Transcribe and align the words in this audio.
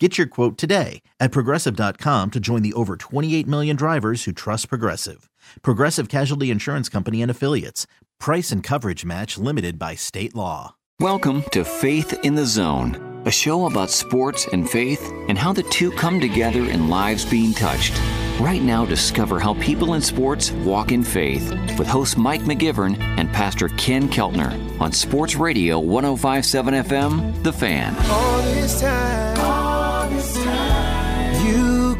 Get 0.00 0.18
your 0.18 0.26
quote 0.26 0.58
today 0.58 1.02
at 1.20 1.30
progressive.com 1.30 2.32
to 2.32 2.40
join 2.40 2.62
the 2.62 2.72
over 2.72 2.96
28 2.96 3.46
million 3.46 3.76
drivers 3.76 4.24
who 4.24 4.32
trust 4.32 4.68
Progressive. 4.68 5.30
Progressive 5.62 6.08
Casualty 6.08 6.50
Insurance 6.50 6.88
Company 6.88 7.22
and 7.22 7.30
Affiliates. 7.30 7.86
Price 8.18 8.50
and 8.50 8.60
coverage 8.60 9.04
match 9.04 9.38
limited 9.38 9.78
by 9.78 9.94
state 9.94 10.34
law. 10.34 10.74
Welcome 10.98 11.44
to 11.52 11.64
Faith 11.64 12.12
in 12.24 12.34
the 12.34 12.44
Zone, 12.44 13.22
a 13.24 13.30
show 13.30 13.66
about 13.66 13.88
sports 13.90 14.48
and 14.52 14.68
faith 14.68 15.00
and 15.28 15.38
how 15.38 15.52
the 15.52 15.62
two 15.64 15.92
come 15.92 16.18
together 16.20 16.64
in 16.68 16.88
lives 16.88 17.24
being 17.24 17.52
touched. 17.52 17.92
Right 18.40 18.62
now, 18.62 18.84
discover 18.84 19.38
how 19.38 19.54
people 19.54 19.94
in 19.94 20.00
sports 20.00 20.50
walk 20.50 20.90
in 20.90 21.04
faith 21.04 21.50
with 21.78 21.86
host 21.86 22.18
Mike 22.18 22.42
McGivern 22.42 22.98
and 23.00 23.32
Pastor 23.32 23.68
Ken 23.68 24.08
Keltner 24.08 24.80
on 24.80 24.90
Sports 24.90 25.36
Radio 25.36 25.78
1057 25.78 26.74
FM, 26.74 27.42
The 27.44 27.52
Fan. 27.52 27.94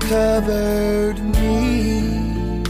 Covered 0.09 1.19
me. 1.19 2.63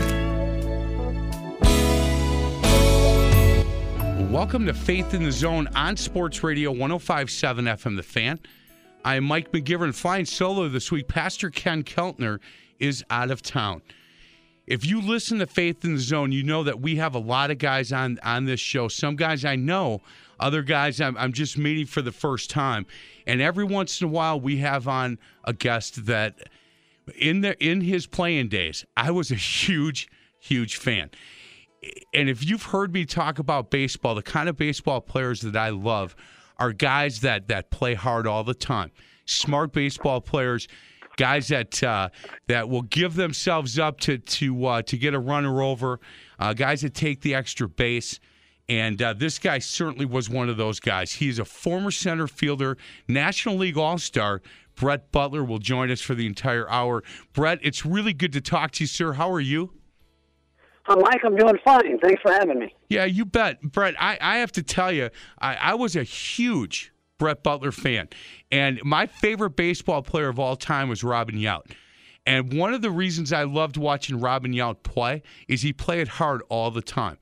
Welcome 4.31 4.67
to 4.67 4.75
Faith 4.75 5.15
in 5.15 5.25
the 5.25 5.33
Zone 5.33 5.69
on 5.75 5.97
Sports 5.97 6.45
Radio 6.45 6.71
1057 6.71 7.65
FM 7.65 7.97
The 7.97 8.03
Fan. 8.05 8.39
I 9.05 9.17
am 9.17 9.25
Mike 9.25 9.51
McGivern 9.51 9.95
flying 9.95 10.27
solo 10.27 10.69
this 10.69 10.93
week. 10.93 11.09
Pastor 11.09 11.51
Ken 11.51 11.83
Keltner 11.83 12.39
is 12.79 13.05
out 13.11 13.33
of 13.33 13.43
town. 13.43 13.83
If 14.67 14.87
you 14.87 15.01
listen 15.01 15.41
to 15.41 15.47
Faith 15.47 15.85
in 15.85 15.95
the 15.95 16.01
Zone, 16.01 16.31
you 16.31 16.45
know 16.45 16.63
that 16.63 16.81
we 16.81 16.97
have 16.97 17.15
a 17.15 17.19
lot 17.19 17.51
of 17.51 17.59
guys 17.59 17.93
on 17.93 18.19
on 18.23 18.45
this 18.45 18.61
show. 18.61 18.87
Some 18.87 19.17
guys 19.17 19.45
I 19.45 19.57
know, 19.57 20.03
other 20.39 20.63
guys 20.63 21.01
I'm, 21.01 21.17
I'm 21.17 21.33
just 21.33 21.59
meeting 21.59 21.87
for 21.87 22.01
the 22.01 22.13
first 22.13 22.49
time. 22.49 22.87
And 23.27 23.43
every 23.43 23.65
once 23.65 24.01
in 24.01 24.07
a 24.07 24.11
while, 24.11 24.41
we 24.41 24.59
have 24.59 24.87
on 24.87 25.19
a 25.43 25.53
guest 25.53 26.07
that 26.07 26.39
in 27.17 27.41
the 27.41 27.63
in 27.65 27.81
his 27.81 28.07
playing 28.07 28.49
days, 28.49 28.85
I 28.97 29.11
was 29.11 29.31
a 29.31 29.37
huge, 29.37 30.09
huge 30.39 30.77
fan. 30.77 31.11
And 32.15 32.29
if 32.31 32.45
you've 32.45 32.63
heard 32.63 32.95
me 32.95 33.05
talk 33.05 33.39
about 33.39 33.71
baseball, 33.71 34.15
the 34.15 34.23
kind 34.23 34.49
of 34.49 34.57
baseball 34.57 35.01
players 35.01 35.43
that 35.43 35.57
I 35.57 35.69
love 35.69 36.17
are 36.59 36.73
guys 36.73 37.21
that 37.21 37.49
that 37.49 37.71
play 37.71 37.95
hard 37.95 38.27
all 38.27 38.45
the 38.45 38.55
time, 38.55 38.91
smart 39.27 39.73
baseball 39.73 40.21
players, 40.21 40.67
guys 41.17 41.49
that 41.49 41.83
uh, 41.83 42.09
that 42.47 42.69
will 42.69 42.83
give 42.83 43.15
themselves 43.15 43.79
up 43.79 44.01
to 44.01 44.19
to 44.19 44.67
uh, 44.67 44.83
to 44.83 44.97
get 44.97 45.15
a 45.15 45.19
runner 45.19 45.63
over, 45.63 46.01
uh, 46.39 46.55
guys 46.55 46.83
that 46.83 46.95
take 46.95 47.21
the 47.21 47.35
extra 47.35 47.69
base. 47.69 48.21
And 48.67 49.03
uh, 49.03 49.13
this 49.13 49.39
guy 49.39 49.59
certainly 49.59 50.07
was 50.07 50.31
one 50.31 50.49
of 50.49 50.57
those 50.57 50.81
guys. 50.81 51.13
He's 51.13 51.39
a 51.39 51.45
former 51.45 51.91
center 51.91 52.27
fielder, 52.27 52.79
National 53.07 53.57
League 53.57 53.77
All 53.77 53.99
Star. 53.99 54.41
Brett 54.75 55.13
Butler 55.13 55.45
will 55.45 55.59
join 55.59 55.91
us 55.91 56.01
for 56.01 56.15
the 56.15 56.27
entire 56.27 56.69
hour. 56.69 57.03
Brett, 57.33 57.59
it's 57.63 57.87
really 57.87 58.13
good 58.13 58.33
to 58.33 58.41
talk 58.41 58.73
to 58.73 58.85
you, 58.85 58.89
sir. 58.89 59.13
How 59.15 59.31
are 59.31 59.41
you? 59.41 59.73
Uh, 60.87 60.97
Mike, 60.97 61.21
I'm 61.25 61.37
doing 61.37 61.59
fine. 61.65 61.99
Thanks 61.99 62.21
for 62.21 62.33
having 62.33 62.59
me. 62.59 62.75
Yeah, 62.89 63.05
you 63.05 63.25
bet. 63.25 63.63
Brett, 63.63 63.95
I, 63.99 64.19
I 64.21 64.39
have 64.39 64.53
to 64.53 64.63
tell 64.63 64.93
you, 64.93 65.11
I, 65.39 65.55
I 65.55 65.75
was 65.75 65.97
a 65.97 66.03
huge 66.03 66.93
Brett 67.19 67.43
Butler 67.43 67.73
fan. 67.73 68.09
And 68.51 68.83
my 68.85 69.07
favorite 69.07 69.57
baseball 69.57 70.03
player 70.03 70.29
of 70.29 70.39
all 70.39 70.57
time 70.57 70.89
was 70.89 71.03
Robin 71.03 71.37
Yount. 71.37 71.73
And 72.27 72.53
one 72.53 72.75
of 72.75 72.83
the 72.83 72.91
reasons 72.91 73.33
I 73.33 73.45
loved 73.45 73.77
watching 73.77 74.21
Robin 74.21 74.53
Yount 74.53 74.83
play 74.83 75.23
is 75.49 75.63
he 75.63 75.73
played 75.73 76.09
hard 76.09 76.43
all 76.49 76.71
the 76.71 76.83
time. 76.83 77.19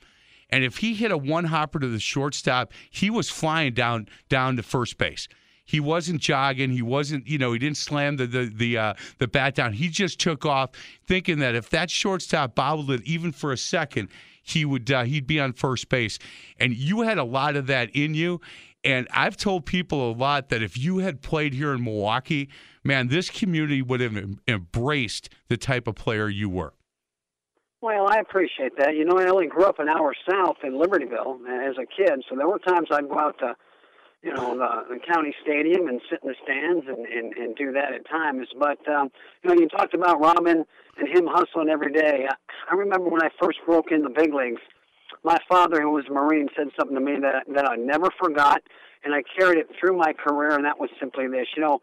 And 0.51 0.65
if 0.65 0.79
he 0.79 0.95
hit 0.95 1.11
a 1.11 1.17
one 1.17 1.45
hopper 1.45 1.79
to 1.79 1.89
the 1.89 1.99
shortstop, 1.99 2.73
he 2.91 3.11
was 3.11 3.31
flying 3.31 3.75
down 3.75 4.09
down 4.29 4.57
to 4.57 4.63
first 4.63 4.99
base. 4.99 5.27
He 5.65 5.81
wasn't 5.81 6.21
jogging. 6.21 6.71
He 6.71 6.83
wasn't, 6.83 7.27
you 7.27 7.39
know, 7.39 7.53
he 7.53 7.59
didn't 7.59 7.77
slam 7.77 8.17
the 8.17 8.27
the 8.27 8.53
the, 8.55 8.79
uh, 8.79 8.95
the 9.19 9.29
bat 9.29 9.55
down. 9.55 9.73
He 9.73 9.89
just 9.89 10.19
took 10.19 10.45
off, 10.45 10.71
thinking 11.07 11.39
that 11.39 11.55
if 11.55 11.71
that 11.71 11.91
shortstop 11.91 12.55
bobbled 12.55 12.91
it 12.91 13.03
even 13.05 13.33
for 13.33 13.53
a 13.53 13.57
second, 13.57 14.09
he 14.43 14.65
would 14.65 14.91
uh, 14.91 15.05
he'd 15.05 15.27
be 15.27 15.41
on 15.41 15.53
first 15.53 15.89
base. 15.89 16.19
And 16.59 16.75
you 16.75 17.03
had 17.03 17.19
a 17.19 17.25
lot 17.25 17.57
of 17.57 17.67
that 17.69 17.91
in 17.91 18.15
you. 18.15 18.41
And 18.85 19.07
I've 19.13 19.37
told 19.37 19.65
people 19.65 20.11
a 20.11 20.15
lot 20.15 20.49
that 20.49 20.61
if 20.61 20.77
you 20.77 20.99
had 20.99 21.23
played 21.23 21.55
here 21.55 21.73
in 21.73 21.85
Milwaukee, 21.85 22.49
man, 22.83 23.09
this 23.09 23.31
community 23.31 23.81
would 23.81 24.01
have 24.01 24.17
embraced 24.49 25.29
the 25.49 25.57
type 25.57 25.87
of 25.87 25.95
player 25.95 26.29
you 26.29 26.49
were. 26.49 26.75
Well, 27.81 28.09
I 28.09 28.17
appreciate 28.21 28.77
that. 28.79 28.97
You 28.97 29.05
know, 29.05 29.19
I 29.19 29.29
only 29.29 29.47
grew 29.47 29.65
up 29.65 29.79
an 29.79 29.89
hour 29.89 30.15
south 30.29 30.57
in 30.65 30.73
Libertyville 30.73 31.41
as 31.69 31.77
a 31.79 31.87
kid, 31.87 32.25
so 32.29 32.37
there 32.37 32.49
were 32.49 32.59
times 32.61 32.89
I'd 32.91 33.09
go 33.09 33.19
out 33.19 33.39
to 33.39 33.55
you 34.23 34.33
know, 34.33 34.57
the, 34.57 34.95
the 34.95 35.01
county 35.01 35.35
stadium 35.43 35.89
and 35.89 36.01
sit 36.09 36.21
in 36.23 36.29
the 36.29 36.37
stands 36.43 36.87
and, 36.87 37.07
and, 37.07 37.33
and 37.35 37.57
do 37.57 37.73
that 37.73 37.93
at 37.93 38.09
times. 38.09 38.47
But, 38.59 38.79
um, 38.89 39.11
you 39.43 39.51
know, 39.51 39.61
you 39.61 39.69
talked 39.69 39.95
about 39.95 40.21
Robin 40.21 40.65
and 40.97 41.09
him 41.09 41.27
hustling 41.29 41.69
every 41.69 41.93
day. 41.93 42.27
I, 42.29 42.35
I 42.71 42.75
remember 42.75 43.09
when 43.09 43.23
I 43.23 43.31
first 43.43 43.59
broke 43.67 43.91
in 43.91 44.03
the 44.03 44.11
big 44.11 44.33
leagues, 44.33 44.61
my 45.25 45.39
father, 45.49 45.81
who 45.83 45.91
was 45.91 46.05
a 46.09 46.13
Marine, 46.13 46.49
said 46.57 46.69
something 46.79 46.95
to 46.95 47.01
me 47.01 47.19
that, 47.21 47.45
that 47.55 47.69
I 47.69 47.77
never 47.77 48.09
forgot, 48.23 48.63
and 49.05 49.15
I 49.15 49.23
carried 49.37 49.59
it 49.59 49.69
through 49.79 49.97
my 49.97 50.13
career, 50.13 50.53
and 50.53 50.65
that 50.65 50.79
was 50.79 50.91
simply 51.01 51.27
this. 51.27 51.49
You 51.57 51.63
know, 51.63 51.81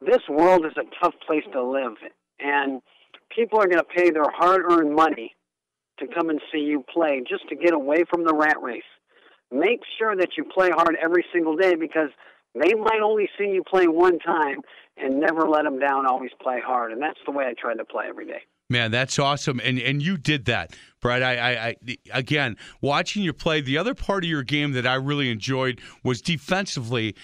this 0.00 0.22
world 0.28 0.64
is 0.66 0.72
a 0.76 0.84
tough 1.02 1.14
place 1.26 1.44
to 1.52 1.62
live, 1.62 1.94
and 2.38 2.82
people 3.34 3.60
are 3.60 3.66
going 3.66 3.78
to 3.78 3.84
pay 3.84 4.10
their 4.10 4.30
hard 4.30 4.62
earned 4.70 4.94
money 4.94 5.34
to 5.98 6.06
come 6.06 6.30
and 6.30 6.40
see 6.52 6.58
you 6.58 6.84
play 6.92 7.22
just 7.28 7.48
to 7.48 7.56
get 7.56 7.74
away 7.74 8.04
from 8.08 8.24
the 8.24 8.34
rat 8.34 8.62
race 8.62 8.82
make 9.50 9.80
sure 9.98 10.16
that 10.16 10.30
you 10.36 10.44
play 10.44 10.70
hard 10.70 10.96
every 11.02 11.24
single 11.32 11.56
day 11.56 11.74
because 11.74 12.10
they 12.54 12.74
might 12.74 13.00
only 13.02 13.28
see 13.38 13.46
you 13.46 13.62
play 13.68 13.86
one 13.86 14.18
time 14.18 14.60
and 14.96 15.20
never 15.20 15.48
let 15.48 15.64
them 15.64 15.78
down. 15.78 16.06
Always 16.06 16.30
play 16.40 16.60
hard, 16.64 16.92
and 16.92 17.00
that's 17.00 17.18
the 17.24 17.32
way 17.32 17.44
I 17.46 17.54
try 17.58 17.74
to 17.74 17.84
play 17.84 18.06
every 18.08 18.26
day. 18.26 18.42
Man, 18.70 18.90
that's 18.90 19.18
awesome, 19.18 19.60
and 19.64 19.78
and 19.78 20.02
you 20.02 20.18
did 20.18 20.44
that, 20.46 20.76
Brett. 21.00 21.22
I, 21.22 21.36
I, 21.36 21.66
I, 21.68 21.96
again 22.12 22.56
watching 22.82 23.22
you 23.22 23.32
play. 23.32 23.62
The 23.62 23.78
other 23.78 23.94
part 23.94 24.24
of 24.24 24.30
your 24.30 24.42
game 24.42 24.72
that 24.72 24.86
I 24.86 24.94
really 24.94 25.30
enjoyed 25.30 25.80
was 26.04 26.20
defensively 26.20 27.14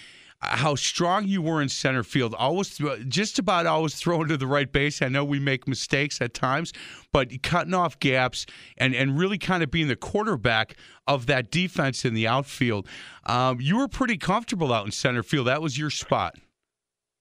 how 0.48 0.74
strong 0.74 1.26
you 1.26 1.42
were 1.42 1.60
in 1.60 1.68
center 1.68 2.02
field. 2.02 2.34
Always, 2.34 2.80
just 3.08 3.38
about 3.38 3.66
always 3.66 3.94
throwing 3.94 4.28
to 4.28 4.36
the 4.36 4.46
right 4.46 4.70
base. 4.70 5.02
I 5.02 5.08
know 5.08 5.24
we 5.24 5.38
make 5.38 5.66
mistakes 5.68 6.20
at 6.20 6.34
times, 6.34 6.72
but 7.12 7.42
cutting 7.42 7.74
off 7.74 7.98
gaps 7.98 8.46
and 8.76 8.94
and 8.94 9.18
really 9.18 9.38
kind 9.38 9.62
of 9.62 9.70
being 9.70 9.88
the 9.88 9.96
quarterback 9.96 10.76
of 11.06 11.26
that 11.26 11.50
defense 11.50 12.04
in 12.04 12.14
the 12.14 12.26
outfield. 12.26 12.88
Um, 13.26 13.60
you 13.60 13.78
were 13.78 13.88
pretty 13.88 14.16
comfortable 14.16 14.72
out 14.72 14.86
in 14.86 14.92
center 14.92 15.22
field. 15.22 15.46
That 15.46 15.62
was 15.62 15.78
your 15.78 15.90
spot. 15.90 16.36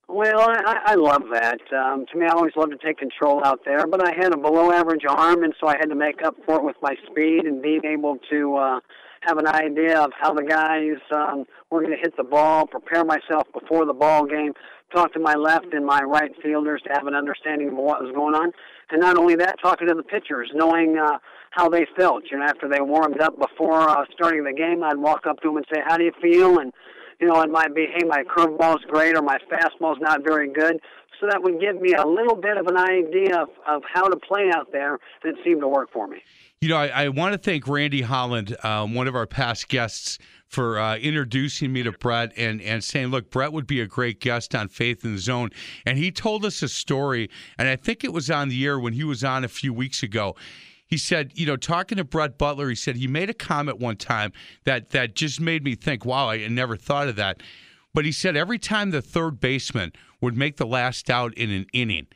Well, 0.06 0.40
I, 0.40 0.80
I 0.84 0.94
love 0.96 1.22
that. 1.32 1.60
Um, 1.72 2.04
to 2.12 2.18
me, 2.18 2.26
I 2.26 2.34
always 2.34 2.52
love 2.56 2.70
to 2.70 2.76
take 2.76 2.98
control 2.98 3.40
out 3.44 3.60
there, 3.64 3.86
but 3.86 4.06
I 4.06 4.14
had 4.14 4.34
a 4.34 4.36
below 4.36 4.70
average 4.70 5.04
arm, 5.08 5.42
and 5.42 5.54
so 5.58 5.66
I 5.66 5.76
had 5.78 5.88
to 5.88 5.94
make 5.94 6.22
up 6.22 6.36
for 6.44 6.56
it 6.56 6.64
with 6.64 6.76
my 6.82 6.94
speed 7.10 7.46
and 7.46 7.62
being 7.62 7.84
able 7.84 8.18
to. 8.30 8.56
Uh, 8.56 8.80
have 9.26 9.38
an 9.38 9.46
idea 9.46 9.98
of 9.98 10.12
how 10.18 10.32
the 10.34 10.42
guys 10.42 10.98
um, 11.14 11.44
were 11.70 11.80
going 11.80 11.92
to 11.92 11.98
hit 11.98 12.16
the 12.16 12.24
ball, 12.24 12.66
prepare 12.66 13.04
myself 13.04 13.46
before 13.52 13.86
the 13.86 13.92
ball 13.92 14.26
game, 14.26 14.52
talk 14.94 15.12
to 15.12 15.18
my 15.18 15.34
left 15.34 15.72
and 15.72 15.84
my 15.84 16.00
right 16.00 16.32
fielders 16.42 16.82
to 16.86 16.92
have 16.92 17.06
an 17.06 17.14
understanding 17.14 17.68
of 17.68 17.74
what 17.74 18.02
was 18.02 18.12
going 18.14 18.34
on, 18.34 18.52
and 18.90 19.00
not 19.00 19.16
only 19.16 19.34
that, 19.34 19.56
talking 19.62 19.88
to 19.88 19.94
the 19.94 20.02
pitchers, 20.02 20.50
knowing 20.54 20.98
uh, 20.98 21.18
how 21.50 21.68
they 21.68 21.86
felt. 21.96 22.24
You 22.30 22.38
know, 22.38 22.44
after 22.44 22.68
they 22.68 22.80
warmed 22.80 23.20
up 23.20 23.38
before 23.38 23.80
uh, 23.80 24.04
starting 24.12 24.44
the 24.44 24.52
game, 24.52 24.82
I'd 24.82 24.98
walk 24.98 25.26
up 25.26 25.40
to 25.40 25.48
them 25.48 25.56
and 25.56 25.66
say, 25.72 25.80
"How 25.84 25.96
do 25.96 26.04
you 26.04 26.12
feel?" 26.20 26.58
and 26.58 26.72
you 27.20 27.28
know, 27.28 27.40
it 27.42 27.50
might 27.50 27.74
be, 27.74 27.86
"Hey, 27.86 28.04
my 28.06 28.22
curveball's 28.24 28.84
great," 28.86 29.16
or 29.16 29.22
"My 29.22 29.38
fastball's 29.50 30.00
not 30.00 30.24
very 30.24 30.52
good." 30.52 30.80
So 31.20 31.28
that 31.30 31.42
would 31.42 31.60
give 31.60 31.80
me 31.80 31.92
a 31.94 32.06
little 32.06 32.36
bit 32.36 32.56
of 32.56 32.66
an 32.66 32.76
idea 32.76 33.40
of, 33.40 33.48
of 33.66 33.82
how 33.92 34.08
to 34.08 34.16
play 34.16 34.50
out 34.52 34.72
there, 34.72 34.98
and 35.22 35.36
it 35.36 35.44
seemed 35.44 35.60
to 35.60 35.68
work 35.68 35.92
for 35.92 36.06
me. 36.08 36.18
You 36.60 36.70
know, 36.70 36.76
I, 36.76 36.86
I 36.86 37.08
want 37.08 37.32
to 37.32 37.38
thank 37.38 37.68
Randy 37.68 38.02
Holland, 38.02 38.56
um, 38.64 38.94
one 38.94 39.06
of 39.06 39.14
our 39.14 39.26
past 39.26 39.68
guests, 39.68 40.18
for 40.54 40.78
uh, 40.78 40.96
introducing 40.96 41.72
me 41.72 41.82
to 41.82 41.92
Brett 41.92 42.32
and, 42.36 42.62
and 42.62 42.82
saying, 42.82 43.08
look, 43.08 43.30
Brett 43.30 43.52
would 43.52 43.66
be 43.66 43.80
a 43.80 43.86
great 43.86 44.20
guest 44.20 44.54
on 44.54 44.68
Faith 44.68 45.04
in 45.04 45.12
the 45.12 45.18
Zone. 45.18 45.50
And 45.84 45.98
he 45.98 46.10
told 46.12 46.44
us 46.44 46.62
a 46.62 46.68
story, 46.68 47.28
and 47.58 47.68
I 47.68 47.76
think 47.76 48.04
it 48.04 48.12
was 48.12 48.30
on 48.30 48.48
the 48.48 48.64
air 48.64 48.78
when 48.78 48.92
he 48.92 49.04
was 49.04 49.24
on 49.24 49.44
a 49.44 49.48
few 49.48 49.74
weeks 49.74 50.02
ago. 50.02 50.36
He 50.86 50.96
said, 50.96 51.32
you 51.34 51.44
know, 51.44 51.56
talking 51.56 51.98
to 51.98 52.04
Brett 52.04 52.38
Butler, 52.38 52.68
he 52.68 52.76
said 52.76 52.96
he 52.96 53.08
made 53.08 53.30
a 53.30 53.34
comment 53.34 53.80
one 53.80 53.96
time 53.96 54.32
that 54.64 54.90
that 54.90 55.14
just 55.14 55.40
made 55.40 55.64
me 55.64 55.74
think, 55.74 56.04
wow, 56.04 56.30
I 56.30 56.46
never 56.46 56.76
thought 56.76 57.08
of 57.08 57.16
that. 57.16 57.42
But 57.92 58.04
he 58.04 58.12
said 58.12 58.36
every 58.36 58.58
time 58.58 58.90
the 58.90 59.02
third 59.02 59.40
baseman 59.40 59.92
would 60.20 60.36
make 60.36 60.56
the 60.56 60.66
last 60.66 61.10
out 61.10 61.34
in 61.34 61.50
an 61.50 61.66
inning, 61.72 62.06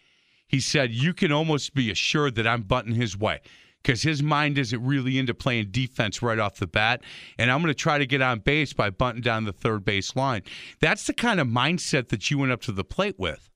he 0.47 0.61
said, 0.61 0.93
you 0.93 1.13
can 1.13 1.33
almost 1.33 1.75
be 1.75 1.91
assured 1.91 2.35
that 2.37 2.47
I'm 2.47 2.63
butting 2.63 2.95
his 2.95 3.17
way 3.17 3.41
because 3.89 4.03
his 4.03 4.23
mind 4.23 4.59
isn't 4.59 4.85
really 4.85 5.17
into 5.19 5.33
playing 5.33 5.69
defense 5.71 6.21
right 6.21 6.39
off 6.39 6.57
the 6.57 6.67
bat. 6.67 7.01
And 7.39 7.51
I'm 7.51 7.63
going 7.63 7.73
to 7.73 7.75
try 7.75 7.97
to 7.97 8.05
get 8.05 8.21
on 8.21 8.41
base 8.41 8.75
by 8.75 8.91
bunting 8.91 9.23
down 9.23 9.47
the 9.47 9.53
third 9.53 9.83
base 9.83 10.15
line. 10.15 10.43
That's 10.79 11.07
the 11.07 11.15
kind 11.15 11.41
of 11.41 11.47
mindset 11.47 12.11
that 12.11 12.31
you 12.31 12.37
went 12.37 12.53
up 12.53 12.61
to 12.63 12.73
the 12.73 12.85
plate 12.85 13.19
with. 13.19 13.49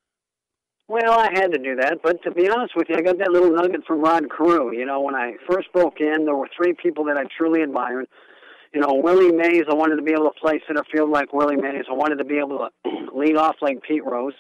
Well, 0.88 1.12
I 1.12 1.29
had 1.34 1.52
to 1.52 1.58
do 1.58 1.76
that, 1.76 1.99
but 2.02 2.23
to 2.23 2.31
be 2.31 2.49
honest 2.49 2.73
with 2.75 2.88
you, 2.88 2.96
I 2.96 3.02
got 3.02 3.19
that 3.19 3.31
little 3.31 3.50
nugget 3.50 3.84
from 3.87 4.00
Rod 4.00 4.25
Carew. 4.34 4.75
You 4.75 4.87
know, 4.87 5.02
when 5.02 5.14
I 5.14 5.34
first 5.46 5.70
broke 5.75 6.00
in, 6.00 6.25
there 6.25 6.34
were 6.34 6.49
three 6.56 6.73
people 6.82 7.05
that 7.05 7.19
I 7.19 7.25
truly 7.37 7.61
admired. 7.61 8.06
You 8.73 8.81
know, 8.81 8.94
Willie 8.94 9.32
Mays, 9.32 9.64
I 9.70 9.75
wanted 9.75 9.96
to 9.96 10.02
be 10.02 10.12
able 10.12 10.31
to 10.31 10.40
play 10.40 10.62
center 10.67 10.82
field 10.90 11.11
like 11.11 11.34
Willie 11.34 11.56
Mays. 11.56 11.84
I 11.90 11.93
wanted 11.93 12.17
to 12.17 12.25
be 12.25 12.38
able 12.38 12.58
to 12.58 12.90
lead 13.14 13.37
off 13.37 13.56
like 13.61 13.82
Pete 13.82 14.05
Rose, 14.05 14.34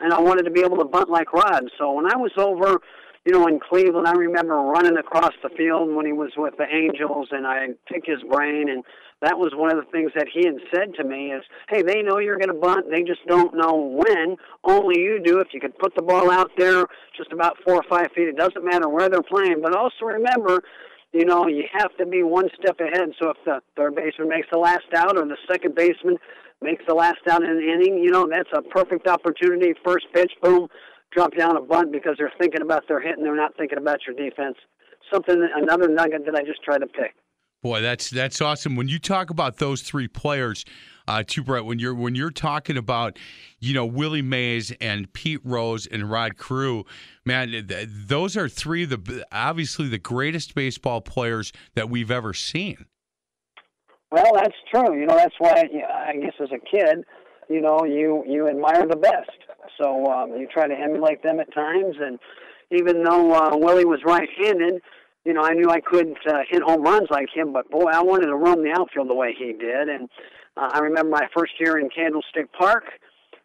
and 0.00 0.12
I 0.12 0.20
wanted 0.20 0.44
to 0.46 0.50
be 0.50 0.62
able 0.62 0.78
to 0.78 0.84
bunt 0.84 1.08
like 1.08 1.32
Rod. 1.32 1.62
So 1.78 1.92
when 1.92 2.06
I 2.06 2.16
was 2.16 2.32
over, 2.36 2.80
you 3.28 3.34
know, 3.34 3.46
in 3.46 3.60
Cleveland, 3.60 4.08
I 4.08 4.12
remember 4.12 4.56
running 4.56 4.96
across 4.96 5.34
the 5.42 5.50
field 5.50 5.94
when 5.94 6.06
he 6.06 6.12
was 6.12 6.30
with 6.34 6.54
the 6.56 6.64
Angels, 6.64 7.28
and 7.30 7.46
I 7.46 7.68
pick 7.86 8.06
his 8.06 8.22
brain 8.22 8.70
and 8.70 8.82
that 9.20 9.36
was 9.36 9.52
one 9.54 9.76
of 9.76 9.84
the 9.84 9.90
things 9.90 10.12
that 10.14 10.28
he 10.32 10.46
had 10.46 10.56
said 10.72 10.94
to 10.94 11.04
me 11.04 11.32
is, 11.32 11.42
hey, 11.68 11.82
they 11.82 12.02
know 12.02 12.18
you're 12.18 12.38
going 12.38 12.54
to 12.54 12.54
bunt. 12.54 12.86
They 12.88 13.02
just 13.02 13.26
don't 13.26 13.52
know 13.54 13.74
when. 13.74 14.36
Only 14.62 15.00
you 15.00 15.20
do. 15.22 15.40
If 15.40 15.48
you 15.52 15.60
could 15.60 15.76
put 15.76 15.94
the 15.96 16.02
ball 16.02 16.30
out 16.30 16.52
there 16.56 16.86
just 17.16 17.32
about 17.32 17.58
four 17.66 17.74
or 17.74 17.82
five 17.90 18.12
feet, 18.14 18.28
it 18.28 18.36
doesn't 18.36 18.64
matter 18.64 18.88
where 18.88 19.08
they're 19.08 19.22
playing. 19.22 19.60
But 19.60 19.76
also 19.76 20.04
remember, 20.04 20.62
you 21.12 21.24
know, 21.24 21.48
you 21.48 21.64
have 21.76 21.94
to 21.98 22.06
be 22.06 22.22
one 22.22 22.48
step 22.62 22.78
ahead. 22.78 23.10
So 23.20 23.30
if 23.30 23.36
the 23.44 23.60
third 23.76 23.96
baseman 23.96 24.28
makes 24.28 24.46
the 24.52 24.58
last 24.58 24.86
out 24.96 25.18
or 25.18 25.26
the 25.26 25.36
second 25.50 25.74
baseman 25.74 26.16
makes 26.62 26.84
the 26.86 26.94
last 26.94 27.18
out 27.28 27.42
in 27.42 27.50
an 27.50 27.62
inning, 27.62 27.98
you 27.98 28.10
know, 28.10 28.28
that's 28.30 28.50
a 28.54 28.62
perfect 28.62 29.08
opportunity. 29.08 29.74
First 29.84 30.06
pitch, 30.14 30.32
boom, 30.42 30.68
drop 31.12 31.34
down 31.36 31.56
a 31.56 31.60
bunt 31.60 31.92
because 31.92 32.16
they're 32.18 32.32
thinking 32.38 32.62
about 32.62 32.86
their 32.88 33.00
hit 33.00 33.16
and 33.16 33.24
they're 33.24 33.36
not 33.36 33.56
thinking 33.56 33.78
about 33.78 34.00
your 34.06 34.16
defense. 34.16 34.56
Something, 35.12 35.48
another 35.54 35.88
nugget 35.88 36.26
that 36.26 36.34
I 36.34 36.42
just 36.44 36.62
try 36.62 36.78
to 36.78 36.86
pick. 36.86 37.14
Boy, 37.60 37.80
that's 37.80 38.08
that's 38.08 38.40
awesome. 38.40 38.76
When 38.76 38.86
you 38.86 39.00
talk 39.00 39.30
about 39.30 39.56
those 39.56 39.82
three 39.82 40.06
players, 40.06 40.64
uh, 41.08 41.24
too, 41.26 41.42
Brett, 41.42 41.64
when 41.64 41.80
you're 41.80 41.94
when 41.94 42.14
you're 42.14 42.30
talking 42.30 42.76
about, 42.76 43.18
you 43.58 43.74
know, 43.74 43.84
Willie 43.84 44.22
Mays 44.22 44.70
and 44.80 45.12
Pete 45.12 45.40
Rose 45.42 45.84
and 45.86 46.08
Rod 46.08 46.38
Carew, 46.38 46.84
man, 47.24 47.50
th- 47.50 47.88
those 47.90 48.36
are 48.36 48.48
three 48.48 48.84
of 48.84 48.90
the 48.90 49.26
obviously 49.32 49.88
the 49.88 49.98
greatest 49.98 50.54
baseball 50.54 51.00
players 51.00 51.52
that 51.74 51.90
we've 51.90 52.12
ever 52.12 52.32
seen. 52.32 52.86
Well, 54.12 54.30
that's 54.34 54.56
true. 54.72 54.98
You 54.98 55.06
know, 55.06 55.16
that's 55.16 55.34
why 55.38 55.50
I 55.50 56.16
guess 56.16 56.34
as 56.40 56.50
a 56.52 56.60
kid, 56.60 57.04
you 57.50 57.60
know, 57.60 57.84
you 57.84 58.22
you 58.24 58.46
admire 58.46 58.86
the 58.86 58.96
best, 58.96 59.30
so 59.80 60.06
um, 60.06 60.30
you 60.38 60.46
try 60.52 60.68
to 60.68 60.74
emulate 60.74 61.22
them 61.22 61.40
at 61.40 61.52
times. 61.52 61.96
And 62.00 62.18
even 62.70 63.02
though 63.02 63.32
uh, 63.32 63.56
Willie 63.56 63.84
was 63.84 64.00
right-handed 64.04 64.82
you 65.28 65.34
know, 65.34 65.42
I 65.42 65.52
knew 65.52 65.68
I 65.68 65.80
couldn't 65.80 66.16
uh, 66.26 66.40
hit 66.48 66.62
home 66.62 66.82
runs 66.82 67.08
like 67.10 67.28
him, 67.34 67.52
but 67.52 67.70
boy, 67.70 67.84
I 67.92 68.02
wanted 68.02 68.28
to 68.28 68.34
roam 68.34 68.64
the 68.64 68.72
outfield 68.74 69.10
the 69.10 69.14
way 69.14 69.34
he 69.38 69.52
did. 69.52 69.88
And 69.88 70.08
uh, 70.56 70.70
I 70.72 70.78
remember 70.78 71.10
my 71.10 71.28
first 71.36 71.52
year 71.60 71.78
in 71.78 71.90
Candlestick 71.90 72.50
Park. 72.52 72.84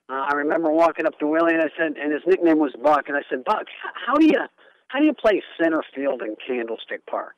Uh, 0.10 0.26
I 0.32 0.34
remember 0.36 0.72
walking 0.72 1.06
up 1.06 1.20
to 1.20 1.28
Willie 1.28 1.54
and 1.54 1.62
I 1.62 1.68
said, 1.78 1.98
and 2.02 2.14
his 2.14 2.22
nickname 2.26 2.60
was 2.60 2.72
Buck, 2.82 3.10
and 3.10 3.18
I 3.18 3.22
said, 3.30 3.44
Buck, 3.44 3.66
how 4.08 4.16
do 4.16 4.26
you 4.26 4.40
how 4.88 5.00
do 5.00 5.06
you 5.06 5.14
play 5.14 5.42
center 5.62 5.84
field 5.94 6.22
in 6.22 6.38
Candlestick 6.48 7.06
Park? 7.06 7.34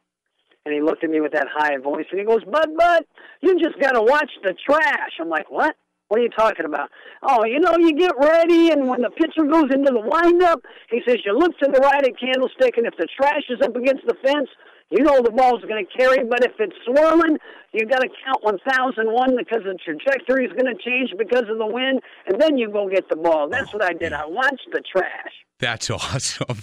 And 0.66 0.76
he 0.76 0.82
looked 0.82 1.04
at 1.04 1.10
me 1.10 1.22
with 1.22 1.32
that 1.32 1.48
high 1.52 1.78
voice 1.78 2.06
and 2.12 2.20
he 2.20 2.26
goes, 2.26 2.44
Bud, 2.44 2.70
Bud, 2.78 3.04
you 3.42 3.58
just 3.60 3.80
got 3.80 3.94
to 3.94 4.02
watch 4.02 4.30
the 4.44 4.54
trash. 4.54 5.12
I'm 5.20 5.30
like, 5.30 5.50
what? 5.50 5.76
What 6.08 6.20
are 6.20 6.24
you 6.24 6.30
talking 6.30 6.66
about? 6.66 6.90
Oh, 7.24 7.46
you 7.46 7.60
know, 7.60 7.76
you 7.78 7.94
get 7.98 8.14
ready, 8.20 8.70
and 8.70 8.88
when 8.88 9.02
the 9.02 9.10
pitcher 9.10 9.44
goes 9.44 9.74
into 9.74 9.92
the 9.92 10.06
windup, 10.06 10.62
he 10.92 11.02
says 11.08 11.18
you 11.26 11.38
look 11.38 11.58
to 11.58 11.70
the 11.72 11.80
right 11.80 12.06
at 12.06 12.20
Candlestick, 12.20 12.78
and 12.78 12.86
if 12.86 12.94
the 12.98 13.08
trash 13.18 13.44
is 13.50 13.60
up 13.64 13.76
against 13.76 14.06
the 14.06 14.14
fence, 14.24 14.50
you 14.92 15.04
know 15.04 15.20
the 15.22 15.32
ball's 15.32 15.64
going 15.66 15.84
to 15.84 15.98
carry. 15.98 16.24
But 16.24 16.46
if 16.46 16.54
it's 16.60 16.76
swirling, 16.86 17.38
you've 17.74 17.90
got 17.90 18.02
to 18.02 18.10
count 18.24 18.44
1,001 18.44 19.36
because 19.36 19.64
the 19.66 19.78
trajectory 19.84 20.46
is 20.46 20.54
going 20.54 20.70
to 20.70 20.78
change 20.84 21.10
because 21.18 21.50
of 21.50 21.58
the 21.58 21.66
wind, 21.66 22.02
and 22.28 22.40
then 22.40 22.58
you 22.58 22.70
go 22.70 22.88
get 22.88 23.10
the 23.10 23.16
ball. 23.16 23.50
That's 23.50 23.74
what 23.74 23.84
I 23.84 23.94
did. 23.94 24.14
I 24.14 24.28
watched 24.28 24.70
the 24.72 24.82
trash. 24.86 25.34
That's 25.60 25.90
awesome, 25.90 26.58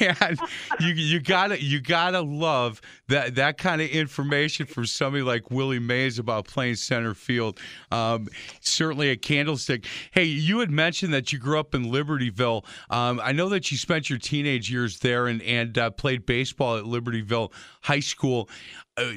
man. 0.00 0.36
you 0.80 0.94
you 0.94 1.20
gotta 1.20 1.62
you 1.62 1.80
gotta 1.80 2.22
love 2.22 2.80
that 3.08 3.34
that 3.34 3.58
kind 3.58 3.82
of 3.82 3.88
information 3.90 4.64
from 4.64 4.86
somebody 4.86 5.22
like 5.22 5.50
Willie 5.50 5.78
Mays 5.78 6.18
about 6.18 6.46
playing 6.46 6.76
center 6.76 7.12
field. 7.14 7.60
Um, 7.90 8.28
certainly 8.60 9.10
a 9.10 9.16
candlestick. 9.16 9.84
Hey, 10.12 10.24
you 10.24 10.60
had 10.60 10.70
mentioned 10.70 11.12
that 11.12 11.30
you 11.30 11.38
grew 11.38 11.58
up 11.58 11.74
in 11.74 11.86
Libertyville. 11.86 12.64
Um, 12.88 13.20
I 13.22 13.32
know 13.32 13.50
that 13.50 13.70
you 13.70 13.76
spent 13.76 14.08
your 14.08 14.18
teenage 14.18 14.70
years 14.70 14.98
there 15.00 15.26
and 15.26 15.42
and 15.42 15.76
uh, 15.76 15.90
played 15.90 16.24
baseball 16.24 16.78
at 16.78 16.84
Libertyville 16.84 17.52
High 17.82 18.00
School. 18.00 18.48
Uh, 18.96 19.12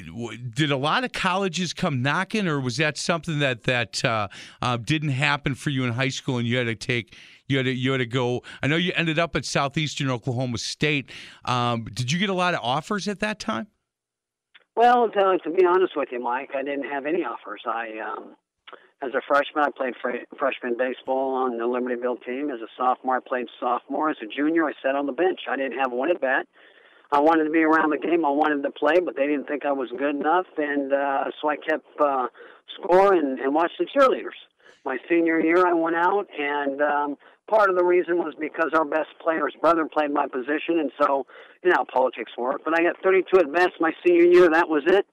did 0.54 0.70
a 0.70 0.76
lot 0.76 1.04
of 1.04 1.12
colleges 1.12 1.72
come 1.72 2.02
knocking, 2.02 2.46
or 2.46 2.60
was 2.60 2.76
that 2.76 2.98
something 2.98 3.38
that 3.38 3.64
that 3.64 4.04
uh, 4.04 4.28
uh 4.60 4.76
didn't 4.76 5.08
happen 5.08 5.54
for 5.54 5.70
you 5.70 5.84
in 5.84 5.92
high 5.94 6.10
school 6.10 6.36
and 6.36 6.46
you 6.46 6.58
had 6.58 6.66
to 6.66 6.74
take? 6.74 7.16
You 7.52 7.58
had 7.58 7.66
to, 7.66 7.72
you 7.72 7.92
had 7.92 7.98
to 7.98 8.06
go. 8.06 8.42
I 8.62 8.66
know 8.66 8.76
you 8.76 8.92
ended 8.96 9.18
up 9.18 9.36
at 9.36 9.44
Southeastern 9.44 10.10
Oklahoma 10.10 10.56
State. 10.56 11.10
Um, 11.44 11.84
did 11.84 12.10
you 12.10 12.18
get 12.18 12.30
a 12.30 12.34
lot 12.34 12.54
of 12.54 12.60
offers 12.62 13.06
at 13.08 13.20
that 13.20 13.38
time? 13.38 13.66
Well, 14.74 15.10
to, 15.10 15.38
to 15.44 15.50
be 15.50 15.66
honest 15.66 15.92
with 15.94 16.08
you, 16.10 16.18
Mike, 16.18 16.52
I 16.56 16.62
didn't 16.62 16.90
have 16.90 17.04
any 17.04 17.24
offers. 17.24 17.60
I, 17.66 17.98
um, 18.00 18.36
as 19.02 19.10
a 19.12 19.20
freshman, 19.28 19.64
I 19.64 19.68
played 19.76 19.92
fr- 20.00 20.24
freshman 20.38 20.78
baseball 20.78 21.34
on 21.34 21.58
the 21.58 21.64
Libertyville 21.64 22.24
team. 22.24 22.50
As 22.50 22.60
a 22.60 22.68
sophomore, 22.74 23.16
I 23.16 23.20
played 23.20 23.48
sophomore. 23.60 24.08
As 24.08 24.16
a 24.22 24.26
junior, 24.26 24.64
I 24.64 24.72
sat 24.82 24.96
on 24.96 25.04
the 25.04 25.12
bench. 25.12 25.40
I 25.46 25.56
didn't 25.56 25.78
have 25.78 25.92
one 25.92 26.10
at 26.10 26.22
bat. 26.22 26.46
I 27.10 27.20
wanted 27.20 27.44
to 27.44 27.50
be 27.50 27.62
around 27.62 27.90
the 27.90 27.98
game. 27.98 28.24
I 28.24 28.30
wanted 28.30 28.62
to 28.62 28.70
play, 28.70 28.94
but 29.04 29.14
they 29.14 29.26
didn't 29.26 29.46
think 29.46 29.66
I 29.66 29.72
was 29.72 29.90
good 29.90 30.16
enough, 30.16 30.46
and 30.56 30.94
uh, 30.94 31.24
so 31.42 31.50
I 31.50 31.56
kept 31.56 31.84
uh, 32.00 32.28
score 32.80 33.12
and, 33.12 33.38
and 33.38 33.54
watched 33.54 33.74
the 33.78 33.84
cheerleaders. 33.84 34.40
My 34.84 34.96
senior 35.08 35.38
year, 35.38 35.66
I 35.66 35.74
went 35.74 35.94
out, 35.94 36.26
and 36.36 36.80
um, 36.80 37.16
part 37.48 37.70
of 37.70 37.76
the 37.76 37.84
reason 37.84 38.18
was 38.18 38.34
because 38.38 38.70
our 38.74 38.84
best 38.84 39.10
player's 39.22 39.54
brother 39.60 39.86
played 39.86 40.10
my 40.10 40.26
position, 40.26 40.78
and 40.78 40.90
so 41.00 41.26
you 41.62 41.70
know 41.70 41.76
how 41.78 41.84
politics 41.84 42.32
work. 42.36 42.62
But 42.64 42.78
I 42.78 42.82
got 42.82 42.96
32 43.02 43.38
at 43.38 43.52
best 43.52 43.80
my 43.80 43.92
senior 44.04 44.24
year. 44.24 44.48
That 44.50 44.68
was 44.68 44.82
it. 44.86 45.06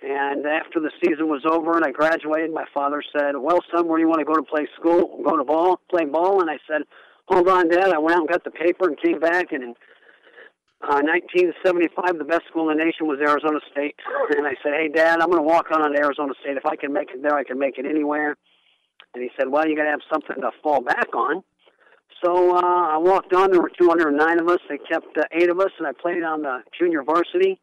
And 0.00 0.46
after 0.46 0.78
the 0.78 0.92
season 1.02 1.28
was 1.28 1.42
over 1.44 1.74
and 1.74 1.84
I 1.84 1.90
graduated, 1.90 2.52
my 2.54 2.66
father 2.72 3.02
said, 3.12 3.36
"Well, 3.36 3.58
son, 3.74 3.88
where 3.88 3.98
do 3.98 4.02
you 4.02 4.08
want 4.08 4.20
to 4.20 4.24
go 4.24 4.34
to 4.34 4.42
play 4.42 4.68
school? 4.78 5.20
Go 5.24 5.36
to 5.36 5.44
ball, 5.44 5.80
play 5.90 6.04
ball?" 6.04 6.40
And 6.40 6.48
I 6.48 6.58
said, 6.68 6.82
"Hold 7.26 7.48
on, 7.48 7.68
Dad." 7.68 7.92
I 7.92 7.98
went 7.98 8.14
out 8.14 8.20
and 8.20 8.28
got 8.28 8.44
the 8.44 8.52
paper 8.52 8.86
and 8.86 8.96
came 9.00 9.18
back. 9.18 9.50
And 9.50 9.62
in 9.64 9.70
uh, 10.86 11.02
1975, 11.02 12.18
the 12.18 12.24
best 12.24 12.46
school 12.46 12.70
in 12.70 12.78
the 12.78 12.84
nation 12.84 13.08
was 13.08 13.18
Arizona 13.18 13.58
State. 13.72 13.96
And 14.36 14.46
I 14.46 14.54
said, 14.62 14.74
"Hey, 14.74 14.88
Dad, 14.88 15.18
I'm 15.20 15.30
going 15.30 15.42
to 15.42 15.48
walk 15.48 15.66
on 15.72 15.80
to 15.80 15.98
Arizona 15.98 16.32
State. 16.42 16.56
If 16.56 16.66
I 16.66 16.76
can 16.76 16.92
make 16.92 17.10
it 17.10 17.22
there, 17.22 17.34
I 17.34 17.42
can 17.42 17.58
make 17.58 17.76
it 17.78 17.86
anywhere." 17.86 18.36
And 19.14 19.22
he 19.22 19.30
said, 19.36 19.48
"Well, 19.48 19.66
you 19.66 19.74
got 19.74 19.84
to 19.84 19.90
have 19.90 20.06
something 20.12 20.36
to 20.42 20.50
fall 20.62 20.80
back 20.80 21.12
on." 21.12 21.42
So 22.24 22.56
uh, 22.56 22.94
I 22.94 22.98
walked 22.98 23.32
on. 23.32 23.52
There 23.52 23.60
were 23.60 23.70
209 23.70 24.40
of 24.40 24.48
us. 24.48 24.58
They 24.68 24.78
kept 24.78 25.16
uh, 25.16 25.22
eight 25.32 25.50
of 25.50 25.60
us, 25.60 25.70
and 25.78 25.86
I 25.86 25.92
played 25.92 26.22
on 26.22 26.42
the 26.42 26.62
junior 26.78 27.02
varsity. 27.02 27.60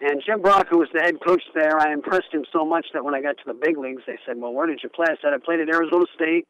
And 0.00 0.22
Jim 0.24 0.42
Brock, 0.42 0.66
who 0.70 0.78
was 0.78 0.88
the 0.92 1.00
head 1.00 1.16
coach 1.26 1.42
there, 1.54 1.80
I 1.80 1.92
impressed 1.92 2.32
him 2.32 2.44
so 2.52 2.64
much 2.64 2.86
that 2.94 3.04
when 3.04 3.14
I 3.14 3.22
got 3.22 3.36
to 3.38 3.44
the 3.46 3.54
big 3.54 3.78
leagues, 3.78 4.02
they 4.06 4.18
said, 4.26 4.36
"Well, 4.38 4.52
where 4.52 4.66
did 4.66 4.80
you 4.82 4.88
play?" 4.88 5.06
I 5.08 5.16
said, 5.20 5.32
"I 5.32 5.38
played 5.38 5.60
at 5.60 5.68
Arizona 5.68 6.04
State, 6.14 6.46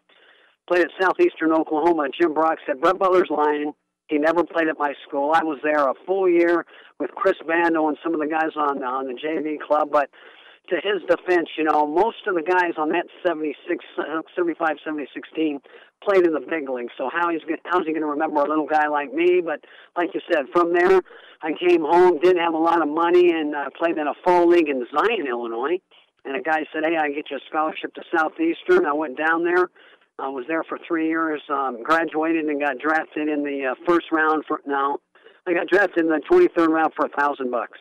played 0.67 0.83
at 0.83 0.91
Southeastern 1.01 1.53
Oklahoma." 1.53 2.03
And 2.05 2.15
Jim 2.21 2.35
Brock 2.35 2.59
said, 2.67 2.81
"Brett 2.81 2.99
Butler's 2.99 3.31
lying. 3.31 3.73
He 4.09 4.19
never 4.19 4.45
played 4.45 4.69
at 4.69 4.79
my 4.79 4.95
school. 5.07 5.33
I 5.35 5.45
was 5.45 5.59
there 5.63 5.89
a 5.89 5.95
full 6.07 6.29
year 6.29 6.67
with 6.99 7.11
Chris 7.13 7.37
Bando 7.47 7.89
and 7.89 7.97
some 8.03 8.13
of 8.15 8.21
the 8.21 8.27
guys 8.27 8.53
on 8.57 8.83
on 8.83 9.07
the 9.07 9.15
JV 9.15 9.59
club, 9.61 9.91
but." 9.91 10.11
to 10.69 10.77
his 10.85 11.01
defense, 11.09 11.49
you 11.57 11.65
know, 11.65 11.87
most 11.87 12.27
of 12.27 12.35
the 12.35 12.43
guys 12.43 12.75
on 12.77 12.91
that 12.91 13.07
76, 13.27 13.85
75, 14.37 14.77
76 14.85 15.29
team 15.35 15.61
played 16.03 16.25
in 16.25 16.33
the 16.33 16.41
big 16.41 16.69
league. 16.69 16.91
So 16.97 17.11
how 17.13 17.31
he's 17.31 17.41
how's 17.65 17.87
he 17.87 17.93
going 17.93 18.03
to 18.03 18.09
remember 18.09 18.41
a 18.41 18.49
little 18.49 18.67
guy 18.67 18.89
like 18.89 19.13
me? 19.13 19.41
But 19.45 19.65
like 19.97 20.11
you 20.15 20.21
said, 20.31 20.47
from 20.53 20.73
there, 20.73 21.01
I 21.43 21.53
came 21.53 21.83
home, 21.83 22.19
didn't 22.21 22.43
have 22.43 22.55
a 22.55 22.59
lot 22.59 22.83
of 22.83 22.89
money, 22.89 23.33
and 23.33 23.55
uh, 23.55 23.71
played 23.77 23.99
in 23.99 24.07
a 24.07 24.15
fall 24.25 24.49
league 24.49 24.69
in 24.69 24.87
Zion, 24.93 25.27
Illinois. 25.29 25.79
And 26.25 26.37
a 26.37 26.43
guy 26.43 26.65
said, 26.73 26.85
"Hey, 26.85 26.97
I 26.97 27.09
get 27.11 27.31
you 27.31 27.37
a 27.37 27.41
scholarship 27.49 27.95
to 27.95 28.03
Southeastern." 28.15 28.87
I 28.87 28.93
went 28.93 29.17
down 29.17 29.45
there. 29.45 29.71
I 30.19 30.29
was 30.29 30.45
there 30.49 30.65
for 30.65 30.79
three 30.87 31.09
years, 31.09 31.41
um, 31.49 31.83
graduated, 31.83 32.47
and 32.47 32.61
got 32.61 32.79
drafted 32.79 33.29
in 33.29 33.45
the 33.45 33.73
uh, 33.73 33.75
first 33.87 34.07
round. 34.11 34.45
For 34.47 34.61
now, 34.67 34.99
I 35.47 35.55
got 35.55 35.69
drafted 35.69 36.05
in 36.05 36.11
the 36.11 36.21
23rd 36.29 36.69
round 36.69 36.93
for 36.97 37.07
a 37.07 37.09
thousand 37.09 37.53
bucks. 37.53 37.79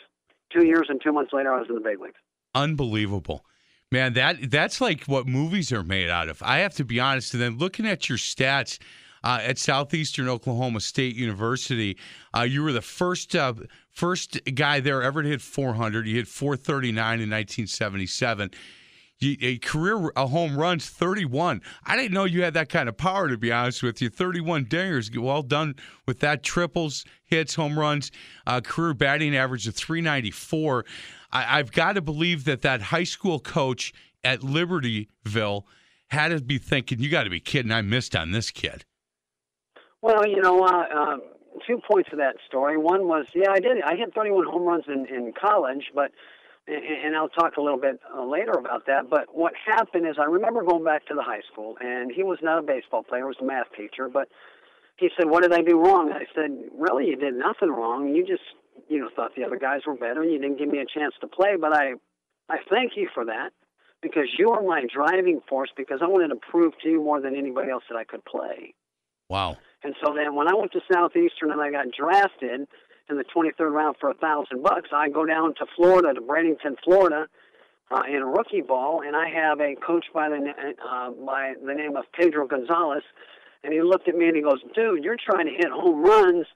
Two 0.54 0.66
years 0.66 0.86
and 0.88 1.02
two 1.04 1.12
months 1.12 1.34
later, 1.34 1.52
I 1.52 1.60
was 1.60 1.68
in 1.68 1.76
the 1.76 1.82
big 1.82 2.00
leagues 2.00 2.20
unbelievable. 2.58 3.46
Man, 3.92 4.14
that 4.14 4.52
that's 4.52 4.82
like 4.82 5.06
what 5.06 5.28
movies 5.28 5.72
are 5.72 5.84
made 5.84 6.10
out 6.10 6.28
of. 6.28 6.44
I 6.44 6.60
have 6.60 6.74
to 6.76 6.84
be 6.84 7.00
honest. 7.00 7.34
And 7.34 7.42
then 7.42 7.58
looking 7.58 7.88
at 7.88 8.10
your 8.10 8.18
stats 8.18 8.80
uh, 9.24 9.40
at 9.42 9.58
Southeastern 9.58 10.28
Oklahoma 10.28 10.82
State 10.82 11.16
University, 11.16 11.98
uh, 12.36 12.42
you 12.42 12.64
were 12.64 12.74
the 12.74 12.82
first 12.82 13.34
uh, 13.34 13.54
first 13.90 14.42
guy 14.56 14.82
there 14.82 15.02
ever 15.02 15.24
to 15.24 15.30
hit 15.30 15.42
400. 15.42 16.06
You 16.06 16.16
hit 16.16 16.28
439 16.28 16.98
in 17.00 17.30
1977. 17.30 18.52
a 19.22 19.58
career 19.60 20.12
a 20.18 20.28
home 20.28 20.58
runs 20.58 20.90
31. 20.90 21.62
I 21.86 21.96
didn't 21.96 22.12
know 22.12 22.26
you 22.26 22.44
had 22.44 22.56
that 22.56 22.68
kind 22.68 22.90
of 22.90 22.98
power 22.98 23.30
to 23.30 23.38
be 23.38 23.54
honest 23.54 23.84
with 23.84 24.02
you. 24.02 24.10
31 24.10 24.66
dingers. 24.66 25.18
Well 25.18 25.44
done 25.44 25.76
with 26.06 26.20
that. 26.20 26.44
Triples, 26.44 27.06
hits, 27.24 27.56
home 27.56 27.80
runs, 27.80 28.12
uh, 28.46 28.60
career 28.60 28.94
batting 28.94 29.34
average 29.34 29.66
of 29.66 29.76
394. 29.76 30.84
I, 31.32 31.60
I've 31.60 31.72
got 31.72 31.94
to 31.94 32.02
believe 32.02 32.46
that 32.46 32.62
that 32.62 32.82
high 32.84 33.04
school 33.04 33.40
coach 33.40 33.94
at 34.24 34.42
Libertyville 34.42 35.64
had 36.08 36.30
to 36.30 36.42
be 36.42 36.58
thinking, 36.58 37.00
"You 37.00 37.10
got 37.10 37.24
to 37.24 37.30
be 37.30 37.40
kidding! 37.40 37.72
I 37.72 37.82
missed 37.82 38.16
on 38.16 38.32
this 38.32 38.52
kid." 38.52 38.86
Well, 40.02 40.28
you 40.28 40.42
know, 40.42 40.64
uh, 40.64 40.84
uh, 40.96 41.18
two 41.66 41.80
points 41.90 42.10
of 42.12 42.20
that 42.20 42.36
story. 42.48 42.78
One 42.78 43.08
was, 43.08 43.26
yeah, 43.34 43.52
I 43.52 43.60
did. 43.60 43.82
I 43.84 43.96
hit 43.96 44.14
31 44.14 44.46
home 44.46 44.64
runs 44.64 44.86
in 44.88 45.06
in 45.08 45.34
college, 45.34 45.92
but 45.94 46.12
and 46.68 47.16
I'll 47.16 47.30
talk 47.30 47.56
a 47.58 47.62
little 47.62 47.80
bit 47.80 48.00
uh, 48.14 48.26
later 48.26 48.52
about 48.52 48.86
that. 48.88 49.10
But 49.10 49.34
what 49.34 49.54
happened 49.66 50.06
is, 50.08 50.16
I 50.20 50.26
remember 50.26 50.64
going 50.64 50.84
back 50.84 51.06
to 51.08 51.14
the 51.14 51.24
high 51.24 51.42
school, 51.52 51.78
and 51.80 52.12
he 52.12 52.24
was 52.24 52.40
not 52.42 52.60
a 52.60 52.62
baseball 52.62 53.04
player; 53.04 53.22
he 53.22 53.28
was 53.28 53.38
a 53.42 53.46
math 53.46 53.68
teacher. 53.76 54.10
But 54.10 54.28
he 54.98 55.10
said, 55.18 55.30
"What 55.30 55.44
did 55.44 55.54
I 55.54 55.62
do 55.62 55.80
wrong?" 55.80 56.12
I 56.12 56.26
said, 56.36 56.52
"Really, 56.78 57.08
you 57.08 57.16
did 57.16 57.36
nothing 57.36 57.70
wrong. 57.70 58.14
You 58.14 58.26
just, 58.26 58.44
you 58.88 59.00
know, 59.00 59.10
thought 59.16 59.32
the 59.36 59.44
other 59.44 59.58
guys 59.58 59.82
were 59.86 59.96
better, 59.96 60.22
and 60.22 60.32
you 60.32 60.40
didn't 60.40 60.58
give 60.58 60.70
me 60.70 60.80
a 60.80 60.86
chance 60.86 61.14
to 61.22 61.28
play. 61.28 61.56
But 61.60 61.74
I, 61.74 61.94
I 62.50 62.58
thank 62.70 62.94
you 62.96 63.10
for 63.14 63.26
that." 63.26 63.52
Because 64.00 64.28
you 64.38 64.52
are 64.52 64.62
my 64.62 64.84
driving 64.94 65.42
force, 65.50 65.72
because 65.76 66.02
I 66.04 66.08
wanted 66.08 66.28
to 66.28 66.36
prove 66.36 66.74
to 66.84 66.88
you 66.88 67.04
more 67.04 67.20
than 67.20 67.36
anybody 67.36 67.72
else 67.72 67.84
that 67.90 67.98
I 67.98 68.04
could 68.04 68.24
play. 68.26 68.76
Wow. 69.28 69.58
And 69.84 69.96
so 70.04 70.14
then 70.14 70.36
when 70.36 70.48
I 70.48 70.54
went 70.54 70.72
to 70.74 70.82
Southeastern 70.92 71.52
and 71.52 71.60
I 71.60 71.72
got 71.72 71.88
drafted 71.92 72.68
in 73.10 73.18
the 73.18 73.24
23rd 73.24 73.72
round 73.72 73.96
for 74.00 74.12
a 74.12 74.14
thousand 74.14 74.62
bucks, 74.62 74.90
I 74.94 75.10
go 75.10 75.26
down 75.26 75.56
to 75.56 75.66
Florida, 75.76 76.14
to 76.14 76.22
Bradenton, 76.22 76.76
Florida, 76.84 77.28
uh, 77.90 78.02
in 78.08 78.24
rookie 78.24 78.62
ball, 78.62 79.02
and 79.06 79.16
I 79.16 79.30
have 79.30 79.60
a 79.62 79.76
coach 79.76 80.06
by 80.14 80.30
the 80.30 80.36
uh, 80.38 81.12
by 81.12 81.54
the 81.66 81.74
name 81.74 81.96
of 81.96 82.04
Pedro 82.12 82.46
Gonzalez, 82.46 83.04
and 83.64 83.72
he 83.72 83.82
looked 83.82 84.10
at 84.10 84.16
me 84.16 84.28
and 84.28 84.36
he 84.36 84.42
goes, 84.42 84.60
"Dude, 84.76 85.04
you're 85.04 85.18
trying 85.18 85.46
to 85.46 85.54
hit 85.54 85.70
home 85.72 86.04
runs," 86.04 86.48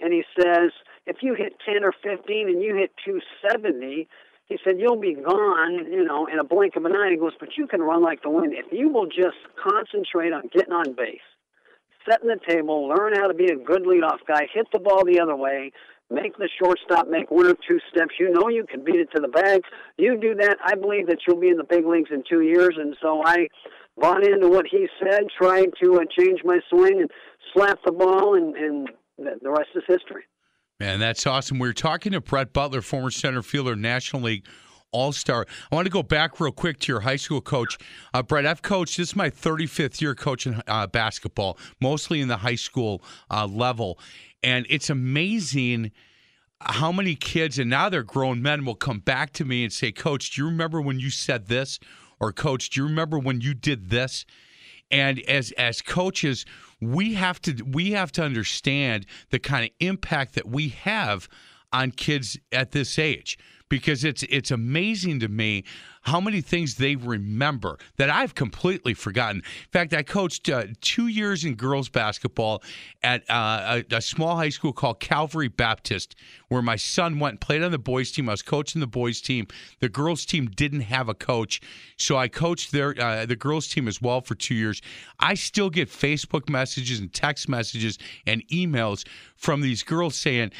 and 0.00 0.12
he 0.12 0.24
says, 0.36 0.72
"If 1.06 1.22
you 1.22 1.34
hit 1.34 1.54
10 1.64 1.84
or 1.84 1.92
15 1.92 2.48
and 2.48 2.62
you 2.62 2.74
hit 2.74 2.92
270." 3.04 4.08
He 4.50 4.58
said, 4.64 4.80
You'll 4.80 4.98
be 4.98 5.14
gone, 5.14 5.86
you 5.92 6.04
know, 6.04 6.26
in 6.26 6.40
a 6.40 6.44
blink 6.44 6.74
of 6.74 6.84
an 6.84 6.92
eye. 6.92 7.10
He 7.12 7.16
goes, 7.16 7.34
But 7.38 7.56
you 7.56 7.68
can 7.68 7.80
run 7.80 8.02
like 8.02 8.22
the 8.22 8.30
wind. 8.30 8.52
If 8.52 8.66
you 8.72 8.88
will 8.88 9.06
just 9.06 9.38
concentrate 9.54 10.32
on 10.32 10.50
getting 10.52 10.72
on 10.72 10.92
base, 10.94 11.22
setting 12.08 12.28
the 12.28 12.40
table, 12.48 12.88
learn 12.88 13.14
how 13.14 13.28
to 13.28 13.34
be 13.34 13.46
a 13.46 13.56
good 13.56 13.84
leadoff 13.84 14.18
guy, 14.26 14.48
hit 14.52 14.66
the 14.72 14.80
ball 14.80 15.04
the 15.04 15.20
other 15.20 15.36
way, 15.36 15.70
make 16.10 16.36
the 16.36 16.48
shortstop 16.60 17.08
make 17.08 17.30
one 17.30 17.46
or 17.46 17.54
two 17.54 17.78
steps. 17.94 18.14
You 18.18 18.30
know 18.30 18.48
you 18.48 18.66
can 18.66 18.84
beat 18.84 18.96
it 18.96 19.08
to 19.14 19.20
the 19.20 19.28
bag. 19.28 19.62
You 19.96 20.18
do 20.20 20.34
that, 20.34 20.56
I 20.64 20.74
believe 20.74 21.06
that 21.06 21.18
you'll 21.26 21.40
be 21.40 21.48
in 21.48 21.56
the 21.56 21.64
big 21.64 21.86
leagues 21.86 22.10
in 22.12 22.24
two 22.28 22.40
years. 22.40 22.74
And 22.76 22.96
so 23.00 23.22
I 23.24 23.46
bought 23.96 24.26
into 24.26 24.48
what 24.48 24.66
he 24.68 24.88
said, 25.00 25.28
tried 25.40 25.70
to 25.82 26.00
uh, 26.00 26.04
change 26.18 26.40
my 26.44 26.58
swing 26.68 27.00
and 27.00 27.10
slap 27.54 27.78
the 27.84 27.92
ball, 27.92 28.34
and, 28.34 28.56
and 28.56 28.88
the 29.16 29.50
rest 29.50 29.70
is 29.76 29.84
history. 29.86 30.24
Man, 30.80 30.98
that's 30.98 31.26
awesome. 31.26 31.58
We 31.58 31.68
are 31.68 31.74
talking 31.74 32.12
to 32.12 32.22
Brett 32.22 32.54
Butler, 32.54 32.80
former 32.80 33.10
center 33.10 33.42
fielder, 33.42 33.76
National 33.76 34.22
League 34.22 34.46
all 34.92 35.12
Star. 35.12 35.46
I 35.70 35.74
want 35.74 35.84
to 35.84 35.90
go 35.90 36.02
back 36.02 36.40
real 36.40 36.52
quick 36.52 36.78
to 36.80 36.92
your 36.92 37.00
high 37.00 37.16
school 37.16 37.42
coach, 37.42 37.76
uh, 38.14 38.22
Brett. 38.22 38.46
I've 38.46 38.62
coached. 38.62 38.96
This 38.96 39.10
is 39.10 39.16
my 39.16 39.28
35th 39.28 40.00
year 40.00 40.14
coaching 40.14 40.62
uh, 40.66 40.86
basketball, 40.86 41.58
mostly 41.82 42.22
in 42.22 42.28
the 42.28 42.38
high 42.38 42.54
school 42.54 43.02
uh, 43.30 43.46
level, 43.46 43.98
and 44.42 44.64
it's 44.70 44.88
amazing 44.88 45.92
how 46.62 46.90
many 46.90 47.14
kids 47.14 47.58
and 47.58 47.68
now 47.68 47.90
they're 47.90 48.02
grown 48.02 48.40
men 48.40 48.64
will 48.64 48.74
come 48.74 49.00
back 49.00 49.34
to 49.34 49.44
me 49.44 49.62
and 49.64 49.72
say, 49.74 49.92
"Coach, 49.92 50.30
do 50.30 50.40
you 50.40 50.46
remember 50.48 50.80
when 50.80 50.98
you 50.98 51.10
said 51.10 51.48
this?" 51.48 51.78
Or, 52.18 52.32
"Coach, 52.32 52.70
do 52.70 52.80
you 52.80 52.86
remember 52.86 53.18
when 53.18 53.42
you 53.42 53.52
did 53.52 53.90
this?" 53.90 54.24
And 54.90 55.20
as 55.28 55.52
as 55.52 55.82
coaches, 55.82 56.44
we 56.80 57.14
have 57.14 57.40
to 57.42 57.62
we 57.62 57.92
have 57.92 58.12
to 58.12 58.22
understand 58.24 59.06
the 59.30 59.38
kind 59.38 59.64
of 59.64 59.70
impact 59.80 60.34
that 60.34 60.48
we 60.48 60.68
have 60.70 61.28
on 61.72 61.92
kids 61.92 62.38
at 62.52 62.72
this 62.72 62.98
age 62.98 63.38
because 63.70 64.04
it's 64.04 64.22
it's 64.24 64.50
amazing 64.50 65.20
to 65.20 65.28
me 65.28 65.64
how 66.02 66.20
many 66.20 66.40
things 66.40 66.76
they 66.76 66.96
remember 66.96 67.78
that 67.96 68.08
I've 68.08 68.34
completely 68.34 68.94
forgotten. 68.94 69.38
In 69.38 69.70
fact, 69.70 69.92
I 69.92 70.02
coached 70.02 70.48
uh, 70.48 70.64
two 70.80 71.08
years 71.08 71.44
in 71.44 71.54
girls 71.54 71.90
basketball 71.90 72.62
at 73.02 73.22
uh, 73.30 73.82
a, 73.90 73.96
a, 73.96 74.00
small 74.00 74.36
high 74.36 74.48
school 74.48 74.72
called 74.72 74.98
Calvary 74.98 75.48
Baptist, 75.48 76.16
where 76.48 76.62
my 76.62 76.76
son 76.76 77.18
went 77.18 77.32
and 77.32 77.40
played 77.40 77.62
on 77.62 77.70
the 77.70 77.78
boys' 77.78 78.10
team. 78.12 78.30
I 78.30 78.32
was 78.32 78.42
coaching 78.42 78.80
the 78.80 78.86
boys' 78.86 79.20
team. 79.20 79.46
The 79.80 79.90
girls' 79.90 80.24
team 80.24 80.46
didn't 80.46 80.80
have 80.80 81.08
a 81.08 81.14
coach, 81.14 81.60
so 81.96 82.16
I 82.16 82.28
coached 82.28 82.72
their 82.72 82.94
uh, 83.00 83.26
the 83.26 83.36
girls' 83.36 83.68
team 83.68 83.86
as 83.86 84.00
well 84.00 84.20
for 84.20 84.34
two 84.34 84.54
years. 84.54 84.80
I 85.18 85.34
still 85.34 85.70
get 85.70 85.88
Facebook 85.88 86.48
messages 86.48 86.98
and 86.98 87.12
text 87.12 87.48
messages 87.48 87.98
and 88.26 88.46
emails 88.48 89.06
from 89.36 89.60
these 89.60 89.82
girls 89.82 90.16
saying 90.16 90.50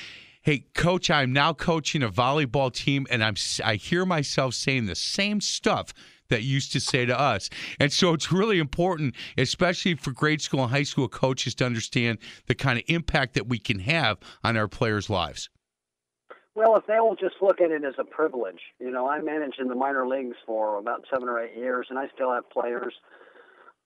hey 0.42 0.64
coach 0.75 1.11
i'm 1.11 1.32
now 1.32 1.52
coaching 1.52 2.02
a 2.02 2.09
volleyball 2.09 2.73
team 2.73 3.06
and 3.11 3.23
i'm 3.23 3.35
i 3.64 3.75
hear 3.75 4.04
myself 4.06 4.54
saying 4.54 4.87
the 4.87 4.94
same 4.94 5.40
stuff 5.40 5.92
that 6.28 6.42
used 6.42 6.73
to 6.73 6.80
say 6.80 7.04
to 7.04 7.18
us 7.18 7.50
and 7.78 7.92
so 7.92 8.12
it's 8.12 8.32
really 8.32 8.59
important 8.59 9.14
especially 9.37 9.94
for 9.94 10.12
grade 10.12 10.40
school 10.40 10.62
and 10.62 10.70
high 10.70 10.82
school 10.82 11.09
coaches 11.09 11.54
to 11.54 11.66
understand 11.66 12.18
the 12.47 12.54
kind 12.54 12.78
of 12.78 12.85
impact 12.88 13.35
that 13.35 13.49
we 13.49 13.59
can 13.59 13.80
have 13.80 14.18
on 14.42 14.56
our 14.56 14.68
players 14.68 15.11
lives 15.11 15.50
well, 16.54 16.76
if 16.76 16.87
they 16.87 16.99
will 16.99 17.14
just 17.14 17.37
look 17.40 17.61
at 17.61 17.70
it 17.70 17.85
as 17.85 17.94
a 17.99 18.04
privilege, 18.04 18.61
you 18.80 18.90
know, 18.90 19.09
I 19.09 19.20
managed 19.20 19.61
in 19.61 19.68
the 19.68 19.75
minor 19.75 20.06
leagues 20.06 20.37
for 20.44 20.78
about 20.78 21.04
seven 21.11 21.28
or 21.28 21.40
eight 21.40 21.56
years, 21.56 21.87
and 21.90 21.99
I 21.99 22.09
still 22.14 22.32
have 22.32 22.50
players, 22.50 22.92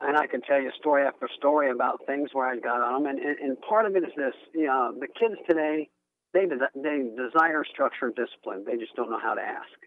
and 0.01 0.17
I 0.17 0.27
can 0.27 0.41
tell 0.41 0.61
you 0.61 0.71
story 0.79 1.05
after 1.05 1.29
story 1.37 1.71
about 1.71 2.01
things 2.07 2.31
where 2.33 2.49
I 2.49 2.59
got 2.59 2.81
on 2.81 3.03
them. 3.03 3.11
And, 3.11 3.19
and, 3.19 3.39
and 3.39 3.61
part 3.61 3.87
of 3.87 3.97
it 3.97 4.03
is 4.03 4.13
this, 4.17 4.35
you 4.55 4.67
know, 4.67 4.95
the 4.99 5.07
kids 5.07 5.39
today, 5.49 5.89
they 6.35 6.47
they 6.75 7.09
desire 7.17 7.65
structure 7.65 8.07
and 8.07 8.15
discipline. 8.15 8.65
They 8.67 8.77
just 8.77 8.95
don't 8.97 9.11
know 9.11 9.21
how 9.23 9.35
to 9.35 9.41
ask. 9.41 9.79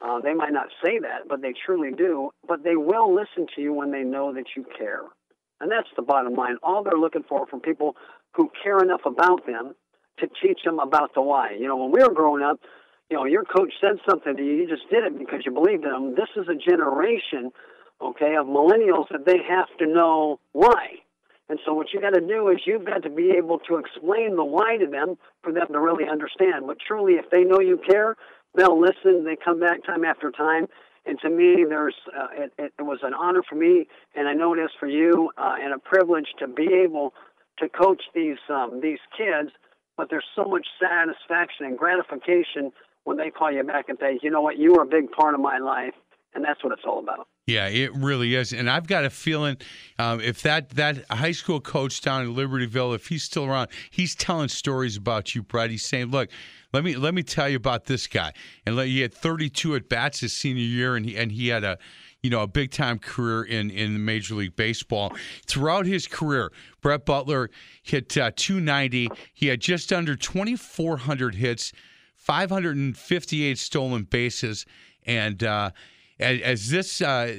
Uh, 0.00 0.18
they 0.20 0.34
might 0.34 0.52
not 0.52 0.66
say 0.84 0.98
that, 0.98 1.28
but 1.28 1.42
they 1.42 1.54
truly 1.64 1.92
do. 1.92 2.30
But 2.48 2.64
they 2.64 2.74
will 2.74 3.14
listen 3.14 3.46
to 3.54 3.62
you 3.62 3.72
when 3.72 3.92
they 3.92 4.02
know 4.02 4.34
that 4.34 4.46
you 4.56 4.64
care, 4.76 5.02
and 5.60 5.70
that's 5.70 5.88
the 5.94 6.02
bottom 6.02 6.34
line. 6.34 6.56
All 6.62 6.82
they're 6.82 6.98
looking 6.98 7.24
for 7.28 7.46
from 7.46 7.60
people 7.60 7.94
who 8.34 8.50
care 8.64 8.78
enough 8.78 9.02
about 9.06 9.46
them 9.46 9.74
to 10.18 10.26
teach 10.42 10.60
them 10.64 10.78
about 10.78 11.14
the 11.14 11.22
why. 11.22 11.56
You 11.58 11.68
know, 11.68 11.76
when 11.76 11.92
we 11.92 12.02
were 12.02 12.12
growing 12.12 12.42
up, 12.42 12.58
you 13.10 13.16
know, 13.16 13.24
your 13.24 13.44
coach 13.44 13.72
said 13.80 13.98
something 14.08 14.36
to 14.36 14.42
you, 14.42 14.54
you 14.54 14.68
just 14.68 14.88
did 14.90 15.04
it 15.04 15.18
because 15.18 15.40
you 15.44 15.52
believed 15.52 15.84
in 15.84 15.90
them. 15.90 16.14
This 16.14 16.30
is 16.36 16.48
a 16.48 16.54
generation, 16.54 17.50
okay, 18.00 18.36
of 18.36 18.46
millennials 18.46 19.08
that 19.10 19.26
they 19.26 19.38
have 19.48 19.68
to 19.78 19.86
know 19.86 20.40
why. 20.52 21.02
And 21.48 21.58
so 21.66 21.74
what 21.74 21.92
you 21.92 22.00
got 22.00 22.14
to 22.14 22.20
do 22.20 22.48
is 22.48 22.60
you've 22.64 22.84
got 22.84 23.02
to 23.02 23.10
be 23.10 23.30
able 23.36 23.58
to 23.68 23.76
explain 23.76 24.36
the 24.36 24.44
why 24.44 24.76
to 24.78 24.86
them 24.86 25.16
for 25.42 25.52
them 25.52 25.66
to 25.72 25.80
really 25.80 26.08
understand. 26.08 26.66
But 26.66 26.78
truly, 26.86 27.14
if 27.14 27.30
they 27.30 27.44
know 27.44 27.60
you 27.60 27.78
care, 27.88 28.16
they'll 28.56 28.80
listen. 28.80 29.24
They 29.24 29.36
come 29.36 29.60
back 29.60 29.84
time 29.84 30.04
after 30.04 30.30
time. 30.30 30.66
And 31.04 31.18
to 31.20 31.28
me, 31.28 31.64
there's 31.68 31.96
uh, 32.16 32.28
it, 32.58 32.72
it, 32.78 32.82
was 32.82 33.00
an 33.02 33.12
honor 33.12 33.42
for 33.48 33.56
me, 33.56 33.88
and 34.14 34.28
I 34.28 34.34
know 34.34 34.54
it 34.54 34.58
is 34.58 34.70
for 34.78 34.86
you, 34.86 35.32
uh, 35.36 35.56
and 35.60 35.74
a 35.74 35.78
privilege 35.78 36.28
to 36.38 36.46
be 36.46 36.68
able 36.84 37.12
to 37.58 37.68
coach 37.68 38.02
these 38.14 38.38
um, 38.48 38.80
these 38.80 39.00
kids. 39.16 39.50
But 39.96 40.10
there's 40.10 40.24
so 40.36 40.44
much 40.44 40.66
satisfaction 40.80 41.66
and 41.66 41.76
gratification 41.76 42.72
when 43.04 43.16
they 43.16 43.30
call 43.30 43.50
you 43.50 43.64
back 43.64 43.88
and 43.88 43.98
say, 44.00 44.20
you 44.22 44.30
know 44.30 44.40
what, 44.40 44.58
you 44.58 44.74
were 44.74 44.82
a 44.82 44.86
big 44.86 45.10
part 45.10 45.34
of 45.34 45.40
my 45.40 45.58
life, 45.58 45.94
and 46.34 46.44
that's 46.44 46.62
what 46.64 46.72
it's 46.72 46.82
all 46.86 46.98
about. 46.98 47.26
Yeah, 47.46 47.66
it 47.66 47.92
really 47.94 48.34
is, 48.34 48.52
and 48.52 48.70
I've 48.70 48.86
got 48.86 49.04
a 49.04 49.10
feeling 49.10 49.56
um, 49.98 50.20
if 50.20 50.42
that 50.42 50.70
that 50.70 51.04
high 51.10 51.32
school 51.32 51.60
coach 51.60 52.00
down 52.00 52.22
in 52.22 52.34
Libertyville, 52.34 52.94
if 52.94 53.08
he's 53.08 53.24
still 53.24 53.46
around, 53.46 53.68
he's 53.90 54.14
telling 54.14 54.48
stories 54.48 54.96
about 54.96 55.34
you, 55.34 55.42
Brett. 55.42 55.70
He's 55.70 55.84
saying, 55.84 56.06
"Look, 56.06 56.30
let 56.72 56.84
me 56.84 56.94
let 56.94 57.14
me 57.14 57.22
tell 57.22 57.48
you 57.48 57.56
about 57.56 57.86
this 57.86 58.06
guy." 58.06 58.32
And 58.64 58.78
he 58.80 59.00
had 59.00 59.12
32 59.12 59.74
at 59.74 59.88
bats 59.88 60.20
his 60.20 60.32
senior 60.32 60.62
year, 60.62 60.94
and 60.94 61.04
he 61.04 61.16
and 61.16 61.32
he 61.32 61.48
had 61.48 61.64
a 61.64 61.78
you 62.22 62.30
know 62.30 62.42
a 62.42 62.46
big 62.46 62.70
time 62.70 63.00
career 63.00 63.42
in 63.42 63.70
in 63.70 64.04
Major 64.04 64.36
League 64.36 64.54
Baseball. 64.54 65.12
Throughout 65.44 65.84
his 65.84 66.06
career, 66.06 66.52
Brett 66.80 67.04
Butler 67.04 67.50
hit 67.82 68.16
uh, 68.16 68.30
290. 68.36 69.08
He 69.34 69.48
had 69.48 69.60
just 69.60 69.92
under 69.92 70.14
2,400 70.14 71.34
hits, 71.34 71.72
558 72.16 73.58
stolen 73.58 74.04
bases, 74.04 74.64
and. 75.04 75.42
Uh, 75.42 75.70
as, 76.22 76.40
as 76.40 76.70
this 76.70 77.02
uh, 77.02 77.34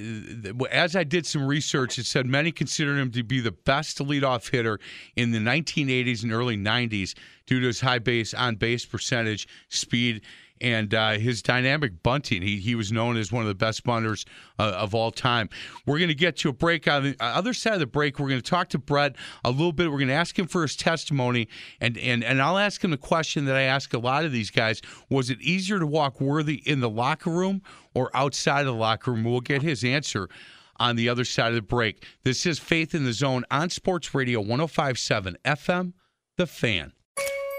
as 0.71 0.95
I 0.95 1.03
did 1.03 1.25
some 1.25 1.45
research, 1.45 1.97
it 1.97 2.05
said 2.05 2.25
many 2.25 2.51
considered 2.51 2.97
him 2.97 3.11
to 3.11 3.23
be 3.23 3.39
the 3.39 3.51
best 3.51 3.97
leadoff 3.99 4.49
hitter 4.49 4.79
in 5.15 5.31
the 5.31 5.39
1980s 5.39 6.23
and 6.23 6.31
early 6.31 6.57
90s 6.57 7.15
due 7.45 7.59
to 7.59 7.67
his 7.67 7.81
high 7.81 7.99
base 7.99 8.33
on 8.33 8.55
base 8.55 8.85
percentage, 8.85 9.47
speed, 9.69 10.21
and 10.63 10.93
uh, 10.93 11.11
his 11.11 11.41
dynamic 11.41 12.01
bunting. 12.01 12.41
He 12.41 12.57
he 12.57 12.73
was 12.73 12.91
known 12.91 13.17
as 13.17 13.31
one 13.31 13.43
of 13.43 13.47
the 13.47 13.55
best 13.55 13.83
bunters 13.83 14.25
uh, 14.57 14.73
of 14.75 14.95
all 14.95 15.11
time. 15.11 15.49
We're 15.85 15.99
going 15.99 16.09
to 16.09 16.15
get 16.15 16.37
to 16.37 16.49
a 16.49 16.53
break. 16.53 16.87
On 16.87 17.03
the 17.03 17.15
other 17.19 17.53
side 17.53 17.73
of 17.73 17.79
the 17.79 17.85
break, 17.85 18.17
we're 18.17 18.29
going 18.29 18.41
to 18.41 18.49
talk 18.49 18.69
to 18.69 18.79
Brett 18.79 19.15
a 19.43 19.51
little 19.51 19.73
bit. 19.73 19.91
We're 19.91 19.97
going 19.97 20.07
to 20.07 20.13
ask 20.13 20.39
him 20.39 20.47
for 20.47 20.61
his 20.63 20.75
testimony, 20.75 21.49
and 21.79 21.97
and 21.97 22.23
and 22.23 22.41
I'll 22.41 22.57
ask 22.57 22.83
him 22.83 22.91
the 22.91 22.97
question 22.97 23.45
that 23.45 23.55
I 23.55 23.63
ask 23.63 23.93
a 23.93 23.99
lot 23.99 24.25
of 24.25 24.31
these 24.31 24.49
guys: 24.49 24.81
Was 25.09 25.29
it 25.29 25.41
easier 25.41 25.79
to 25.79 25.85
walk 25.85 26.21
worthy 26.21 26.63
in 26.65 26.79
the 26.79 26.89
locker 26.89 27.29
room 27.29 27.61
or 27.93 28.09
outside 28.15 28.61
of 28.61 28.67
the 28.67 28.73
locker 28.73 29.11
room? 29.11 29.23
We'll 29.23 29.41
get 29.41 29.61
his 29.61 29.83
answer 29.83 30.29
on 30.77 30.95
the 30.95 31.09
other 31.09 31.25
side 31.25 31.49
of 31.49 31.55
the 31.55 31.61
break. 31.61 32.05
This 32.23 32.45
is 32.45 32.59
Faith 32.59 32.95
in 32.95 33.03
the 33.03 33.13
Zone 33.13 33.45
on 33.51 33.69
Sports 33.69 34.13
Radio 34.13 34.39
1057 34.39 35.37
FM, 35.45 35.93
The 36.37 36.47
Fan. 36.47 36.93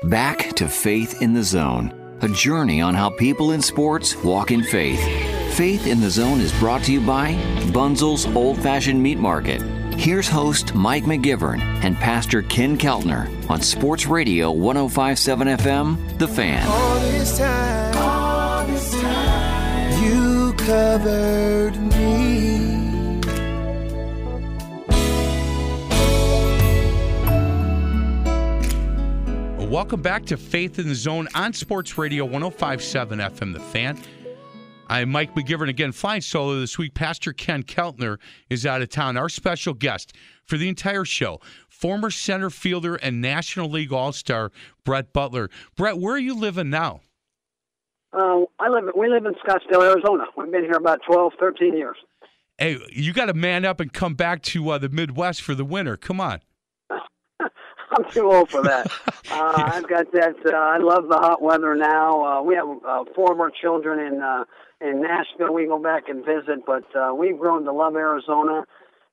Back 0.04 0.52
to 0.56 0.68
Faith 0.68 1.22
in 1.22 1.32
the 1.32 1.42
Zone, 1.42 1.94
a 2.24 2.28
journey 2.28 2.80
on 2.80 2.94
how 2.94 3.10
people 3.10 3.52
in 3.52 3.60
sports 3.60 4.16
walk 4.16 4.50
in 4.50 4.62
faith. 4.62 4.98
Faith 5.54 5.86
in 5.86 6.00
the 6.00 6.08
Zone 6.08 6.40
is 6.40 6.58
brought 6.58 6.82
to 6.84 6.92
you 6.92 7.00
by 7.00 7.34
Bunzel's 7.70 8.24
Old 8.34 8.58
Fashioned 8.62 9.02
Meat 9.02 9.18
Market. 9.18 9.60
Here's 10.00 10.26
host 10.26 10.74
Mike 10.74 11.04
McGivern 11.04 11.60
and 11.84 11.96
Pastor 11.96 12.40
Ken 12.40 12.78
Keltner 12.78 13.28
on 13.50 13.60
Sports 13.60 14.06
Radio 14.06 14.50
1057 14.52 15.48
FM, 15.48 16.18
The 16.18 16.26
Fan. 16.26 16.66
All 16.66 16.98
this 17.00 17.36
time, 17.36 17.96
all 17.98 18.66
this 18.66 18.90
time, 19.00 20.02
you 20.02 20.54
covered 20.54 21.76
me. 21.76 21.93
Welcome 29.84 30.00
back 30.00 30.24
to 30.26 30.38
Faith 30.38 30.78
in 30.78 30.88
the 30.88 30.94
Zone 30.94 31.28
on 31.34 31.52
Sports 31.52 31.98
Radio 31.98 32.24
1057 32.24 33.18
FM 33.18 33.52
The 33.52 33.60
Fan. 33.60 34.00
I'm 34.88 35.10
Mike 35.10 35.34
McGivern 35.34 35.68
again, 35.68 35.92
flying 35.92 36.22
solo 36.22 36.58
this 36.58 36.78
week. 36.78 36.94
Pastor 36.94 37.34
Ken 37.34 37.62
Keltner 37.62 38.16
is 38.48 38.64
out 38.64 38.80
of 38.80 38.88
town. 38.88 39.18
Our 39.18 39.28
special 39.28 39.74
guest 39.74 40.14
for 40.42 40.56
the 40.56 40.70
entire 40.70 41.04
show, 41.04 41.38
former 41.68 42.10
center 42.10 42.48
fielder 42.48 42.94
and 42.94 43.20
National 43.20 43.68
League 43.68 43.92
All 43.92 44.12
Star 44.12 44.52
Brett 44.86 45.12
Butler. 45.12 45.50
Brett, 45.76 45.98
where 45.98 46.14
are 46.14 46.18
you 46.18 46.34
living 46.34 46.70
now? 46.70 47.02
Uh, 48.14 48.44
I 48.58 48.70
live. 48.70 48.84
We 48.96 49.10
live 49.10 49.26
in 49.26 49.34
Scottsdale, 49.34 49.82
Arizona. 49.82 50.24
We've 50.34 50.50
been 50.50 50.64
here 50.64 50.78
about 50.78 51.00
12, 51.06 51.34
13 51.38 51.76
years. 51.76 51.96
Hey, 52.56 52.78
you 52.90 53.12
got 53.12 53.26
to 53.26 53.34
man 53.34 53.66
up 53.66 53.80
and 53.80 53.92
come 53.92 54.14
back 54.14 54.40
to 54.44 54.66
uh, 54.70 54.78
the 54.78 54.88
Midwest 54.88 55.42
for 55.42 55.54
the 55.54 55.64
winter. 55.64 55.98
Come 55.98 56.22
on. 56.22 56.40
I'm 57.96 58.10
too 58.10 58.30
old 58.30 58.50
for 58.50 58.62
that. 58.62 58.90
uh, 59.30 59.52
I've 59.56 59.88
got 59.88 60.10
that. 60.12 60.34
Uh, 60.44 60.56
I 60.56 60.78
love 60.78 61.08
the 61.08 61.16
hot 61.18 61.40
weather 61.40 61.74
now. 61.74 62.24
Uh, 62.24 62.42
we 62.42 62.54
have 62.54 62.66
uh, 62.86 63.04
four 63.14 63.40
our 63.40 63.50
children 63.50 63.98
in 64.00 64.20
uh, 64.20 64.44
in 64.80 65.02
Nashville. 65.02 65.54
We 65.54 65.66
go 65.66 65.78
back 65.78 66.08
and 66.08 66.24
visit, 66.24 66.66
but 66.66 66.84
uh, 66.96 67.14
we've 67.14 67.38
grown 67.38 67.64
to 67.64 67.72
love 67.72 67.94
Arizona. 67.94 68.64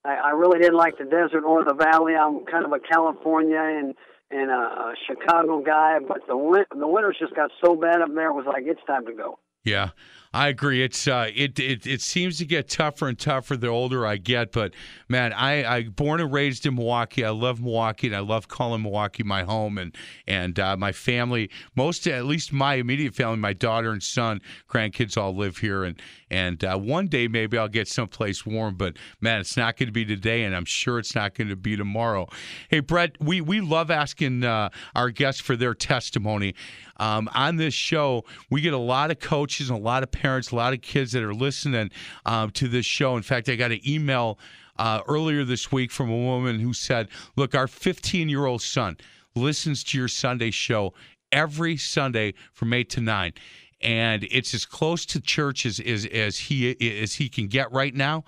I, 0.04 0.16
I 0.16 0.30
really 0.32 0.60
didn't 0.60 0.78
like 0.78 0.98
the 0.98 1.06
desert 1.06 1.44
or 1.46 1.64
the 1.64 1.74
valley. 1.74 2.16
I'm 2.16 2.46
kind 2.46 2.66
of 2.66 2.72
a 2.72 2.80
California 2.80 3.60
and 3.60 3.94
and 4.32 4.50
a, 4.50 4.54
a 4.54 4.94
Chicago 5.08 5.62
guy, 5.62 6.00
but 6.06 6.26
the 6.28 6.38
win- 6.38 6.66
the 6.78 6.88
winters 6.88 7.18
just 7.20 7.36
got 7.36 7.52
so 7.64 7.76
bad 7.76 8.02
up 8.02 8.10
there. 8.14 8.30
It 8.30 8.34
was 8.34 8.46
like 8.48 8.64
it's 8.66 8.82
time 8.88 9.06
to 9.06 9.14
go. 9.14 9.38
Yeah, 9.64 9.90
I 10.34 10.48
agree. 10.48 10.82
It's 10.82 11.10
uh, 11.10 11.30
it, 11.36 11.60
it 11.60 11.86
it 11.86 12.02
seems 12.02 12.38
to 12.38 12.46
get 12.46 12.70
tougher 12.70 13.10
and 13.10 13.20
tougher 13.20 13.58
the 13.58 13.68
older 13.68 14.08
I 14.08 14.16
get. 14.16 14.54
But 14.54 14.74
man, 15.10 15.34
I 15.34 15.66
I 15.66 15.84
born 15.84 16.22
and 16.22 16.32
raised 16.32 16.66
in 16.66 16.76
Milwaukee. 16.76 17.26
I 17.26 17.32
love 17.32 17.60
Milwaukee, 17.60 18.08
and 18.08 18.16
I 18.16 18.22
love 18.22 18.48
calling 18.48 18.82
Milwaukee 18.82 19.24
my 19.24 19.44
home. 19.44 19.78
And 19.78 19.94
and 20.28 20.58
uh, 20.58 20.78
my 20.78 20.94
family, 20.94 21.50
most 21.76 22.08
at 22.08 22.26
least 22.26 22.54
my 22.54 22.76
immediate 22.76 23.14
family, 23.14 23.38
my 23.38 23.52
daughter 23.52 23.92
and 23.92 24.02
son, 24.02 24.40
grandkids 24.70 25.18
all 25.18 25.36
live 25.36 25.58
here. 25.58 25.84
And 25.84 26.02
and 26.30 26.64
uh, 26.64 26.78
one 26.78 27.08
day 27.08 27.28
maybe 27.28 27.58
I'll 27.58 27.68
get 27.68 27.90
someplace 27.90 28.46
warm. 28.46 28.76
But 28.76 28.96
man, 29.20 29.42
it's 29.42 29.58
not 29.58 29.76
going 29.76 29.88
to 29.88 29.94
be 29.94 30.06
today, 30.06 30.44
and 30.46 30.56
I'm 30.56 30.64
sure 30.66 30.98
it's 30.98 31.14
not 31.14 31.36
going 31.36 31.50
to 31.50 31.58
be 31.58 31.76
tomorrow. 31.76 32.30
Hey, 32.70 32.80
Brett, 32.80 33.22
we 33.22 33.42
we 33.42 33.60
love 33.60 33.92
asking 33.92 34.46
uh, 34.46 34.70
our 34.96 35.10
guests 35.10 35.42
for 35.42 35.58
their 35.58 35.74
testimony. 35.74 36.56
Um, 37.02 37.28
on 37.34 37.56
this 37.56 37.74
show, 37.74 38.26
we 38.52 38.62
get 38.62 38.74
a 38.74 38.78
lot 38.78 39.10
of 39.10 39.20
coaches 39.20 39.72
and 39.72 39.80
a 39.80 39.82
lot 39.82 40.04
of 40.04 40.12
parents, 40.12 40.52
a 40.52 40.56
lot 40.56 40.72
of 40.72 40.82
kids 40.82 41.12
that 41.14 41.24
are 41.24 41.34
listening 41.34 41.90
um, 42.28 42.52
to 42.52 42.68
this 42.68 42.86
show. 42.86 43.18
In 43.18 43.24
fact, 43.24 43.50
I 43.50 43.56
got 43.56 43.72
an 43.72 43.82
email 43.88 44.38
uh, 44.78 45.02
earlier 45.08 45.44
this 45.44 45.72
week 45.72 45.92
from 45.92 46.12
a 46.12 46.16
woman 46.16 46.60
who 46.60 46.74
said, 46.74 47.10
Look, 47.36 47.56
our 47.56 47.68
15 47.68 48.30
year 48.30 48.46
old 48.46 48.62
son 48.62 48.98
listens 49.34 49.84
to 49.86 49.98
your 49.98 50.08
Sunday 50.08 50.52
show 50.52 50.94
every 51.32 51.76
Sunday 51.76 52.36
from 52.54 52.72
8 52.72 52.88
to 52.92 53.02
9 53.02 53.34
and 53.82 54.28
it's 54.30 54.54
as 54.54 54.64
close 54.64 55.08
to 55.08 55.20
church 55.20 55.66
as 55.66 55.80
as, 55.80 56.06
as 56.06 56.38
he 56.38 57.02
as 57.02 57.16
he 57.16 57.28
can 57.30 57.48
get 57.48 57.72
right 57.72 57.96
now. 57.96 58.24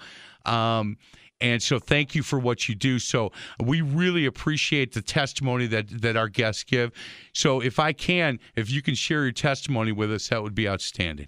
Um, 0.45 0.97
and 1.43 1.61
so, 1.61 1.77
thank 1.77 2.15
you 2.15 2.23
for 2.23 2.39
what 2.39 2.69
you 2.69 2.73
do. 2.73 2.97
So, 2.99 3.31
we 3.59 3.81
really 3.81 4.25
appreciate 4.25 4.93
the 4.93 5.01
testimony 5.01 5.67
that 5.67 6.01
that 6.01 6.15
our 6.15 6.29
guests 6.29 6.63
give. 6.63 6.91
So, 7.33 7.61
if 7.61 7.79
I 7.79 7.91
can, 7.91 8.39
if 8.55 8.71
you 8.71 8.81
can 8.81 8.95
share 8.95 9.23
your 9.23 9.33
testimony 9.33 9.91
with 9.91 10.11
us, 10.11 10.29
that 10.29 10.41
would 10.41 10.55
be 10.55 10.67
outstanding. 10.67 11.27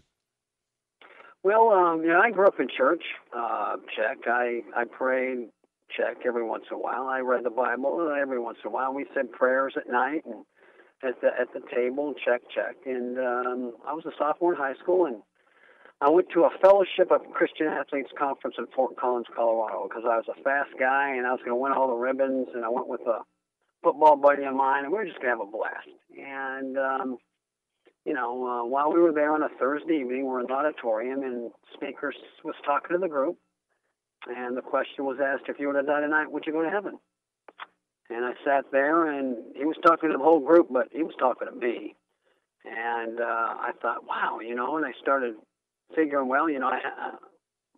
Well, 1.44 1.70
um, 1.70 2.02
you 2.02 2.08
know, 2.08 2.22
I 2.22 2.32
grew 2.32 2.48
up 2.48 2.60
in 2.60 2.68
church. 2.76 3.04
Uh, 3.36 3.76
check. 3.96 4.20
I 4.26 4.62
I 4.76 4.86
prayed. 4.86 5.50
Check 5.96 6.26
every 6.26 6.44
once 6.44 6.64
in 6.72 6.78
a 6.78 6.80
while. 6.80 7.08
I 7.08 7.20
read 7.20 7.44
the 7.44 7.52
Bible 7.52 8.12
every 8.20 8.40
once 8.40 8.58
in 8.64 8.70
a 8.70 8.72
while. 8.72 8.94
We 8.94 9.06
said 9.14 9.32
prayers 9.32 9.76
at 9.78 9.88
night 9.88 10.24
and 10.26 10.44
at 11.04 11.22
the 11.22 11.28
at 11.40 11.54
the 11.54 11.62
table. 11.76 12.14
Check, 12.26 12.42
check. 12.54 12.76
And 12.86 13.20
um, 13.20 13.74
I 13.88 13.94
was 13.94 14.06
a 14.06 14.12
sophomore 14.18 14.54
in 14.54 14.58
high 14.58 14.74
school, 14.82 15.06
and 15.06 15.18
I 16.02 16.10
went 16.10 16.28
to 16.34 16.44
a 16.44 16.50
Fellowship 16.62 17.10
of 17.12 17.22
Christian 17.34 17.68
Athletes 17.68 18.12
conference 18.18 18.58
in 18.58 18.68
Fort 18.76 18.98
Collins, 18.98 19.28
Colorado, 19.34 19.88
because 19.88 20.04
I 20.06 20.18
was 20.18 20.26
a 20.28 20.42
fast 20.44 20.72
guy 20.78 21.16
and 21.16 21.26
I 21.26 21.32
was 21.32 21.40
going 21.40 21.52
to 21.52 21.62
win 21.62 21.72
all 21.72 21.88
the 21.88 21.96
ribbons. 21.96 22.48
And 22.54 22.66
I 22.66 22.70
went 22.70 22.88
with 22.88 23.02
a 23.02 23.20
football 23.82 24.18
buddy 24.18 24.44
of 24.44 24.54
mine, 24.54 24.84
and 24.84 24.92
we 24.92 25.00
were 25.00 25.06
just 25.06 25.22
going 25.22 25.34
to 25.34 25.40
have 25.40 25.48
a 25.48 25.52
blast. 25.52 25.88
And 26.18 26.78
um, 26.78 27.18
you 28.06 28.14
know, 28.14 28.46
uh, 28.46 28.66
while 28.66 28.94
we 28.94 29.00
were 29.00 29.12
there 29.12 29.34
on 29.34 29.42
a 29.42 29.50
Thursday 29.60 30.00
evening, 30.02 30.26
we're 30.26 30.42
in 30.42 30.48
the 30.48 30.54
auditorium, 30.54 31.24
and 31.24 31.52
speaker 31.74 32.14
was 32.44 32.56
talking 32.64 32.96
to 32.96 33.00
the 33.00 33.08
group, 33.08 33.38
and 34.28 34.56
the 34.56 34.62
question 34.62 35.06
was 35.06 35.18
asked: 35.24 35.50
If 35.50 35.60
you 35.60 35.68
were 35.68 35.82
to 35.82 35.84
die 35.84 36.02
tonight, 36.02 36.32
would 36.32 36.44
you 36.46 36.54
go 36.54 36.62
to 36.62 36.70
heaven? 36.70 37.00
And 38.10 38.24
I 38.24 38.34
sat 38.46 38.66
there, 38.72 39.10
and 39.10 39.38
he 39.56 39.66
was 39.66 39.76
talking 39.84 40.12
to 40.12 40.18
the 40.18 40.24
whole 40.24 40.40
group, 40.40 40.68
but 40.70 40.90
he 40.92 41.02
was 41.02 41.16
talking 41.18 41.48
to 41.48 41.56
me. 41.56 41.96
And 42.64 43.20
uh, 43.20 43.24
I 43.24 43.72
thought, 43.82 44.06
wow, 44.08 44.40
you 44.40 44.54
know, 44.54 44.78
and 44.78 44.86
I 44.86 44.92
started 45.02 45.36
figuring, 45.96 46.28
well, 46.28 46.50
you 46.50 46.60
know, 46.60 46.68
I, 46.68 47.12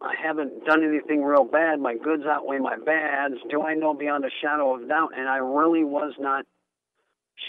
I 0.01 0.13
haven't 0.21 0.65
done 0.65 0.83
anything 0.83 1.23
real 1.23 1.43
bad. 1.43 1.79
My 1.79 1.95
goods 1.95 2.23
outweigh 2.29 2.59
my 2.59 2.77
bads. 2.77 3.35
Do 3.49 3.63
I 3.63 3.73
know 3.73 3.93
beyond 3.93 4.25
a 4.25 4.29
shadow 4.41 4.75
of 4.75 4.87
doubt? 4.87 5.11
And 5.17 5.27
I 5.27 5.37
really 5.37 5.83
was 5.83 6.13
not 6.19 6.45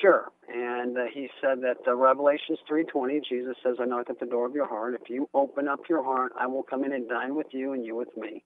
sure. 0.00 0.28
And 0.48 0.96
uh, 0.96 1.02
he 1.12 1.28
said 1.40 1.60
that 1.62 1.78
uh, 1.86 1.94
Revelations 1.94 2.58
3:20, 2.70 3.20
Jesus 3.28 3.56
says, 3.62 3.76
"I 3.80 3.84
knock 3.84 4.08
at 4.08 4.18
the 4.18 4.26
door 4.26 4.46
of 4.46 4.54
your 4.54 4.66
heart. 4.66 4.94
If 4.94 5.10
you 5.10 5.28
open 5.34 5.68
up 5.68 5.80
your 5.88 6.02
heart, 6.02 6.32
I 6.38 6.46
will 6.46 6.62
come 6.62 6.84
in 6.84 6.92
and 6.92 7.08
dine 7.08 7.34
with 7.34 7.48
you, 7.52 7.72
and 7.72 7.84
you 7.84 7.94
with 7.94 8.16
me." 8.16 8.44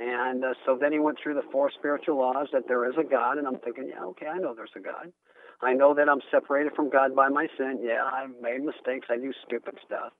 And 0.00 0.44
uh, 0.44 0.54
so 0.64 0.78
then 0.80 0.92
he 0.92 0.98
went 0.98 1.18
through 1.22 1.34
the 1.34 1.42
four 1.50 1.70
spiritual 1.76 2.18
laws 2.18 2.48
that 2.52 2.68
there 2.68 2.88
is 2.88 2.94
a 2.98 3.04
God, 3.04 3.38
and 3.38 3.46
I'm 3.46 3.58
thinking, 3.58 3.88
yeah, 3.88 4.04
okay, 4.04 4.26
I 4.26 4.38
know 4.38 4.54
there's 4.54 4.70
a 4.76 4.80
God. 4.80 5.12
I 5.60 5.72
know 5.72 5.92
that 5.94 6.08
I'm 6.08 6.20
separated 6.30 6.72
from 6.76 6.88
God 6.88 7.16
by 7.16 7.28
my 7.28 7.48
sin. 7.56 7.80
Yeah, 7.82 8.04
I've 8.04 8.30
made 8.40 8.62
mistakes. 8.62 9.08
I 9.10 9.16
do 9.16 9.32
stupid 9.44 9.74
stuff. 9.84 10.12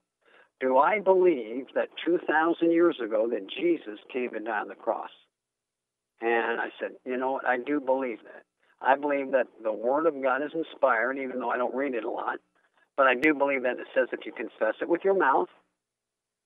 Do 0.59 0.77
I 0.77 0.99
believe 0.99 1.67
that 1.75 1.89
2,000 2.05 2.71
years 2.71 2.97
ago 3.03 3.29
that 3.29 3.47
Jesus 3.49 3.99
came 4.11 4.33
and 4.35 4.45
died 4.45 4.61
on 4.63 4.67
the 4.67 4.75
cross? 4.75 5.09
And 6.21 6.59
I 6.59 6.69
said, 6.79 6.91
you 7.05 7.17
know 7.17 7.33
what? 7.33 7.45
I 7.45 7.57
do 7.57 7.79
believe 7.79 8.19
that. 8.23 8.43
I 8.81 8.95
believe 8.95 9.31
that 9.31 9.47
the 9.63 9.71
Word 9.71 10.05
of 10.05 10.21
God 10.21 10.41
is 10.43 10.51
inspired, 10.53 11.17
even 11.17 11.39
though 11.39 11.49
I 11.49 11.57
don't 11.57 11.75
read 11.75 11.93
it 11.93 12.03
a 12.03 12.09
lot. 12.09 12.39
But 12.97 13.07
I 13.07 13.15
do 13.15 13.33
believe 13.33 13.63
that 13.63 13.79
it 13.79 13.87
says 13.95 14.07
if 14.11 14.25
you 14.25 14.33
confess 14.33 14.75
it 14.81 14.89
with 14.89 15.01
your 15.03 15.17
mouth 15.17 15.47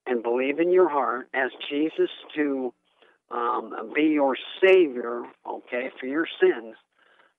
and 0.05 0.21
believe 0.21 0.59
in 0.59 0.71
your 0.71 0.89
heart, 0.89 1.27
ask 1.33 1.53
Jesus 1.69 2.09
to 2.35 2.73
um, 3.31 3.91
be 3.95 4.03
your 4.03 4.35
Savior, 4.63 5.23
okay, 5.47 5.89
for 5.99 6.05
your 6.05 6.27
sins. 6.39 6.75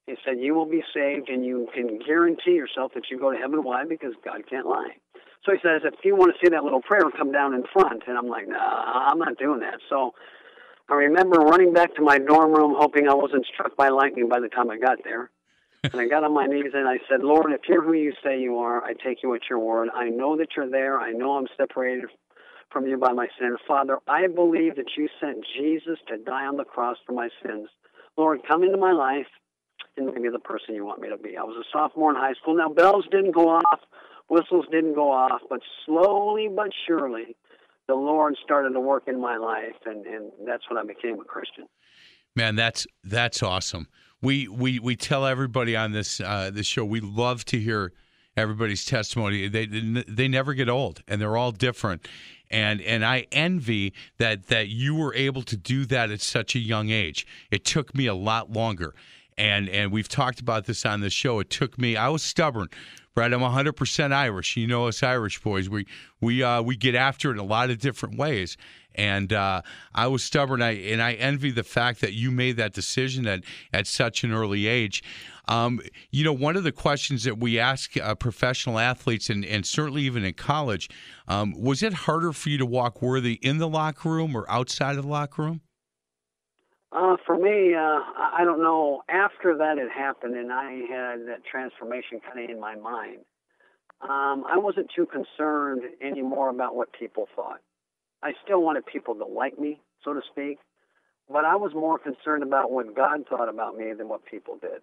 He 0.07 0.15
said 0.25 0.41
you 0.41 0.55
will 0.55 0.67
be 0.67 0.83
saved 0.93 1.29
and 1.29 1.45
you 1.45 1.69
can 1.73 1.99
guarantee 2.05 2.53
yourself 2.53 2.93
that 2.95 3.05
you 3.11 3.19
go 3.19 3.31
to 3.31 3.39
heaven. 3.39 3.63
Why? 3.63 3.85
Because 3.89 4.15
God 4.25 4.43
can't 4.51 4.67
lie. 4.67 4.97
So 5.45 5.53
he 5.53 5.59
says, 5.63 5.83
if 5.85 5.95
you 6.05 6.17
want 6.17 6.33
to 6.35 6.39
see 6.45 6.51
that 6.51 6.65
little 6.65 6.81
prayer, 6.81 7.03
come 7.17 7.31
down 7.31 7.55
in 7.55 7.65
front. 7.73 8.05
And 8.07 8.17
I'm 8.17 8.29
like, 8.29 8.49
nah, 8.49 9.11
I'm 9.11 9.19
not 9.19 9.39
doing 9.39 9.61
that. 9.61 9.79
So 9.91 10.15
I 10.89 10.95
remember 10.95 11.39
running 11.39 11.73
back 11.73 11.95
to 11.97 12.03
my 12.03 12.19
dorm 12.19 12.53
room, 12.53 12.75
hoping 12.77 13.09
I 13.09 13.15
wasn't 13.15 13.47
struck 13.53 13.77
by 13.77 13.89
lightning 13.91 14.29
by 14.29 14.41
the 14.41 14.49
time 14.49 14.71
I 14.71 14.79
got 14.79 14.99
there. 15.05 15.31
and 15.83 16.01
I 16.01 16.07
got 16.09 16.25
on 16.25 16.33
my 16.33 16.47
knees 16.47 16.73
and 16.73 16.89
I 16.89 16.99
said, 17.11 17.21
Lord, 17.21 17.53
if 17.53 17.63
you're 17.69 17.83
who 17.83 17.93
you 17.93 18.13
say 18.23 18.41
you 18.41 18.59
are, 18.59 18.83
I 18.83 18.95
take 18.95 19.23
you 19.23 19.35
at 19.35 19.43
your 19.51 19.59
word. 19.59 19.89
I 19.95 20.09
know 20.09 20.37
that 20.39 20.49
you're 20.57 20.71
there. 20.71 20.99
I 20.99 21.13
know 21.13 21.37
I'm 21.37 21.47
separated 21.59 22.07
from 22.71 22.87
you 22.87 22.97
by 22.97 23.13
my 23.13 23.29
sin. 23.39 23.57
Father, 23.69 23.99
I 24.09 24.27
believe 24.27 24.77
that 24.77 24.93
you 24.97 25.09
sent 25.21 25.45
Jesus 25.57 25.99
to 26.09 26.17
die 26.17 26.47
on 26.47 26.57
the 26.57 26.65
cross 26.65 26.97
for 27.07 27.13
my 27.13 27.29
sins. 27.45 27.69
Lord, 28.17 28.41
come 28.49 28.63
into 28.63 28.79
my 28.79 28.93
life 28.93 29.27
and 29.97 30.07
make 30.07 30.21
me 30.21 30.29
the 30.31 30.39
person 30.39 30.75
you 30.75 30.85
want 30.85 31.01
me 31.01 31.09
to 31.11 31.19
be. 31.19 31.37
I 31.37 31.43
was 31.43 31.57
a 31.57 31.69
sophomore 31.71 32.11
in 32.11 32.17
high 32.17 32.35
school. 32.35 32.57
Now, 32.57 32.69
bells 32.69 33.05
didn't 33.11 33.33
go 33.33 33.51
off 33.51 33.81
whistles 34.29 34.67
didn't 34.71 34.95
go 34.95 35.11
off, 35.11 35.41
but 35.49 35.61
slowly 35.87 36.49
but 36.55 36.71
surely, 36.87 37.37
the 37.87 37.95
Lord 37.95 38.37
started 38.43 38.71
to 38.71 38.81
work 38.81 39.05
in 39.07 39.21
my 39.21 39.37
life, 39.37 39.77
and, 39.85 40.07
and 40.07 40.31
that's 40.47 40.63
when 40.71 40.79
I 40.79 40.85
became 40.85 41.21
a 41.21 41.25
Christian. 41.25 41.67
Man, 42.37 42.57
that's 42.57 42.87
that's 43.05 43.43
awesome. 43.43 43.89
We 44.21 44.49
we 44.49 44.79
we 44.79 44.97
tell 44.97 45.27
everybody 45.27 45.77
on 45.77 45.93
this 45.93 46.21
uh, 46.21 46.51
this 46.53 46.67
show 46.67 46.85
we 46.85 47.01
love 47.01 47.45
to 47.47 47.61
hear 47.61 47.93
everybody's 48.37 48.85
testimony. 48.85 49.49
They 49.49 49.67
they 49.67 50.29
never 50.29 50.55
get 50.55 50.69
old, 50.69 51.03
and 51.07 51.21
they're 51.21 51.37
all 51.37 51.53
different. 51.53 52.09
And 52.51 52.81
and 52.83 53.05
I 53.05 53.27
envy 53.33 53.93
that 54.19 54.47
that 54.47 54.69
you 54.69 54.95
were 54.95 55.15
able 55.15 55.43
to 55.43 55.57
do 55.57 55.85
that 55.87 56.11
at 56.11 56.21
such 56.21 56.55
a 56.57 56.59
young 56.59 56.91
age. 56.91 57.27
It 57.51 57.65
took 57.65 57.95
me 57.95 58.07
a 58.07 58.15
lot 58.15 58.51
longer, 58.51 58.95
and 59.37 59.69
and 59.69 59.93
we've 59.93 60.09
talked 60.09 60.41
about 60.41 60.67
this 60.67 60.85
on 60.85 61.01
the 61.01 61.11
show. 61.11 61.39
It 61.41 61.51
took 61.51 61.79
me. 61.79 61.97
I 61.97 62.09
was 62.09 62.23
stubborn. 62.23 62.69
Right, 63.17 63.33
I'm 63.33 63.41
100% 63.43 64.13
Irish. 64.13 64.57
You 64.57 64.67
know 64.67 64.89
us 64.89 65.01
Irish 65.05 65.41
boys. 65.41 65.69
We 65.69 65.87
we 66.21 66.43
uh, 66.43 66.63
we 66.63 66.75
get 66.75 66.97
after 66.97 67.31
it 67.31 67.35
in 67.35 67.39
a 67.39 67.45
lot 67.45 67.71
of 67.71 67.79
different 67.79 68.19
ways, 68.19 68.57
and 68.97 69.33
uh, 69.33 69.63
I 69.95 70.09
was 70.09 70.25
stubborn. 70.25 70.61
I 70.61 70.73
and 70.73 71.01
I 71.01 71.13
envy 71.13 71.53
the 71.53 71.63
fact 71.63 72.01
that 72.01 72.13
you 72.13 72.33
made 72.33 72.57
that 72.57 72.73
decision 72.73 73.29
at 73.29 73.45
at 73.73 73.87
such 73.87 74.25
an 74.25 74.33
early 74.33 74.67
age. 74.67 75.05
Um, 75.47 75.81
you 76.11 76.25
know, 76.25 76.33
one 76.33 76.57
of 76.57 76.65
the 76.65 76.73
questions 76.73 77.23
that 77.23 77.39
we 77.39 77.57
ask 77.57 77.97
uh, 77.97 78.17
professional 78.17 78.81
athletes, 78.81 79.31
and, 79.31 79.45
and 79.45 79.65
certainly 79.65 80.03
even 80.03 80.25
in 80.25 80.35
college, 80.35 80.89
um, 81.29 81.55
was 81.57 81.85
it 81.85 81.93
harder 81.93 82.33
for 82.33 82.49
you 82.49 82.59
to 82.59 82.67
walk 82.67 83.01
worthy 83.01 83.35
in 83.35 83.59
the 83.59 83.69
locker 83.69 84.09
room 84.09 84.35
or 84.35 84.51
outside 84.51 84.97
of 84.97 85.05
the 85.05 85.11
locker 85.11 85.43
room? 85.43 85.61
Uh, 86.95 87.17
for 87.27 87.37
me, 87.37 87.75
uh, 87.75 87.99
I 88.39 88.43
don't 88.45 88.63
know. 88.63 89.03
After 89.09 89.57
that 89.59 89.79
had 89.79 89.91
happened, 89.91 90.37
and 90.37 90.53
I 90.53 90.73
had 90.89 91.27
that 91.27 91.41
transformation 91.51 92.21
kind 92.21 92.45
of 92.45 92.49
in 92.49 92.61
my 92.61 92.77
mind, 92.77 93.19
um, 94.01 94.45
I 94.49 94.59
wasn't 94.59 94.91
too 94.95 95.07
concerned 95.07 95.83
anymore 96.01 96.51
about 96.51 96.77
what 96.77 96.93
people 96.93 97.27
thought. 97.35 97.61
I 98.23 98.33
still 98.45 98.63
wanted 98.63 98.87
people 98.87 99.17
to 99.17 99.25
like 99.25 99.59
me, 99.59 99.81
so 100.05 100.15
to 100.15 100.21
speak, 100.31 100.59
but 101.29 101.45
I 101.45 101.57
was 101.57 101.73
more 101.75 101.99
concerned 101.99 102.45
about 102.45 102.71
what 102.71 102.95
God 102.95 103.27
thought 103.29 103.49
about 103.49 103.77
me 103.77 103.93
than 103.93 104.09
what 104.09 104.25
people 104.25 104.57
did. 104.61 104.81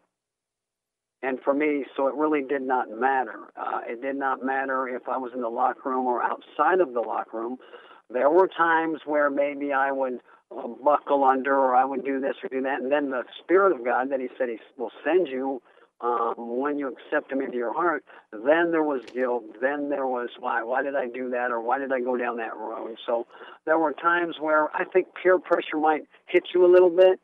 And 1.23 1.39
for 1.45 1.53
me, 1.53 1.85
so 1.95 2.07
it 2.07 2.15
really 2.15 2.41
did 2.41 2.63
not 2.63 2.89
matter. 2.89 3.39
Uh, 3.55 3.81
it 3.87 4.01
did 4.01 4.15
not 4.17 4.43
matter 4.43 4.87
if 4.87 5.07
I 5.07 5.17
was 5.17 5.31
in 5.33 5.41
the 5.41 5.49
locker 5.49 5.89
room 5.91 6.07
or 6.07 6.21
outside 6.21 6.81
of 6.81 6.93
the 6.93 6.99
locker 7.01 7.39
room. 7.39 7.57
There 8.09 8.29
were 8.29 8.47
times 8.49 9.01
where 9.05 9.29
maybe 9.29 9.71
I 9.71 9.91
would 9.91 10.19
buckle 10.83 11.23
under 11.23 11.55
or 11.55 11.75
I 11.75 11.85
would 11.85 12.03
do 12.03 12.19
this 12.19 12.35
or 12.43 12.49
do 12.49 12.61
that. 12.61 12.81
And 12.81 12.91
then 12.91 13.09
the 13.09 13.23
Spirit 13.43 13.71
of 13.73 13.83
God 13.85 14.09
that 14.11 14.19
He 14.19 14.27
said 14.37 14.49
He 14.49 14.59
will 14.77 14.91
send 15.03 15.27
you 15.27 15.61
um, 16.01 16.33
when 16.37 16.79
you 16.79 16.87
accept 16.87 17.31
Him 17.31 17.41
into 17.41 17.57
your 17.57 17.73
heart, 17.73 18.03
then 18.31 18.71
there 18.71 18.83
was 18.83 19.01
guilt. 19.13 19.43
Then 19.61 19.89
there 19.89 20.07
was, 20.07 20.29
why? 20.39 20.63
Why 20.63 20.81
did 20.81 20.95
I 20.95 21.07
do 21.07 21.29
that? 21.29 21.51
Or 21.51 21.61
why 21.61 21.77
did 21.77 21.91
I 21.93 21.99
go 21.99 22.17
down 22.17 22.37
that 22.37 22.55
road? 22.57 22.97
So 23.05 23.27
there 23.65 23.77
were 23.77 23.93
times 23.93 24.35
where 24.39 24.75
I 24.75 24.83
think 24.85 25.07
peer 25.21 25.37
pressure 25.37 25.77
might 25.77 26.01
hit 26.25 26.43
you 26.53 26.65
a 26.65 26.71
little 26.71 26.89
bit. 26.89 27.19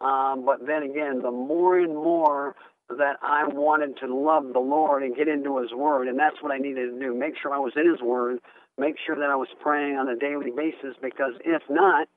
Um, 0.00 0.44
but 0.44 0.66
then 0.66 0.82
again, 0.82 1.22
the 1.22 1.30
more 1.30 1.78
and 1.78 1.94
more 1.94 2.54
that 2.90 3.16
I 3.22 3.46
wanted 3.46 3.98
to 3.98 4.14
love 4.14 4.52
the 4.52 4.60
Lord 4.60 5.02
and 5.02 5.16
get 5.16 5.28
into 5.28 5.58
His 5.58 5.72
Word, 5.72 6.08
and 6.08 6.18
that's 6.18 6.40
what 6.40 6.52
I 6.52 6.58
needed 6.58 6.92
to 6.92 6.98
do. 6.98 7.14
Make 7.14 7.34
sure 7.40 7.52
I 7.52 7.58
was 7.58 7.72
in 7.76 7.90
His 7.90 8.00
Word, 8.00 8.38
make 8.78 8.96
sure 9.04 9.16
that 9.16 9.28
I 9.28 9.36
was 9.36 9.48
praying 9.60 9.96
on 9.96 10.08
a 10.08 10.16
daily 10.16 10.50
basis, 10.50 10.96
because 11.02 11.32
if 11.44 11.62
not, 11.68 12.08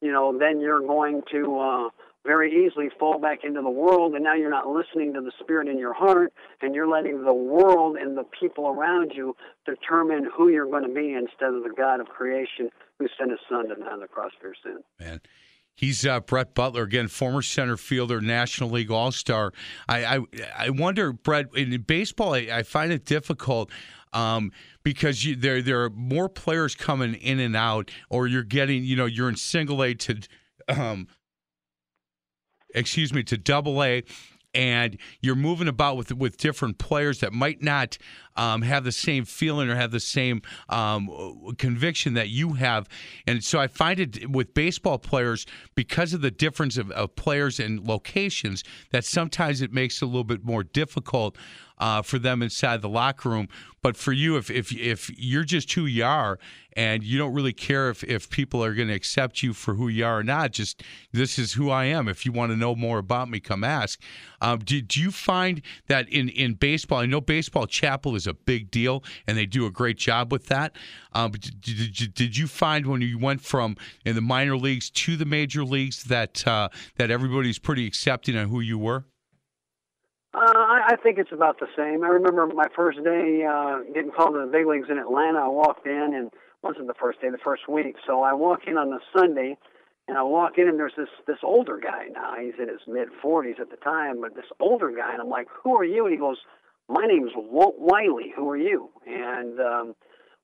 you 0.00 0.12
know, 0.12 0.36
then 0.38 0.60
you're 0.60 0.80
going 0.80 1.22
to 1.32 1.58
uh, 1.58 1.88
very 2.24 2.66
easily 2.66 2.88
fall 2.98 3.18
back 3.18 3.40
into 3.44 3.62
the 3.62 3.70
world, 3.70 4.14
and 4.14 4.24
now 4.24 4.34
you're 4.34 4.50
not 4.50 4.66
listening 4.68 5.14
to 5.14 5.20
the 5.20 5.32
Spirit 5.40 5.68
in 5.68 5.78
your 5.78 5.94
heart, 5.94 6.32
and 6.60 6.74
you're 6.74 6.88
letting 6.88 7.24
the 7.24 7.32
world 7.32 7.96
and 7.96 8.16
the 8.16 8.24
people 8.38 8.68
around 8.68 9.12
you 9.14 9.34
determine 9.64 10.28
who 10.36 10.48
you're 10.48 10.70
going 10.70 10.86
to 10.86 10.94
be 10.94 11.14
instead 11.14 11.54
of 11.54 11.62
the 11.62 11.72
God 11.76 12.00
of 12.00 12.08
creation 12.08 12.70
who 12.98 13.06
sent 13.18 13.30
His 13.30 13.40
Son 13.48 13.68
to 13.68 13.74
die 13.74 13.90
on 13.90 14.00
the 14.00 14.06
cross 14.06 14.32
for 14.40 14.48
your 14.48 14.56
sin. 14.62 14.82
Man. 14.98 15.20
He's 15.80 16.04
uh, 16.04 16.20
Brett 16.20 16.54
Butler 16.54 16.82
again, 16.82 17.08
former 17.08 17.40
center 17.40 17.78
fielder, 17.78 18.20
National 18.20 18.68
League 18.68 18.90
All 18.90 19.12
Star. 19.12 19.52
I, 19.88 20.16
I, 20.16 20.20
I 20.66 20.70
wonder, 20.70 21.10
Brett, 21.10 21.46
in 21.56 21.80
baseball, 21.80 22.34
I, 22.34 22.48
I 22.52 22.62
find 22.64 22.92
it 22.92 23.06
difficult 23.06 23.70
um, 24.12 24.52
because 24.82 25.24
you, 25.24 25.36
there 25.36 25.62
there 25.62 25.84
are 25.84 25.90
more 25.90 26.28
players 26.28 26.74
coming 26.74 27.14
in 27.14 27.38
and 27.40 27.56
out, 27.56 27.90
or 28.08 28.26
you're 28.26 28.42
getting, 28.42 28.84
you 28.84 28.96
know, 28.96 29.06
you're 29.06 29.28
in 29.28 29.36
single 29.36 29.82
A 29.82 29.94
to, 29.94 30.20
um, 30.68 31.08
excuse 32.74 33.12
me, 33.12 33.22
to 33.24 33.36
double 33.36 33.82
A, 33.82 34.02
and 34.54 34.98
you're 35.20 35.36
moving 35.36 35.68
about 35.68 35.96
with 35.96 36.12
with 36.12 36.36
different 36.36 36.78
players 36.78 37.20
that 37.20 37.32
might 37.32 37.62
not 37.62 37.98
um, 38.36 38.62
have 38.62 38.84
the 38.84 38.92
same 38.92 39.24
feeling 39.24 39.68
or 39.68 39.74
have 39.74 39.90
the 39.90 40.00
same 40.00 40.42
um, 40.68 41.54
conviction 41.58 42.14
that 42.14 42.28
you 42.28 42.54
have. 42.54 42.88
And 43.26 43.42
so 43.42 43.58
I 43.58 43.66
find 43.66 44.00
it 44.00 44.30
with 44.30 44.54
baseball 44.54 44.98
players 44.98 45.46
because 45.74 46.14
of 46.14 46.20
the 46.20 46.30
difference 46.30 46.76
of, 46.76 46.90
of 46.92 47.16
players 47.16 47.60
and 47.60 47.86
locations 47.86 48.64
that 48.90 49.04
sometimes 49.04 49.60
it 49.60 49.72
makes 49.72 50.00
it 50.00 50.04
a 50.04 50.06
little 50.06 50.24
bit 50.24 50.44
more 50.44 50.62
difficult 50.62 51.36
uh, 51.80 52.02
for 52.02 52.18
them 52.18 52.42
inside 52.42 52.82
the 52.82 52.88
locker 52.88 53.30
room. 53.30 53.48
But 53.82 53.96
for 53.96 54.12
you, 54.12 54.36
if 54.36 54.50
if 54.50 54.72
if 54.72 55.10
you're 55.18 55.44
just 55.44 55.72
who 55.72 55.86
you 55.86 56.04
are 56.04 56.38
and 56.74 57.02
you 57.02 57.16
don't 57.16 57.32
really 57.32 57.54
care 57.54 57.88
if 57.88 58.04
if 58.04 58.28
people 58.28 58.62
are 58.62 58.74
going 58.74 58.88
to 58.88 58.94
accept 58.94 59.42
you 59.42 59.54
for 59.54 59.74
who 59.74 59.88
you 59.88 60.04
are 60.04 60.18
or 60.18 60.22
not, 60.22 60.52
just 60.52 60.82
this 61.12 61.38
is 61.38 61.54
who 61.54 61.70
I 61.70 61.86
am. 61.86 62.06
If 62.06 62.26
you 62.26 62.32
want 62.32 62.52
to 62.52 62.56
know 62.56 62.76
more 62.76 62.98
about 62.98 63.30
me, 63.30 63.40
come 63.40 63.64
ask. 63.64 63.98
Um, 64.42 64.58
do, 64.58 64.82
do 64.82 65.00
you 65.00 65.10
find 65.10 65.62
that 65.88 66.06
in 66.10 66.28
in 66.28 66.54
baseball? 66.54 66.98
I 66.98 67.06
know 67.06 67.22
baseball 67.22 67.66
chapel 67.66 68.14
is 68.14 68.19
a 68.26 68.34
big 68.34 68.70
deal, 68.70 69.02
and 69.26 69.36
they 69.36 69.46
do 69.46 69.66
a 69.66 69.70
great 69.70 69.98
job 69.98 70.32
with 70.32 70.46
that. 70.46 70.76
Um, 71.12 71.32
did, 71.32 71.60
did, 71.60 72.14
did 72.14 72.36
you 72.36 72.46
find 72.46 72.86
when 72.86 73.00
you 73.00 73.18
went 73.18 73.40
from 73.40 73.76
in 74.04 74.14
the 74.14 74.20
minor 74.20 74.56
leagues 74.56 74.90
to 74.90 75.16
the 75.16 75.24
major 75.24 75.64
leagues 75.64 76.04
that 76.04 76.46
uh, 76.46 76.68
that 76.96 77.10
everybody's 77.10 77.58
pretty 77.58 77.86
accepting 77.86 78.36
of 78.36 78.50
who 78.50 78.60
you 78.60 78.78
were? 78.78 79.04
Uh, 80.32 80.38
I, 80.38 80.80
I 80.90 80.96
think 80.96 81.18
it's 81.18 81.32
about 81.32 81.58
the 81.58 81.66
same. 81.76 82.04
I 82.04 82.08
remember 82.08 82.46
my 82.46 82.68
first 82.76 83.02
day 83.02 83.44
uh, 83.44 83.80
getting 83.92 84.12
called 84.12 84.34
to 84.34 84.46
the 84.46 84.50
big 84.52 84.66
leagues 84.66 84.88
in 84.88 84.98
Atlanta. 84.98 85.38
I 85.40 85.48
walked 85.48 85.86
in, 85.86 86.14
and 86.14 86.30
wasn't 86.62 86.86
the 86.86 86.94
first 86.94 87.20
day, 87.20 87.30
the 87.30 87.38
first 87.38 87.68
week. 87.68 87.96
So 88.06 88.22
I 88.22 88.32
walk 88.34 88.60
in 88.66 88.76
on 88.76 88.90
the 88.90 89.00
Sunday, 89.16 89.56
and 90.06 90.16
I 90.16 90.22
walk 90.22 90.58
in, 90.58 90.68
and 90.68 90.78
there's 90.78 90.94
this 90.96 91.08
this 91.26 91.38
older 91.42 91.78
guy 91.82 92.06
now. 92.12 92.34
He's 92.40 92.54
in 92.60 92.68
his 92.68 92.80
mid 92.86 93.08
40s 93.24 93.58
at 93.58 93.70
the 93.70 93.76
time, 93.76 94.20
but 94.20 94.36
this 94.36 94.44
older 94.60 94.90
guy, 94.90 95.12
and 95.12 95.20
I'm 95.20 95.28
like, 95.28 95.48
"Who 95.64 95.76
are 95.76 95.84
you?" 95.84 96.04
And 96.04 96.12
he 96.12 96.18
goes, 96.18 96.38
"My 96.90 97.06
name 97.06 97.26
is 97.26 97.32
Walt 97.36 97.76
Wiley. 97.78 98.32
Who 98.36 98.48
are 98.50 98.56
you?" 98.56 98.90
And 99.06 99.60
um, 99.60 99.94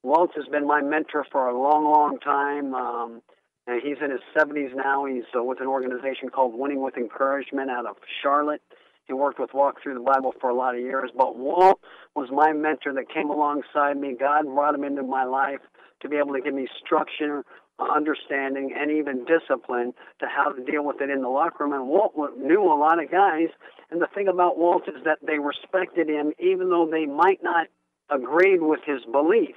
Walt 0.02 0.30
has 0.37 0.46
been 0.46 0.66
my 0.66 0.80
mentor 0.80 1.26
for 1.30 1.48
a 1.48 1.59
long, 1.61 1.85
long 1.85 2.18
time. 2.18 2.74
Um, 2.74 3.22
and 3.66 3.82
he's 3.82 3.96
in 4.02 4.11
his 4.11 4.20
70s 4.37 4.74
now. 4.74 5.04
He's 5.06 5.24
uh, 5.37 5.42
with 5.42 5.61
an 5.61 5.66
organization 5.66 6.28
called 6.28 6.54
Winning 6.56 6.82
with 6.82 6.96
Encouragement 6.96 7.70
out 7.70 7.87
of 7.87 7.96
Charlotte. 8.22 8.62
He 9.06 9.12
worked 9.12 9.38
with 9.38 9.50
Walk 9.54 9.82
Through 9.82 9.94
the 9.94 10.00
Bible 10.00 10.35
for 10.40 10.50
a 10.50 10.54
lot 10.54 10.74
of 10.74 10.80
years, 10.80 11.11
but 11.16 11.37
Walt 11.37 11.80
was 12.14 12.28
my 12.32 12.52
mentor 12.52 12.92
that 12.94 13.09
came 13.12 13.30
alongside 13.30 13.96
me. 13.96 14.16
God 14.18 14.44
brought 14.46 14.74
him 14.74 14.85
into 14.85 15.02
my 15.02 15.24
life 15.24 15.61
to 16.02 16.09
be 16.09 16.16
able 16.16 16.35
to 16.35 16.40
give 16.40 16.54
me 16.54 16.66
structure, 16.85 17.44
understanding, 17.78 18.74
and 18.76 18.90
even 18.90 19.24
discipline 19.24 19.94
to 20.20 20.26
how 20.26 20.52
to 20.52 20.64
deal 20.64 20.85
with 20.85 21.00
it 21.00 21.11
in 21.11 21.22
the 21.22 21.28
locker 21.28 21.64
room. 21.64 21.72
And 21.72 21.88
Walt 21.88 22.14
knew 22.37 22.62
a 22.62 22.74
lot 22.78 23.02
of 23.02 23.11
guys. 23.11 23.48
And 23.90 24.01
the 24.01 24.09
thing 24.14 24.29
about 24.29 24.59
Walt 24.59 24.88
is 24.88 25.05
that 25.05 25.18
they 25.27 25.38
respected 25.38 26.09
him, 26.09 26.33
even 26.38 26.70
though 26.70 26.88
they 26.90 27.07
might 27.07 27.42
not 27.42 27.68
agreed 28.11 28.61
with 28.61 28.81
his 28.85 29.05
belief. 29.11 29.57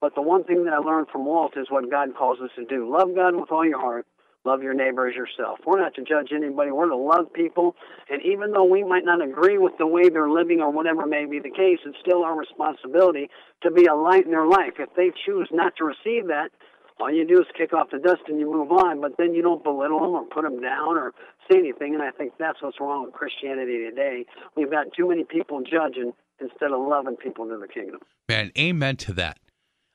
But 0.00 0.14
the 0.14 0.22
one 0.22 0.44
thing 0.44 0.64
that 0.64 0.74
I 0.74 0.78
learned 0.78 1.08
from 1.10 1.24
Walt 1.26 1.56
is 1.56 1.70
what 1.70 1.90
God 1.90 2.16
calls 2.16 2.38
us 2.40 2.50
to 2.56 2.64
do: 2.64 2.90
love 2.90 3.14
God 3.14 3.34
with 3.34 3.50
all 3.50 3.66
your 3.66 3.80
heart, 3.80 4.06
love 4.44 4.62
your 4.62 4.74
neighbor 4.74 5.08
as 5.08 5.16
yourself. 5.16 5.58
We're 5.66 5.80
not 5.80 5.94
to 5.94 6.02
judge 6.02 6.28
anybody. 6.32 6.70
We're 6.70 6.88
to 6.88 6.96
love 6.96 7.32
people. 7.32 7.74
And 8.08 8.22
even 8.22 8.52
though 8.52 8.64
we 8.64 8.84
might 8.84 9.04
not 9.04 9.20
agree 9.20 9.58
with 9.58 9.76
the 9.76 9.86
way 9.86 10.08
they're 10.08 10.30
living 10.30 10.60
or 10.60 10.70
whatever 10.70 11.06
may 11.06 11.26
be 11.26 11.40
the 11.40 11.50
case, 11.50 11.80
it's 11.84 11.98
still 12.00 12.22
our 12.24 12.38
responsibility 12.38 13.28
to 13.62 13.70
be 13.70 13.86
a 13.86 13.94
light 13.94 14.24
in 14.24 14.30
their 14.30 14.46
life. 14.46 14.74
If 14.78 14.94
they 14.96 15.10
choose 15.26 15.48
not 15.52 15.74
to 15.76 15.84
receive 15.84 16.28
that, 16.28 16.50
all 17.00 17.12
you 17.12 17.26
do 17.26 17.40
is 17.40 17.46
kick 17.56 17.72
off 17.72 17.90
the 17.90 17.98
dust 17.98 18.22
and 18.28 18.40
you 18.40 18.50
move 18.50 18.72
on, 18.72 19.00
but 19.00 19.16
then 19.18 19.34
you 19.34 19.42
don't 19.42 19.62
belittle 19.62 20.00
them 20.00 20.10
or 20.10 20.24
put 20.24 20.42
them 20.42 20.60
down 20.60 20.96
or 20.96 21.12
say 21.50 21.58
anything. 21.58 21.94
And 21.94 22.02
I 22.02 22.10
think 22.10 22.32
that's 22.38 22.60
what's 22.62 22.80
wrong 22.80 23.04
with 23.04 23.14
Christianity 23.14 23.78
today. 23.88 24.26
We've 24.56 24.70
got 24.70 24.86
too 24.96 25.08
many 25.08 25.24
people 25.24 25.62
judging 25.62 26.12
instead 26.40 26.72
of 26.72 26.80
loving 26.80 27.16
people 27.16 27.44
into 27.44 27.58
the 27.58 27.68
kingdom. 27.68 28.00
Man, 28.28 28.50
amen 28.58 28.96
to 28.96 29.12
that. 29.14 29.38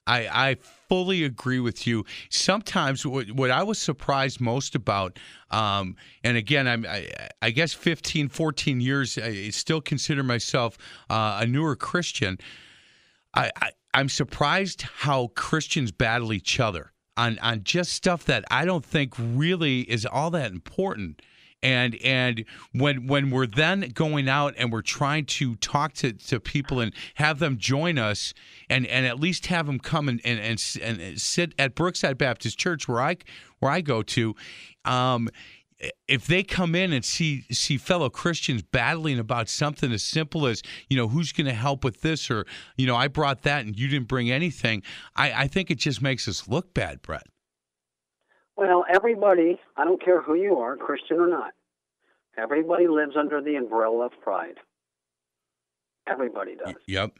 I, 0.06 0.28
I 0.50 0.56
fully 0.90 1.24
agree 1.24 1.62
with 1.62 1.88
you. 1.88 2.06
Sometimes 2.30 3.06
what, 3.06 3.32
what 3.32 3.52
I 3.52 3.64
was 3.64 3.80
surprised 3.80 4.42
most 4.42 4.76
about, 4.76 5.18
um, 5.50 5.96
and 6.24 6.36
again, 6.36 6.68
I'm, 6.68 6.86
I, 6.86 7.10
I, 7.42 7.52
guess 7.52 7.74
15, 7.74 8.28
14 8.28 8.82
years, 8.82 9.18
I 9.18 9.50
still 9.50 9.80
consider 9.80 10.22
myself 10.22 10.78
uh, 11.10 11.40
a 11.42 11.48
newer 11.48 11.78
Christian. 11.78 12.38
I, 13.34 13.52
I, 13.62 13.72
I'm 13.94 14.10
surprised 14.10 14.82
how 14.82 15.28
Christians 15.36 15.94
battle 15.94 16.34
each 16.34 16.60
other 16.60 16.93
on, 17.18 17.40
on 17.40 17.64
just 17.64 17.94
stuff 17.94 18.26
that 18.26 18.44
I 18.50 18.66
don't 18.66 18.86
think 18.86 19.14
really 19.18 19.82
is 19.82 20.06
all 20.06 20.32
that 20.32 20.52
important. 20.52 21.22
And 21.62 21.96
and 22.04 22.44
when 22.74 23.08
when 23.08 23.30
we're 23.30 23.48
then 23.48 23.92
going 23.94 24.28
out 24.28 24.54
and 24.58 24.70
we're 24.70 24.82
trying 24.82 25.26
to 25.28 25.56
talk 25.56 25.94
to, 25.94 26.12
to 26.12 26.42
people 26.42 26.82
and 26.82 26.94
have 27.16 27.40
them 27.40 27.58
join 27.58 27.98
us 27.98 28.34
and 28.70 28.86
and 28.86 29.06
at 29.06 29.18
least 29.18 29.46
have 29.46 29.68
them 29.68 29.80
come 29.80 30.10
and 30.10 30.20
and, 30.26 30.40
and, 30.82 31.00
and 31.00 31.22
sit 31.22 31.54
at 31.58 31.74
Brookside 31.74 32.18
Baptist 32.18 32.60
Church 32.60 32.90
where 32.90 33.00
I 33.00 33.16
where 33.60 33.72
I 33.72 33.80
go 33.80 34.04
to 34.04 34.36
um, 34.84 35.30
if 36.08 36.28
they 36.28 36.44
come 36.44 36.76
in 36.76 36.94
and 36.94 37.04
see 37.04 37.46
see 37.52 37.78
fellow 37.78 38.10
Christians 38.10 38.62
battling 38.62 39.20
about 39.20 39.50
something 39.50 39.92
as 39.92 40.04
simple 40.04 40.46
as 40.46 40.62
you 40.90 40.98
know 40.98 41.08
who's 41.08 41.32
going 41.32 41.48
to 41.48 41.54
help 41.54 41.84
with 41.84 42.02
this 42.02 42.30
or 42.30 42.46
you 42.78 42.88
know 42.88 42.96
I 42.96 43.08
brought 43.08 43.44
that 43.44 43.66
and 43.66 43.78
you 43.78 43.88
didn't 43.88 44.08
bring 44.08 44.32
anything, 44.32 44.84
I, 45.16 45.34
I 45.44 45.48
think 45.48 45.72
it 45.72 45.78
just 45.78 46.02
makes 46.02 46.28
us 46.28 46.48
look 46.48 46.74
bad, 46.74 47.02
Brett. 47.02 47.28
Well, 48.56 48.86
everybody, 48.94 49.60
I 49.78 49.84
don't 49.84 50.04
care 50.04 50.22
who 50.22 50.36
you 50.36 50.58
are, 50.60 50.78
Christian 50.78 51.18
or 51.20 51.28
not, 51.28 51.54
everybody 52.38 52.88
lives 52.88 53.16
under 53.18 53.42
the 53.42 53.56
umbrella 53.56 54.06
of 54.06 54.12
pride. 54.22 54.60
Everybody 56.08 56.56
does. 56.56 56.76
Yep. 56.88 57.14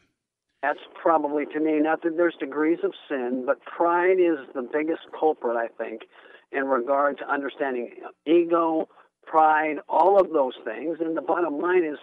That's 0.62 0.80
probably 1.00 1.44
to 1.46 1.60
me, 1.60 1.78
not 1.80 2.02
that 2.02 2.16
there's 2.16 2.36
degrees 2.40 2.78
of 2.84 2.92
sin, 3.08 3.44
but 3.44 3.60
pride 3.64 4.18
is 4.18 4.38
the 4.54 4.62
biggest 4.62 5.02
culprit, 5.18 5.56
I 5.56 5.68
think, 5.82 6.02
in 6.54 6.66
regard 6.66 7.18
to 7.18 7.30
understanding 7.30 7.90
ego, 8.26 8.88
pride, 9.26 9.76
all 9.88 10.20
of 10.20 10.32
those 10.32 10.54
things. 10.64 10.98
And 11.00 11.16
the 11.16 11.22
bottom 11.22 11.58
line 11.58 11.84
is 11.84 11.98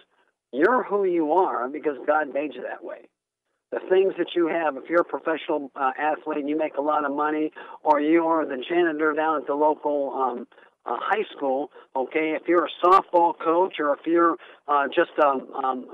you're 0.52 0.84
who 0.84 1.06
you 1.06 1.32
are 1.34 1.70
because 1.70 1.98
God 2.06 2.34
made 2.34 2.54
you 2.54 2.64
that 2.64 2.84
way. 2.84 3.08
The 3.72 3.80
things 3.90 4.14
that 4.18 4.36
you 4.36 4.48
have, 4.48 4.76
if 4.76 4.90
you're 4.90 5.02
a 5.02 5.06
professional 5.06 5.72
uh, 5.76 5.92
athlete 5.98 6.40
and 6.40 6.50
you 6.50 6.58
make 6.58 6.76
a 6.76 6.82
lot 6.82 7.06
of 7.06 7.16
money, 7.16 7.52
or 7.84 8.02
you're 8.02 8.46
the 8.46 8.62
janitor 8.68 9.14
down 9.14 9.42
at 9.42 9.48
the 9.48 9.54
local 9.54 10.12
um, 10.14 10.48
uh, 10.86 10.98
high 11.00 11.24
school, 11.36 11.70
okay, 11.96 12.36
if 12.39 12.48
you're 12.48 12.65
a 12.65 12.86
softball 12.86 13.38
coach 13.38 13.76
or 13.80 13.94
if 13.94 14.00
you're 14.06 14.38
uh, 14.67 14.88
just 14.88 15.12
a, 15.20 15.28
um, 15.28 15.88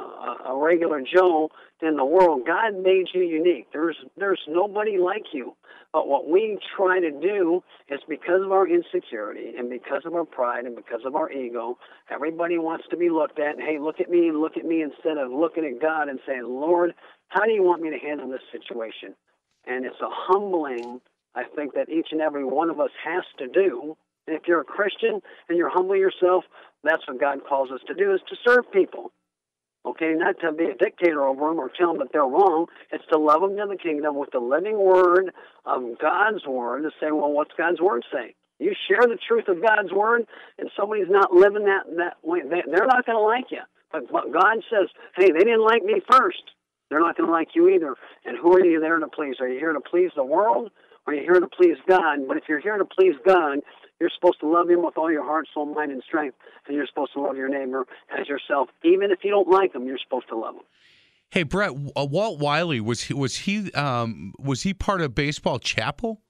a 0.45 0.55
regular 0.55 1.01
Joe 1.01 1.49
in 1.81 1.97
the 1.97 2.05
world, 2.05 2.45
God 2.45 2.81
made 2.81 3.07
you 3.13 3.21
unique. 3.21 3.67
There's 3.73 3.97
there's 4.17 4.41
nobody 4.47 4.97
like 4.97 5.25
you. 5.33 5.55
But 5.93 6.07
what 6.07 6.29
we 6.29 6.59
try 6.75 6.99
to 6.99 7.11
do 7.11 7.63
is 7.89 7.99
because 8.07 8.41
of 8.43 8.51
our 8.51 8.67
insecurity 8.67 9.53
and 9.57 9.69
because 9.69 10.03
of 10.05 10.13
our 10.13 10.25
pride 10.25 10.65
and 10.65 10.75
because 10.75 11.01
of 11.05 11.15
our 11.15 11.31
ego, 11.31 11.77
everybody 12.11 12.57
wants 12.57 12.85
to 12.91 12.97
be 12.97 13.09
looked 13.09 13.39
at. 13.39 13.59
Hey, 13.59 13.79
look 13.79 13.99
at 13.99 14.09
me, 14.09 14.31
look 14.31 14.57
at 14.57 14.65
me, 14.65 14.81
instead 14.81 15.17
of 15.17 15.31
looking 15.31 15.65
at 15.65 15.81
God 15.81 16.09
and 16.09 16.19
saying, 16.27 16.43
Lord, 16.43 16.93
how 17.29 17.45
do 17.45 17.51
you 17.51 17.63
want 17.63 17.81
me 17.81 17.89
to 17.89 17.97
handle 17.97 18.29
this 18.29 18.41
situation? 18.51 19.15
And 19.65 19.85
it's 19.85 19.99
a 20.01 20.09
humbling, 20.09 21.01
I 21.35 21.43
think, 21.55 21.73
that 21.73 21.89
each 21.89 22.09
and 22.11 22.21
every 22.21 22.45
one 22.45 22.69
of 22.69 22.79
us 22.79 22.91
has 23.03 23.23
to 23.39 23.47
do. 23.47 23.97
And 24.27 24.35
if 24.35 24.43
you're 24.47 24.61
a 24.61 24.65
Christian 24.65 25.21
and 25.49 25.57
you're 25.57 25.69
humble 25.69 25.95
yourself, 25.95 26.43
that's 26.83 27.07
what 27.07 27.19
God 27.19 27.39
calls 27.47 27.71
us 27.71 27.81
to 27.87 27.93
do, 27.93 28.13
is 28.13 28.21
to 28.29 28.35
serve 28.45 28.71
people. 28.71 29.11
Okay, 29.85 30.13
not 30.15 30.35
to 30.41 30.51
be 30.51 30.65
a 30.65 30.75
dictator 30.75 31.23
over 31.23 31.47
them 31.47 31.59
or 31.59 31.69
tell 31.69 31.93
them 31.93 31.99
that 31.99 32.11
they're 32.11 32.23
wrong. 32.23 32.65
It's 32.91 33.05
to 33.11 33.17
love 33.17 33.41
them 33.41 33.57
in 33.57 33.69
the 33.69 33.77
kingdom 33.77 34.17
with 34.17 34.31
the 34.31 34.39
living 34.39 34.77
word 34.77 35.31
of 35.65 35.97
God's 36.01 36.45
word 36.45 36.83
to 36.83 36.89
say, 36.99 37.11
well, 37.11 37.31
what's 37.31 37.53
God's 37.57 37.79
word 37.79 38.03
say? 38.11 38.35
You 38.59 38.73
share 38.87 39.07
the 39.07 39.17
truth 39.27 39.47
of 39.47 39.61
God's 39.61 39.93
word, 39.93 40.25
and 40.57 40.69
somebody's 40.75 41.09
not 41.09 41.31
living 41.31 41.65
that 41.65 41.85
that 41.97 42.17
way. 42.23 42.41
They're 42.41 42.87
not 42.87 43.05
going 43.05 43.17
to 43.17 43.21
like 43.21 43.51
you. 43.51 43.61
But 43.91 44.11
God 44.11 44.57
says, 44.69 44.89
hey, 45.15 45.31
they 45.31 45.39
didn't 45.45 45.63
like 45.63 45.83
me 45.83 46.01
first. 46.11 46.43
They're 46.89 46.99
not 46.99 47.15
going 47.15 47.27
to 47.27 47.33
like 47.33 47.49
you 47.55 47.69
either. 47.69 47.95
And 48.25 48.37
who 48.37 48.53
are 48.55 48.65
you 48.65 48.79
there 48.81 48.97
to 48.99 49.07
please? 49.07 49.35
Are 49.39 49.47
you 49.47 49.59
here 49.59 49.73
to 49.73 49.79
please 49.79 50.11
the 50.15 50.23
world, 50.25 50.71
or 51.05 51.13
are 51.13 51.15
you 51.15 51.23
here 51.23 51.39
to 51.39 51.47
please 51.47 51.77
God? 51.87 52.27
But 52.27 52.37
if 52.37 52.43
you're 52.49 52.59
here 52.59 52.77
to 52.77 52.85
please 52.85 53.15
God, 53.25 53.59
you're 53.99 54.11
supposed 54.13 54.39
to 54.41 54.47
love 54.47 54.69
him 54.69 54.83
with 54.83 54.97
all 54.97 55.11
your 55.11 55.23
heart, 55.23 55.47
soul, 55.53 55.65
mind, 55.65 55.91
and 55.91 56.03
strength, 56.03 56.37
and 56.67 56.75
you're 56.75 56.87
supposed 56.87 57.13
to 57.13 57.21
love 57.21 57.37
your 57.37 57.49
neighbor 57.49 57.85
as 58.17 58.27
yourself. 58.27 58.69
Even 58.83 59.11
if 59.11 59.19
you 59.23 59.31
don't 59.31 59.47
like 59.47 59.73
him, 59.73 59.85
you're 59.85 59.99
supposed 60.03 60.27
to 60.29 60.37
love 60.37 60.55
him. 60.55 60.63
Hey 61.29 61.43
Brett, 61.43 61.71
uh, 61.71 62.05
Walt 62.05 62.39
Wiley 62.39 62.79
was 62.79 63.03
he 63.03 63.13
was 63.13 63.35
he 63.35 63.71
um, 63.73 64.33
was 64.39 64.63
he 64.63 64.73
part 64.73 65.01
of 65.01 65.13
baseball 65.13 65.59
chapel? 65.59 66.21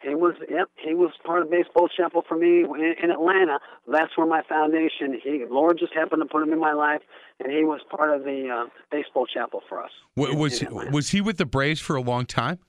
He 0.00 0.14
was, 0.14 0.34
yep, 0.48 0.68
he 0.76 0.94
was 0.94 1.10
part 1.24 1.42
of 1.42 1.50
baseball 1.50 1.88
chapel 1.88 2.22
for 2.28 2.36
me 2.38 2.62
in, 2.62 2.94
in 3.02 3.10
Atlanta. 3.10 3.58
That's 3.90 4.16
where 4.16 4.28
my 4.28 4.42
foundation. 4.48 5.20
He, 5.22 5.44
Lord, 5.50 5.76
just 5.78 5.92
happened 5.92 6.22
to 6.22 6.26
put 6.26 6.42
him 6.42 6.52
in 6.52 6.60
my 6.60 6.72
life, 6.72 7.00
and 7.40 7.50
he 7.50 7.64
was 7.64 7.80
part 7.90 8.14
of 8.14 8.22
the 8.22 8.48
uh, 8.48 8.68
baseball 8.92 9.26
chapel 9.26 9.60
for 9.68 9.82
us. 9.82 9.90
Was 10.16 10.62
in, 10.62 10.68
in 10.68 10.92
was 10.92 11.10
he 11.10 11.20
with 11.20 11.36
the 11.36 11.46
Braves 11.46 11.80
for 11.80 11.96
a 11.96 12.00
long 12.00 12.26
time? 12.26 12.60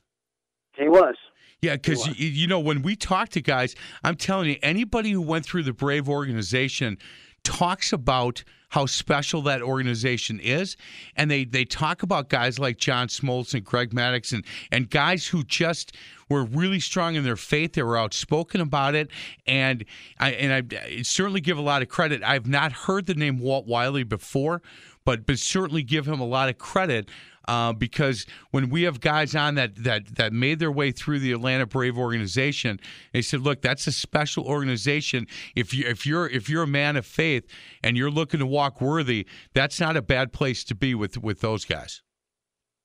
He 0.75 0.87
was. 0.87 1.15
Yeah, 1.61 1.73
because 1.73 2.07
you, 2.07 2.27
you 2.27 2.47
know 2.47 2.59
when 2.59 2.81
we 2.81 2.95
talk 2.95 3.29
to 3.29 3.41
guys, 3.41 3.75
I'm 4.03 4.15
telling 4.15 4.49
you, 4.49 4.57
anybody 4.61 5.11
who 5.11 5.21
went 5.21 5.45
through 5.45 5.63
the 5.63 5.73
Brave 5.73 6.07
organization 6.07 6.97
talks 7.43 7.91
about 7.91 8.43
how 8.69 8.85
special 8.85 9.41
that 9.41 9.61
organization 9.61 10.39
is, 10.39 10.77
and 11.15 11.29
they 11.29 11.43
they 11.43 11.65
talk 11.65 12.03
about 12.03 12.29
guys 12.29 12.59
like 12.59 12.77
John 12.77 13.07
Smoltz 13.07 13.53
and 13.53 13.65
Greg 13.65 13.91
Maddux 13.91 14.31
and 14.31 14.45
and 14.71 14.89
guys 14.89 15.27
who 15.27 15.43
just 15.43 15.95
were 16.29 16.45
really 16.45 16.79
strong 16.79 17.15
in 17.15 17.23
their 17.23 17.35
faith. 17.35 17.73
They 17.73 17.83
were 17.83 17.97
outspoken 17.97 18.61
about 18.61 18.95
it, 18.95 19.09
and 19.45 19.83
I 20.19 20.31
and 20.31 20.71
I 20.71 21.01
certainly 21.01 21.41
give 21.41 21.57
a 21.57 21.61
lot 21.61 21.81
of 21.81 21.89
credit. 21.89 22.23
I've 22.23 22.47
not 22.47 22.71
heard 22.71 23.07
the 23.07 23.15
name 23.15 23.39
Walt 23.39 23.65
Wiley 23.65 24.03
before, 24.03 24.61
but 25.03 25.25
but 25.25 25.39
certainly 25.39 25.83
give 25.83 26.07
him 26.07 26.19
a 26.19 26.27
lot 26.27 26.47
of 26.47 26.57
credit 26.57 27.09
uh, 27.49 27.73
because 27.73 28.27
when 28.51 28.69
we 28.69 28.83
have 28.83 29.01
guys 29.01 29.33
on 29.33 29.55
that 29.55 29.75
that 29.83 30.15
that 30.17 30.31
made 30.31 30.59
their 30.59 30.71
way 30.71 30.91
through 30.91 31.17
the 31.17 31.31
Atlanta 31.31 31.65
Brave 31.65 31.97
organization, 31.97 32.79
they 33.11 33.23
said, 33.23 33.41
"Look, 33.41 33.63
that's 33.63 33.87
a 33.87 33.91
special 33.91 34.45
organization. 34.45 35.25
If 35.55 35.73
you 35.73 35.87
if 35.87 36.05
you're 36.05 36.27
if 36.27 36.47
you're 36.47 36.61
a 36.61 36.67
man 36.67 36.95
of 36.95 37.07
faith 37.07 37.47
and 37.83 37.97
you're 37.97 38.11
looking 38.11 38.39
to 38.39 38.45
walk 38.45 38.81
worthy, 38.81 39.25
that's 39.55 39.79
not 39.79 39.97
a 39.97 40.03
bad 40.03 40.31
place 40.31 40.63
to 40.65 40.75
be 40.75 40.93
with 40.93 41.17
with 41.17 41.41
those 41.41 41.65
guys." 41.65 42.03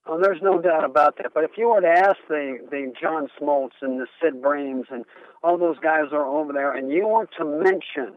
Oh, 0.07 0.19
there's 0.19 0.41
no 0.43 0.63
doubt 0.63 0.85
about 0.85 1.19
that. 1.19 1.33
But 1.35 1.45
if 1.45 1.53
you 1.59 1.69
were 1.69 1.83
to 1.83 1.87
ask 1.87 2.17
the 2.29 2.57
the 2.71 2.91
John 2.99 3.29
Smoltz 3.39 3.83
and 3.83 4.01
the 4.01 4.07
Sid 4.23 4.41
Breams 4.41 4.85
and 4.91 5.05
all 5.43 5.59
those 5.59 5.79
guys 5.79 6.07
are 6.13 6.25
over 6.25 6.55
there, 6.55 6.73
and 6.73 6.91
you 6.91 7.07
were 7.07 7.29
to 7.39 7.45
mention 7.45 8.15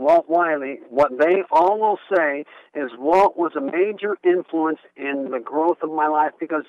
Walt 0.00 0.30
Wiley, 0.30 0.78
what 0.88 1.18
they 1.18 1.42
all 1.50 1.78
will 1.78 1.98
say 2.14 2.46
is 2.74 2.90
Walt 2.98 3.36
was 3.36 3.52
a 3.54 3.60
major 3.60 4.16
influence 4.24 4.78
in 4.96 5.28
the 5.30 5.40
growth 5.40 5.76
of 5.82 5.90
my 5.90 6.06
life 6.06 6.32
because 6.40 6.64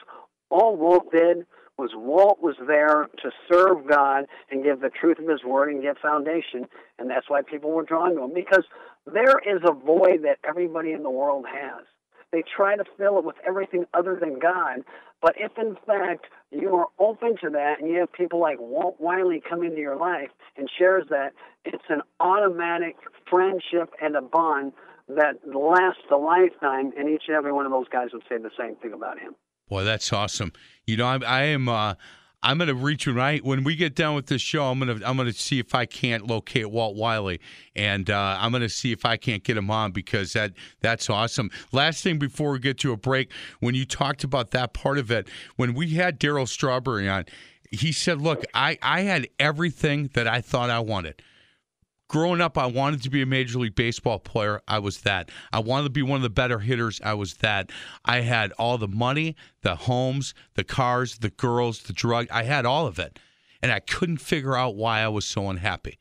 all 0.50 0.76
Walt 0.76 1.14
did 1.14 1.46
was 1.78 1.92
Walt 1.96 2.40
was 2.42 2.56
there 2.68 3.08
to 3.24 3.32
serve 3.50 3.88
God 3.88 4.26
and 4.52 4.66
give 4.66 4.82
the 4.82 4.90
truth 4.90 5.18
of 5.18 5.30
his 5.30 5.46
word 5.46 5.70
and 5.70 5.82
give 5.82 5.98
foundation. 6.00 6.68
And 7.00 7.10
that's 7.10 7.30
why 7.30 7.42
people 7.42 7.72
were 7.72 7.86
drawn 7.86 8.16
to 8.16 8.24
him 8.24 8.34
because 8.34 8.66
there 9.06 9.40
is 9.48 9.62
a 9.64 9.72
void 9.72 10.24
that 10.24 10.40
everybody 10.46 10.92
in 10.92 11.02
the 11.02 11.10
world 11.10 11.46
has. 11.50 11.86
They 12.32 12.44
try 12.56 12.76
to 12.76 12.84
fill 12.98 13.18
it 13.18 13.26
with 13.26 13.36
everything 13.46 13.86
other 13.94 14.18
than 14.20 14.40
God. 14.40 14.84
But 15.22 15.36
if 15.38 15.52
in 15.58 15.76
fact 15.86 16.28
you 16.52 16.76
are 16.76 16.88
open 17.00 17.36
to 17.44 17.50
that 17.52 17.80
and 17.80 17.90
you 17.90 18.00
have 18.00 18.12
people 18.12 18.40
like 18.40 18.58
Walt 18.60 18.98
Wiley 19.00 19.42
come 19.48 19.64
into 19.64 19.80
your 19.80 19.98
life 19.98 20.30
and 20.58 20.70
shares 20.78 21.06
that, 21.10 21.34
it's 21.66 21.84
an 21.90 22.02
automatic 22.20 22.96
friendship 23.30 23.94
and 24.02 24.16
a 24.16 24.22
bond 24.22 24.74
that 25.08 25.36
lasts 25.46 26.04
a 26.12 26.16
lifetime. 26.16 26.92
And 26.98 27.10
each 27.10 27.24
and 27.28 27.36
every 27.36 27.52
one 27.52 27.66
of 27.66 27.72
those 27.72 27.88
guys 27.90 28.10
would 28.14 28.24
say 28.30 28.38
the 28.38 28.50
same 28.58 28.76
thing 28.78 28.94
about 28.94 29.20
him. 29.20 29.36
Boy, 29.70 29.84
that's 29.84 30.12
awesome. 30.12 30.52
You 30.86 30.98
know, 30.98 31.06
I, 31.06 31.20
I 31.26 31.44
am. 31.44 31.70
Uh, 31.70 31.96
I'm 32.44 32.58
going 32.58 32.70
to 32.70 32.76
reach 32.76 33.06
right 33.06 33.44
when 33.44 33.64
we 33.64 33.76
get 33.76 33.96
done 33.96 34.16
with 34.16 34.26
this 34.26 34.42
show. 34.42 34.66
I'm 34.66 34.80
going 34.80 35.00
to 35.00 35.08
I'm 35.08 35.16
going 35.16 35.32
to 35.32 35.38
see 35.38 35.60
if 35.60 35.76
I 35.76 35.86
can't 35.86 36.26
locate 36.26 36.72
Walt 36.72 36.96
Wiley, 36.96 37.40
and 37.76 38.10
uh, 38.10 38.38
I'm 38.40 38.52
going 38.52 38.62
to 38.62 38.70
see 38.70 38.92
if 38.92 39.06
I 39.06 39.18
can't 39.18 39.44
get 39.44 39.58
him 39.58 39.70
on 39.70 39.92
because 39.92 40.34
that 40.34 40.54
that's 40.82 41.10
awesome. 41.10 41.52
Last 41.72 42.04
thing 42.04 42.18
before 42.18 42.52
we 42.52 42.60
get 42.60 42.80
to 42.80 42.94
a 42.94 42.98
break, 42.98 43.32
when 43.60 43.76
you 43.76 43.86
talked 43.86 44.24
about 44.24 44.52
that 44.52 44.74
part 44.74 44.98
of 44.98 45.12
it, 45.12 45.28
when 45.56 45.74
we 45.76 45.92
had 45.92 46.20
Darryl 46.20 46.48
Strawberry 46.48 47.08
on, 47.08 47.26
he 47.70 47.92
said, 47.92 48.20
"Look, 48.20 48.44
I 48.56 48.80
I 48.82 49.02
had 49.02 49.28
everything 49.40 50.10
that 50.14 50.28
I 50.28 50.42
thought 50.42 50.70
I 50.72 50.80
wanted." 50.80 51.22
Growing 52.12 52.42
up, 52.42 52.58
I 52.58 52.66
wanted 52.66 53.02
to 53.04 53.10
be 53.10 53.22
a 53.22 53.26
Major 53.26 53.58
League 53.58 53.74
Baseball 53.74 54.20
player. 54.20 54.62
I 54.68 54.80
was 54.80 55.00
that. 55.02 55.32
I 55.54 55.60
wanted 55.60 55.86
to 55.86 55.92
be 55.92 56.02
one 56.02 56.18
of 56.18 56.24
the 56.24 56.30
better 56.30 56.60
hitters. 56.60 57.00
I 57.02 57.14
was 57.14 57.36
that. 57.36 57.72
I 58.04 58.20
had 58.20 58.52
all 58.60 58.78
the 58.78 58.90
money, 58.90 59.38
the 59.62 59.78
homes, 59.78 60.34
the 60.56 60.66
cars, 60.66 61.20
the 61.20 61.30
girls, 61.30 61.84
the 61.84 61.94
drug. 61.94 62.28
I 62.30 62.44
had 62.44 62.66
all 62.66 62.86
of 62.86 63.00
it. 63.00 63.18
And 63.62 63.72
I 63.72 63.80
couldn't 63.80 64.18
figure 64.18 64.58
out 64.58 64.76
why 64.76 65.00
I 65.00 65.08
was 65.08 65.24
so 65.24 65.50
unhappy. 65.50 66.00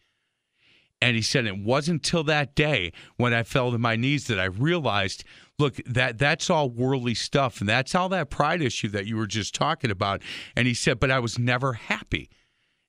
And 1.00 1.14
he 1.14 1.22
said 1.22 1.46
it 1.46 1.58
wasn't 1.58 2.04
until 2.04 2.24
that 2.24 2.56
day 2.56 2.92
when 3.16 3.32
I 3.32 3.44
fell 3.44 3.70
to 3.70 3.78
my 3.78 3.94
knees 3.94 4.26
that 4.26 4.40
I 4.40 4.46
realized, 4.46 5.22
look, 5.60 5.76
that 5.86 6.18
that's 6.18 6.50
all 6.50 6.70
worldly 6.70 7.14
stuff, 7.14 7.60
and 7.60 7.68
that's 7.68 7.94
all 7.94 8.08
that 8.08 8.30
pride 8.30 8.62
issue 8.62 8.88
that 8.88 9.06
you 9.06 9.16
were 9.16 9.28
just 9.28 9.54
talking 9.54 9.92
about. 9.92 10.22
And 10.56 10.66
he 10.66 10.74
said, 10.74 10.98
but 10.98 11.12
I 11.12 11.20
was 11.20 11.38
never 11.38 11.74
happy. 11.74 12.30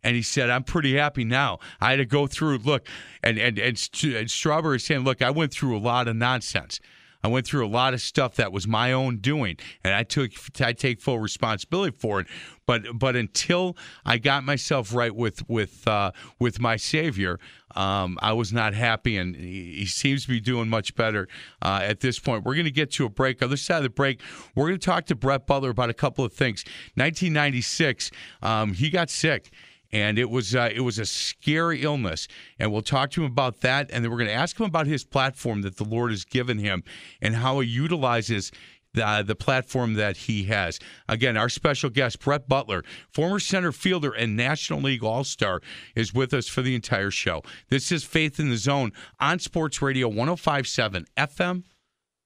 And 0.04 0.16
he 0.16 0.22
said, 0.22 0.50
I'm 0.50 0.64
pretty 0.64 0.96
happy 0.96 1.24
now. 1.24 1.60
I 1.80 1.92
had 1.92 1.98
to 1.98 2.06
go 2.06 2.28
through, 2.28 2.60
look, 2.60 2.88
and, 3.24 3.38
and, 3.38 3.60
and, 3.60 3.90
and 4.04 4.32
Strawberry 4.32 4.80
saying, 4.80 5.04
look, 5.04 5.22
I 5.22 5.30
went 5.30 5.52
through 5.52 5.78
a 5.78 5.80
lot 5.80 6.08
of 6.08 6.16
nonsense. 6.16 6.80
I 7.24 7.28
went 7.28 7.46
through 7.46 7.66
a 7.66 7.70
lot 7.70 7.94
of 7.94 8.02
stuff 8.02 8.36
that 8.36 8.52
was 8.52 8.68
my 8.68 8.92
own 8.92 9.18
doing, 9.18 9.58
and 9.84 9.94
I 9.94 10.04
took 10.04 10.32
I 10.60 10.74
take 10.74 11.00
full 11.00 11.20
responsibility 11.20 11.96
for 11.98 12.22
it. 12.22 12.28
But 12.66 12.98
but 12.98 13.16
until 13.16 13.78
I 14.06 14.18
got 14.18 14.44
myself 14.44 14.94
right 14.94 15.16
with 15.16 15.48
with 15.48 15.88
uh, 15.88 16.12
with 16.40 16.60
my 16.60 16.78
Savior, 16.78 17.40
um, 17.76 18.18
I 18.22 18.34
was 18.34 18.52
not 18.52 18.74
happy, 18.74 19.18
and 19.18 19.36
he, 19.36 19.74
he 19.74 19.86
seems 19.86 20.24
to 20.24 20.30
be 20.30 20.40
doing 20.40 20.68
much 20.68 20.96
better 20.96 21.28
uh, 21.62 21.82
at 21.84 22.00
this 22.00 22.18
point. 22.18 22.44
We're 22.44 22.56
going 22.56 22.66
to 22.66 22.72
get 22.72 22.92
to 22.94 23.06
a 23.06 23.10
break. 23.10 23.44
Other 23.44 23.58
side 23.58 23.78
of 23.78 23.84
the 23.84 23.90
break, 23.90 24.22
we're 24.56 24.68
going 24.68 24.80
to 24.80 24.86
talk 24.86 25.06
to 25.06 25.16
Brett 25.16 25.46
Butler 25.46 25.70
about 25.70 25.90
a 25.90 25.96
couple 25.96 26.26
of 26.26 26.34
things. 26.34 26.64
1996, 26.96 28.12
um, 28.42 28.74
he 28.74 28.90
got 28.90 29.10
sick 29.10 29.52
and 29.92 30.18
it 30.18 30.30
was 30.30 30.56
uh, 30.56 30.70
it 30.74 30.82
was 30.82 31.00
a 31.00 31.06
scary 31.06 31.82
illness. 31.82 32.28
And 32.60 32.72
we'll 32.72 32.82
talk 32.82 33.12
to 33.12 33.24
him 33.24 33.32
about 33.32 33.62
that, 33.62 33.90
and 33.92 34.04
then 34.04 34.12
we're 34.12 34.18
going 34.18 34.30
to 34.30 34.34
ask 34.34 34.60
him 34.60 34.66
about 34.66 34.88
his 34.88 35.04
platform 35.04 35.62
that 35.62 35.78
the 35.78 35.84
Lord 35.84 36.12
has 36.12 36.26
given 36.26 36.60
him 36.60 36.84
and 37.22 37.36
how 37.36 37.60
he 37.60 37.68
utilizes. 37.68 38.52
The, 38.94 39.24
the 39.26 39.36
platform 39.36 39.94
that 39.94 40.18
he 40.18 40.44
has. 40.48 40.78
Again, 41.08 41.38
our 41.38 41.48
special 41.48 41.90
guest, 41.90 42.20
Brett 42.20 42.50
Butler, 42.50 42.84
former 43.10 43.40
center 43.40 43.72
fielder 43.72 44.12
and 44.12 44.36
National 44.36 44.82
League 44.82 45.02
All 45.02 45.24
Star, 45.24 45.62
is 45.96 46.14
with 46.14 46.34
us 46.34 46.50
for 46.50 46.62
the 46.62 46.76
entire 46.76 47.10
show. 47.10 47.42
This 47.70 47.90
is 47.90 48.04
Faith 48.04 48.38
in 48.38 48.50
the 48.50 48.58
Zone 48.58 48.92
on 49.18 49.40
Sports 49.40 49.82
Radio 49.82 50.10
1057 50.10 51.06
FM, 51.16 51.64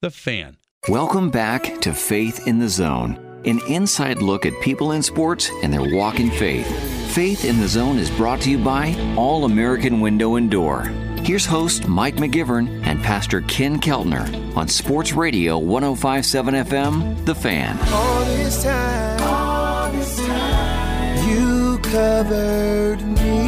The 0.02 0.10
Fan. 0.10 0.58
Welcome 0.88 1.32
back 1.32 1.82
to 1.82 1.94
Faith 1.94 2.48
in 2.48 2.60
the 2.60 2.70
Zone, 2.70 3.16
an 3.46 3.62
inside 3.68 4.22
look 4.22 4.46
at 4.46 4.60
people 4.62 4.92
in 4.94 5.04
sports 5.04 5.52
and 5.62 5.72
their 5.72 5.96
walk 5.96 6.20
in 6.20 6.32
faith. 6.32 6.68
Faith 7.14 7.46
in 7.46 7.60
the 7.60 7.68
Zone 7.68 7.98
is 7.98 8.10
brought 8.12 8.42
to 8.42 8.50
you 8.50 8.58
by 8.58 8.94
All 9.16 9.46
American 9.46 10.02
Window 10.02 10.36
and 10.36 10.50
Door. 10.50 10.92
Here's 11.24 11.46
host 11.46 11.88
Mike 11.88 12.16
McGivern 12.16 12.86
and 12.86 13.02
Pastor 13.02 13.42
Ken 13.42 13.80
Keltner 13.80 14.56
on 14.58 14.68
Sports 14.68 15.14
Radio 15.14 15.58
1057 15.58 16.54
FM, 16.56 17.26
The 17.26 17.36
Fan. 17.36 17.80
All 17.94 18.26
this 18.26 18.64
time, 18.64 19.22
all 19.22 19.92
this 19.92 20.26
time, 20.26 21.30
you 21.30 21.80
covered 21.80 23.02
me. 23.02 23.46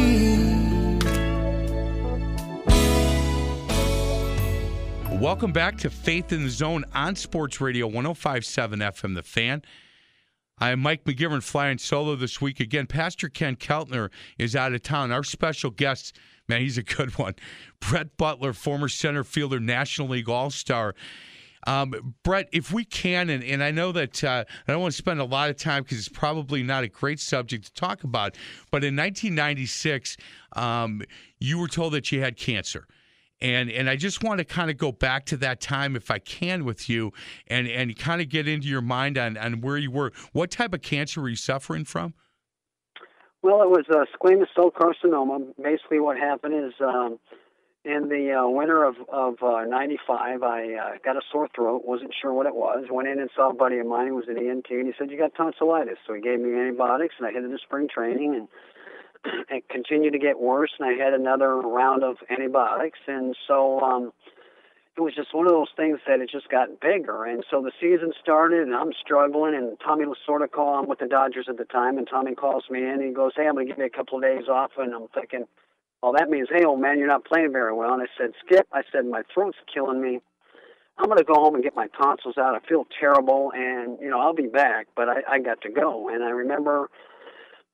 Welcome 5.20 5.52
back 5.52 5.76
to 5.78 5.90
Faith 5.90 6.32
in 6.32 6.44
the 6.44 6.50
Zone 6.50 6.84
on 6.94 7.16
Sports 7.16 7.60
Radio 7.60 7.86
1057 7.88 8.78
FM, 8.78 9.14
The 9.16 9.22
Fan. 9.22 9.62
I 10.60 10.70
am 10.70 10.80
Mike 10.80 11.04
McGivern 11.04 11.42
flying 11.42 11.78
solo 11.78 12.16
this 12.16 12.40
week. 12.40 12.60
Again, 12.60 12.86
Pastor 12.86 13.28
Ken 13.28 13.56
Keltner 13.56 14.10
is 14.38 14.56
out 14.56 14.72
of 14.72 14.82
town. 14.82 15.12
Our 15.12 15.24
special 15.24 15.70
guest, 15.70 16.18
man, 16.48 16.60
he's 16.60 16.78
a 16.78 16.82
good 16.82 17.16
one. 17.18 17.34
Brett 17.80 18.16
Butler, 18.16 18.52
former 18.52 18.88
center 18.88 19.24
fielder, 19.24 19.60
National 19.60 20.08
League 20.08 20.28
All 20.28 20.50
Star. 20.50 20.94
Um, 21.66 22.14
Brett, 22.22 22.48
if 22.52 22.72
we 22.72 22.84
can, 22.84 23.30
and, 23.30 23.42
and 23.44 23.62
I 23.62 23.70
know 23.70 23.92
that 23.92 24.22
uh, 24.24 24.44
I 24.66 24.72
don't 24.72 24.80
want 24.80 24.92
to 24.92 24.98
spend 24.98 25.20
a 25.20 25.24
lot 25.24 25.50
of 25.50 25.56
time 25.56 25.82
because 25.82 25.98
it's 25.98 26.08
probably 26.08 26.62
not 26.62 26.84
a 26.84 26.88
great 26.88 27.20
subject 27.20 27.66
to 27.66 27.72
talk 27.74 28.04
about, 28.04 28.36
but 28.70 28.84
in 28.84 28.96
1996, 28.96 30.16
um, 30.54 31.02
you 31.40 31.58
were 31.58 31.68
told 31.68 31.92
that 31.94 32.10
you 32.10 32.20
had 32.20 32.36
cancer 32.36 32.86
and 33.40 33.70
and 33.70 33.88
I 33.88 33.96
just 33.96 34.22
want 34.22 34.38
to 34.38 34.44
kind 34.44 34.70
of 34.70 34.76
go 34.76 34.92
back 34.92 35.24
to 35.26 35.36
that 35.38 35.60
time 35.60 35.96
if 35.96 36.10
I 36.10 36.18
can 36.18 36.64
with 36.64 36.88
you 36.88 37.12
and 37.46 37.68
and 37.68 37.96
kind 37.96 38.20
of 38.20 38.28
get 38.28 38.48
into 38.48 38.66
your 38.68 38.82
mind 38.82 39.18
on 39.18 39.36
on 39.36 39.60
where 39.60 39.76
you 39.76 39.90
were. 39.90 40.12
What 40.32 40.50
type 40.50 40.74
of 40.74 40.82
cancer 40.82 41.20
were 41.20 41.28
you 41.28 41.36
suffering 41.36 41.84
from? 41.84 42.14
Well, 43.42 43.62
it 43.62 43.70
was 43.70 43.86
a 43.88 44.04
squamous 44.16 44.48
cell 44.54 44.70
carcinoma. 44.70 45.54
Basically, 45.62 46.00
what 46.00 46.18
happened 46.18 46.54
is 46.54 46.72
um, 46.80 47.20
in 47.84 48.08
the 48.08 48.32
uh, 48.32 48.48
winter 48.48 48.84
of 48.84 48.96
of 49.08 49.34
uh, 49.42 49.64
'95, 49.64 50.42
I 50.42 50.74
uh, 50.74 50.90
got 51.04 51.16
a 51.16 51.20
sore 51.30 51.48
throat. 51.54 51.82
wasn't 51.84 52.12
sure 52.20 52.32
what 52.32 52.46
it 52.46 52.54
was. 52.54 52.86
Went 52.90 53.08
in 53.08 53.20
and 53.20 53.30
saw 53.36 53.50
a 53.50 53.54
buddy 53.54 53.78
of 53.78 53.86
mine 53.86 54.08
who 54.08 54.16
was 54.16 54.26
an 54.28 54.38
ENT, 54.38 54.66
and 54.70 54.86
he 54.86 54.92
said, 54.98 55.10
"You 55.10 55.18
got 55.18 55.34
tonsillitis." 55.36 55.98
So 56.06 56.14
he 56.14 56.20
gave 56.20 56.40
me 56.40 56.58
antibiotics, 56.58 57.14
and 57.18 57.28
I 57.28 57.32
headed 57.32 57.50
to 57.50 57.58
spring 57.58 57.88
training 57.92 58.34
and 58.34 58.48
it 59.50 59.68
continued 59.68 60.12
to 60.12 60.18
get 60.18 60.40
worse, 60.40 60.70
and 60.78 60.88
I 60.88 61.02
had 61.02 61.14
another 61.14 61.56
round 61.56 62.04
of 62.04 62.16
antibiotics, 62.30 62.98
and 63.06 63.36
so 63.46 63.80
um, 63.80 64.12
it 64.96 65.00
was 65.00 65.14
just 65.14 65.32
one 65.32 65.46
of 65.46 65.52
those 65.52 65.70
things 65.76 66.00
that 66.08 66.20
it 66.20 66.28
just 66.28 66.48
got 66.48 66.80
bigger. 66.80 67.24
And 67.24 67.44
so 67.48 67.62
the 67.62 67.70
season 67.80 68.12
started, 68.20 68.66
and 68.66 68.74
I'm 68.74 68.92
struggling, 69.00 69.54
and 69.54 69.78
Tommy 69.78 70.04
Lasorda 70.04 70.50
called. 70.50 70.82
I'm 70.82 70.88
with 70.88 70.98
the 70.98 71.06
Dodgers 71.06 71.46
at 71.48 71.56
the 71.56 71.64
time, 71.64 71.98
and 71.98 72.08
Tommy 72.08 72.34
calls 72.34 72.64
me 72.68 72.80
in. 72.80 72.98
And 72.98 73.02
he 73.02 73.10
goes, 73.10 73.32
"Hey, 73.36 73.46
I'm 73.46 73.54
going 73.54 73.66
to 73.66 73.72
give 73.72 73.78
you 73.78 73.86
a 73.86 73.90
couple 73.90 74.18
of 74.18 74.24
days 74.24 74.48
off," 74.48 74.72
and 74.76 74.92
I'm 74.92 75.06
thinking, 75.14 75.44
"Well, 76.02 76.12
that 76.14 76.28
means, 76.28 76.48
hey, 76.50 76.64
old 76.64 76.80
man, 76.80 76.98
you're 76.98 77.06
not 77.06 77.24
playing 77.24 77.52
very 77.52 77.72
well." 77.72 77.94
And 77.94 78.02
I 78.02 78.06
said, 78.18 78.32
"Skip," 78.44 78.66
I 78.72 78.82
said, 78.90 79.06
"My 79.06 79.22
throat's 79.32 79.58
killing 79.72 80.00
me." 80.00 80.20
I'm 80.98 81.06
going 81.06 81.18
to 81.18 81.24
go 81.24 81.34
home 81.34 81.54
and 81.54 81.62
get 81.62 81.76
my 81.76 81.86
tonsils 81.96 82.36
out. 82.36 82.56
I 82.56 82.68
feel 82.68 82.84
terrible, 82.98 83.52
and 83.54 83.98
you 84.00 84.10
know 84.10 84.18
I'll 84.18 84.34
be 84.34 84.48
back, 84.48 84.88
but 84.96 85.08
I, 85.08 85.22
I 85.28 85.38
got 85.38 85.60
to 85.62 85.70
go. 85.70 86.08
And 86.08 86.24
I 86.24 86.30
remember 86.30 86.90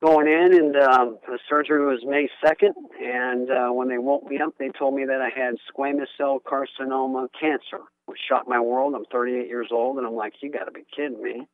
going 0.03 0.27
in, 0.27 0.55
and 0.55 0.77
um, 0.77 1.19
the 1.27 1.39
surgery 1.49 1.85
was 1.85 2.01
May 2.05 2.29
2nd. 2.45 2.73
And 3.01 3.51
uh, 3.51 3.73
when 3.73 3.89
they 3.89 3.99
woke 3.99 4.25
me 4.25 4.39
up, 4.41 4.55
they 4.59 4.71
told 4.79 4.95
me 4.95 5.05
that 5.07 5.21
I 5.21 5.31
had 5.31 5.55
squamous 5.73 6.07
cell 6.17 6.41
carcinoma 6.45 7.29
cancer, 7.39 7.85
which 8.07 8.19
shocked 8.29 8.49
my 8.49 8.61
world. 8.61 8.95
I'm 8.95 9.05
38 9.11 9.47
years 9.49 9.69
old, 9.73 9.99
and 9.99 10.07
I'm 10.07 10.15
like, 10.15 10.35
you 10.41 10.51
got 10.51 10.65
to 10.65 10.73
be 10.73 10.85
kidding 10.95 11.23
me. 11.23 11.47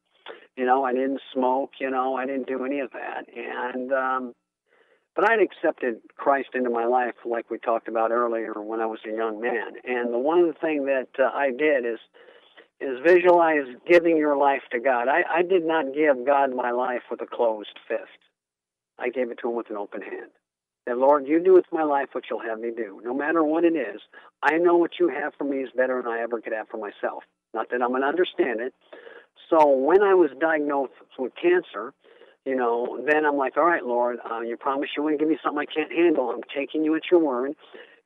You 0.57 0.66
know, 0.66 0.85
I 0.85 0.92
didn't 0.92 1.20
smoke. 1.33 1.72
You 1.81 1.90
know, 1.90 2.14
I 2.14 2.26
didn't 2.26 2.46
do 2.46 2.64
any 2.64 2.81
of 2.81 2.90
that, 2.92 3.24
and 3.35 3.92
um, 3.92 4.35
but 5.16 5.29
I'd 5.29 5.40
accepted 5.40 5.96
Christ 6.16 6.50
into 6.55 6.70
my 6.70 6.85
life, 6.87 7.14
like 7.24 7.50
we 7.50 7.59
talked 7.59 7.88
about 7.88 8.12
earlier, 8.12 8.53
when 8.55 8.81
I 8.81 8.87
was 8.87 9.00
a 9.05 9.14
young 9.14 9.40
man. 9.40 9.72
And 9.85 10.12
the 10.14 10.18
one 10.18 10.53
thing 10.61 10.87
that 10.87 11.09
uh, 11.18 11.31
I 11.35 11.50
did 11.50 11.85
is 11.85 11.98
is 12.81 12.98
visualize 13.05 13.66
giving 13.87 14.16
your 14.16 14.37
life 14.37 14.62
to 14.72 14.81
God. 14.81 15.09
I, 15.09 15.22
I 15.31 15.42
did 15.42 15.66
not 15.66 15.92
give 15.94 16.24
God 16.24 16.55
my 16.55 16.70
life 16.70 17.03
with 17.11 17.20
a 17.20 17.26
closed 17.26 17.79
fist. 17.87 18.29
I 19.00 19.08
gave 19.08 19.30
it 19.30 19.38
to 19.42 19.48
him 19.48 19.56
with 19.56 19.70
an 19.70 19.76
open 19.76 20.02
hand. 20.02 20.30
That 20.86 20.98
Lord, 20.98 21.26
you 21.26 21.42
do 21.42 21.54
with 21.54 21.66
my 21.72 21.82
life 21.82 22.08
what 22.12 22.24
you'll 22.30 22.40
have 22.40 22.58
me 22.58 22.70
do. 22.74 23.00
No 23.04 23.14
matter 23.14 23.42
what 23.44 23.64
it 23.64 23.74
is, 23.74 24.00
I 24.42 24.58
know 24.58 24.76
what 24.76 24.92
you 24.98 25.08
have 25.08 25.34
for 25.36 25.44
me 25.44 25.58
is 25.58 25.70
better 25.76 26.02
than 26.02 26.10
I 26.10 26.20
ever 26.20 26.40
could 26.40 26.52
have 26.52 26.68
for 26.68 26.78
myself. 26.78 27.22
Not 27.52 27.70
that 27.70 27.82
I'm 27.82 27.90
going 27.90 28.02
to 28.02 28.08
understand 28.08 28.60
it. 28.60 28.74
So 29.48 29.68
when 29.68 30.02
I 30.02 30.14
was 30.14 30.30
diagnosed 30.40 30.92
with 31.18 31.32
cancer, 31.40 31.92
you 32.44 32.56
know, 32.56 32.98
then 33.06 33.26
I'm 33.26 33.36
like, 33.36 33.56
all 33.56 33.64
right, 33.64 33.84
Lord, 33.84 34.18
uh, 34.30 34.40
you 34.40 34.56
promised 34.56 34.92
you 34.96 35.02
wouldn't 35.02 35.20
give 35.20 35.28
me 35.28 35.38
something 35.44 35.58
I 35.58 35.72
can't 35.72 35.92
handle. 35.92 36.30
I'm 36.30 36.40
taking 36.54 36.84
you 36.84 36.94
at 36.96 37.02
your 37.10 37.20
word. 37.20 37.52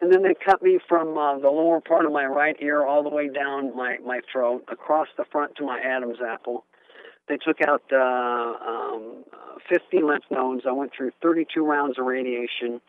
And 0.01 0.13
then 0.13 0.23
they 0.23 0.35
cut 0.35 0.63
me 0.63 0.79
from 0.89 1.17
uh, 1.17 1.39
the 1.39 1.49
lower 1.49 1.81
part 1.81 2.05
of 2.05 2.13
my 2.13 2.27
right 2.27 2.57
ear 2.61 2.85
all 2.85 3.03
the 3.03 3.09
way 3.09 3.29
down 3.29 3.75
my, 3.77 3.99
my 4.05 4.21
throat, 4.31 4.65
across 4.71 5.09
the 5.17 5.25
front 5.31 5.55
to 5.57 5.65
my 5.65 5.79
Adam's 5.79 6.19
apple. 6.21 6.65
They 7.29 7.37
took 7.37 7.61
out 7.67 7.83
uh, 7.93 7.97
um, 7.97 9.25
50 9.69 10.03
lymph 10.03 10.25
nodes. 10.31 10.63
I 10.69 10.73
went 10.73 10.93
through 10.97 11.13
32 11.23 11.65
rounds 11.65 11.99
of 11.99 12.05
radiation. 12.05 12.81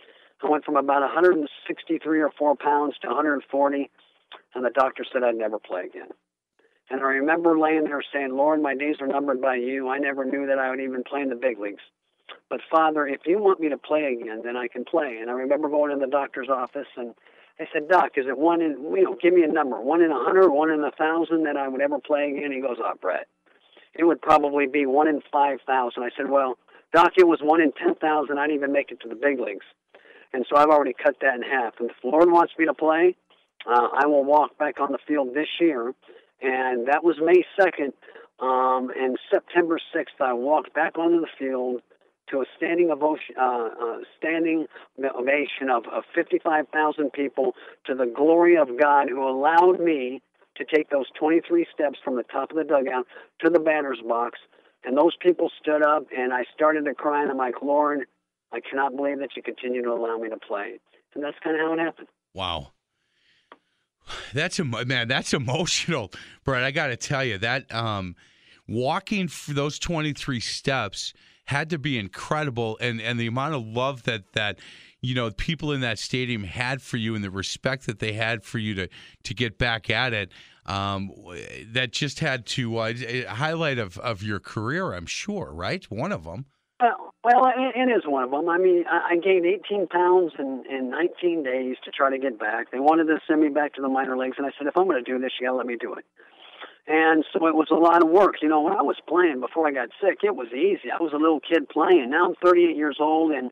I 0.43 0.49
went 0.49 0.65
from 0.65 0.75
about 0.75 1.01
163 1.01 2.21
or 2.21 2.31
4 2.37 2.55
pounds 2.55 2.95
to 3.01 3.07
140, 3.07 3.89
and 4.53 4.65
the 4.65 4.69
doctor 4.69 5.05
said 5.11 5.23
I'd 5.23 5.35
never 5.35 5.59
play 5.59 5.85
again. 5.85 6.09
And 6.89 7.01
I 7.01 7.05
remember 7.05 7.57
laying 7.57 7.85
there 7.85 8.03
saying, 8.13 8.35
Lord, 8.35 8.61
my 8.61 8.75
days 8.75 8.97
are 9.01 9.07
numbered 9.07 9.41
by 9.41 9.55
you. 9.55 9.89
I 9.89 9.97
never 9.97 10.23
knew 10.23 10.45
that 10.47 10.59
I 10.59 10.69
would 10.69 10.79
even 10.79 11.03
play 11.03 11.21
in 11.21 11.29
the 11.29 11.35
big 11.35 11.59
leagues. 11.59 11.81
But 12.49 12.61
Father, 12.69 13.07
if 13.07 13.21
you 13.25 13.39
want 13.39 13.59
me 13.59 13.69
to 13.69 13.77
play 13.77 14.17
again, 14.19 14.41
then 14.43 14.55
I 14.55 14.67
can 14.67 14.85
play. 14.85 15.17
And 15.19 15.29
I 15.29 15.33
remember 15.33 15.69
going 15.69 15.91
in 15.91 15.99
the 15.99 16.07
doctor's 16.07 16.49
office 16.49 16.87
and 16.95 17.15
I 17.59 17.65
said, 17.73 17.87
Doc, 17.87 18.11
is 18.17 18.25
it 18.27 18.37
one 18.37 18.61
in, 18.61 18.77
you 18.95 19.03
know, 19.03 19.15
give 19.19 19.33
me 19.33 19.43
a 19.43 19.51
number, 19.51 19.79
one 19.79 20.01
in 20.01 20.11
a 20.11 20.23
hundred, 20.23 20.49
one 20.49 20.69
in 20.69 20.83
a 20.83 20.91
thousand 20.91 21.43
that 21.43 21.57
I 21.57 21.67
would 21.67 21.81
ever 21.81 21.99
play 21.99 22.31
again? 22.31 22.51
He 22.51 22.61
goes, 22.61 22.77
oh, 22.79 22.93
Brett, 23.01 23.27
it 23.95 24.03
would 24.03 24.21
probably 24.21 24.67
be 24.67 24.85
one 24.85 25.07
in 25.07 25.21
5,000. 25.31 26.03
I 26.03 26.09
said, 26.15 26.29
well, 26.29 26.57
Doc, 26.93 27.13
it 27.17 27.27
was 27.27 27.39
one 27.41 27.61
in 27.61 27.71
10,000. 27.71 28.37
I 28.37 28.47
didn't 28.47 28.55
even 28.55 28.71
make 28.71 28.91
it 28.91 28.99
to 29.01 29.09
the 29.09 29.15
big 29.15 29.39
leagues. 29.39 29.65
And 30.33 30.45
so 30.49 30.57
I've 30.57 30.69
already 30.69 30.93
cut 30.93 31.15
that 31.21 31.35
in 31.35 31.41
half. 31.41 31.73
And 31.79 31.89
if 31.89 31.95
the 32.03 32.09
Lord 32.09 32.29
wants 32.29 32.53
me 32.57 32.65
to 32.65 32.73
play, 32.73 33.15
uh, 33.65 33.87
I 33.93 34.05
will 34.05 34.23
walk 34.23 34.57
back 34.57 34.79
on 34.79 34.91
the 34.91 34.97
field 35.07 35.33
this 35.33 35.47
year. 35.59 35.93
And 36.41 36.87
that 36.87 37.03
was 37.03 37.15
May 37.21 37.43
2nd. 37.59 37.93
Um, 38.39 38.91
and 38.97 39.17
September 39.31 39.79
6th, 39.95 40.19
I 40.19 40.33
walked 40.33 40.73
back 40.73 40.97
onto 40.97 41.21
the 41.21 41.27
field 41.39 41.81
to 42.29 42.41
a 42.41 42.45
standing 42.57 42.91
ovation, 42.91 43.35
uh, 43.39 43.69
uh, 43.81 43.97
standing 44.17 44.65
ovation 44.99 45.69
of, 45.69 45.85
of 45.87 46.03
55,000 46.13 47.13
people 47.13 47.53
to 47.85 47.95
the 47.95 48.05
glory 48.05 48.57
of 48.57 48.67
God 48.79 49.09
who 49.09 49.27
allowed 49.27 49.79
me 49.79 50.21
to 50.57 50.65
take 50.65 50.89
those 50.89 51.05
23 51.19 51.65
steps 51.73 51.99
from 52.03 52.15
the 52.15 52.23
top 52.23 52.51
of 52.51 52.57
the 52.57 52.63
dugout 52.63 53.05
to 53.43 53.49
the 53.49 53.59
batter's 53.59 54.01
box. 54.07 54.39
And 54.83 54.97
those 54.97 55.15
people 55.19 55.51
stood 55.61 55.83
up, 55.83 56.05
and 56.15 56.33
I 56.33 56.43
started 56.53 56.85
to 56.85 56.93
cry, 56.93 57.21
and 57.21 57.31
I'm 57.31 57.37
like, 57.37 57.61
Lord, 57.61 58.05
I 58.53 58.59
cannot 58.59 58.95
believe 58.95 59.19
that 59.19 59.29
you 59.35 59.41
continue 59.41 59.81
to 59.81 59.91
allow 59.91 60.17
me 60.17 60.29
to 60.29 60.37
play. 60.37 60.79
And 61.15 61.23
that's 61.23 61.37
kind 61.43 61.55
of 61.55 61.65
how 61.65 61.73
it 61.73 61.79
happened. 61.79 62.07
Wow. 62.33 62.71
That's 64.33 64.59
a 64.59 64.63
man. 64.63 65.07
That's 65.07 65.33
emotional, 65.33 66.11
Brett. 66.43 66.63
I 66.63 66.71
got 66.71 66.87
to 66.87 66.97
tell 66.97 67.23
you 67.23 67.37
that 67.39 67.73
um, 67.73 68.15
walking 68.67 69.29
those 69.47 69.79
twenty 69.79 70.13
three 70.13 70.39
steps 70.39 71.13
had 71.45 71.69
to 71.71 71.79
be 71.79 71.97
incredible, 71.97 72.77
and 72.79 73.01
and 73.01 73.19
the 73.19 73.27
amount 73.27 73.55
of 73.55 73.65
love 73.65 74.03
that 74.03 74.33
that 74.33 74.59
you 75.05 75.15
know 75.15 75.31
people 75.31 75.71
in 75.71 75.81
that 75.81 75.99
stadium 75.99 76.43
had 76.43 76.81
for 76.81 76.97
you 76.97 77.15
and 77.15 77.23
the 77.23 77.29
respect 77.29 77.85
that 77.85 77.99
they 77.99 78.13
had 78.13 78.43
for 78.43 78.57
you 78.57 78.73
to 78.75 78.87
to 79.23 79.33
get 79.33 79.57
back 79.57 79.89
at 79.89 80.13
it. 80.13 80.31
Um, 80.65 81.11
that 81.73 81.91
just 81.91 82.21
had 82.21 82.47
to 82.47 82.77
uh, 82.77 82.93
highlight 83.27 83.77
of, 83.77 83.99
of 83.99 84.23
your 84.23 84.39
career, 84.39 84.93
I'm 84.93 85.05
sure, 85.05 85.53
right? 85.53 85.83
One 85.91 86.11
of 86.11 86.23
them. 86.23 86.45
Well, 86.79 87.13
well, 87.23 87.45
it, 87.45 87.75
it 87.75 87.91
is 87.91 88.03
one 88.05 88.23
of 88.23 88.31
them. 88.31 88.49
I 88.49 88.57
mean, 88.57 88.83
I, 88.89 89.13
I 89.13 89.15
gained 89.17 89.45
18 89.45 89.87
pounds 89.87 90.33
in, 90.39 90.63
in 90.69 90.89
19 90.89 91.43
days 91.43 91.75
to 91.85 91.91
try 91.91 92.09
to 92.09 92.17
get 92.17 92.39
back. 92.39 92.71
They 92.71 92.79
wanted 92.79 93.05
to 93.05 93.19
send 93.27 93.41
me 93.41 93.49
back 93.49 93.75
to 93.75 93.81
the 93.81 93.89
minor 93.89 94.17
leagues, 94.17 94.37
and 94.37 94.47
I 94.47 94.51
said, 94.57 94.65
if 94.65 94.75
I'm 94.75 94.85
going 94.85 95.03
to 95.03 95.11
do 95.11 95.19
this, 95.19 95.31
you 95.39 95.45
got 95.45 95.51
to 95.51 95.57
let 95.57 95.67
me 95.67 95.77
do 95.79 95.93
it. 95.93 96.05
And 96.87 97.25
so 97.33 97.47
it 97.47 97.55
was 97.55 97.67
a 97.71 97.75
lot 97.75 98.03
of 98.03 98.09
work. 98.09 98.35
You 98.41 98.49
know, 98.49 98.61
when 98.61 98.73
I 98.73 98.83
was 98.83 98.97
playing 99.07 99.39
before 99.39 99.67
I 99.67 99.71
got 99.71 99.89
sick, 100.01 100.19
it 100.23 100.35
was 100.35 100.47
easy. 100.53 100.91
I 100.91 101.01
was 101.01 101.13
a 101.13 101.17
little 101.17 101.39
kid 101.39 101.67
playing. 101.69 102.11
Now 102.11 102.27
I'm 102.27 102.35
38 102.43 102.75
years 102.75 102.97
old, 102.99 103.31
and 103.31 103.49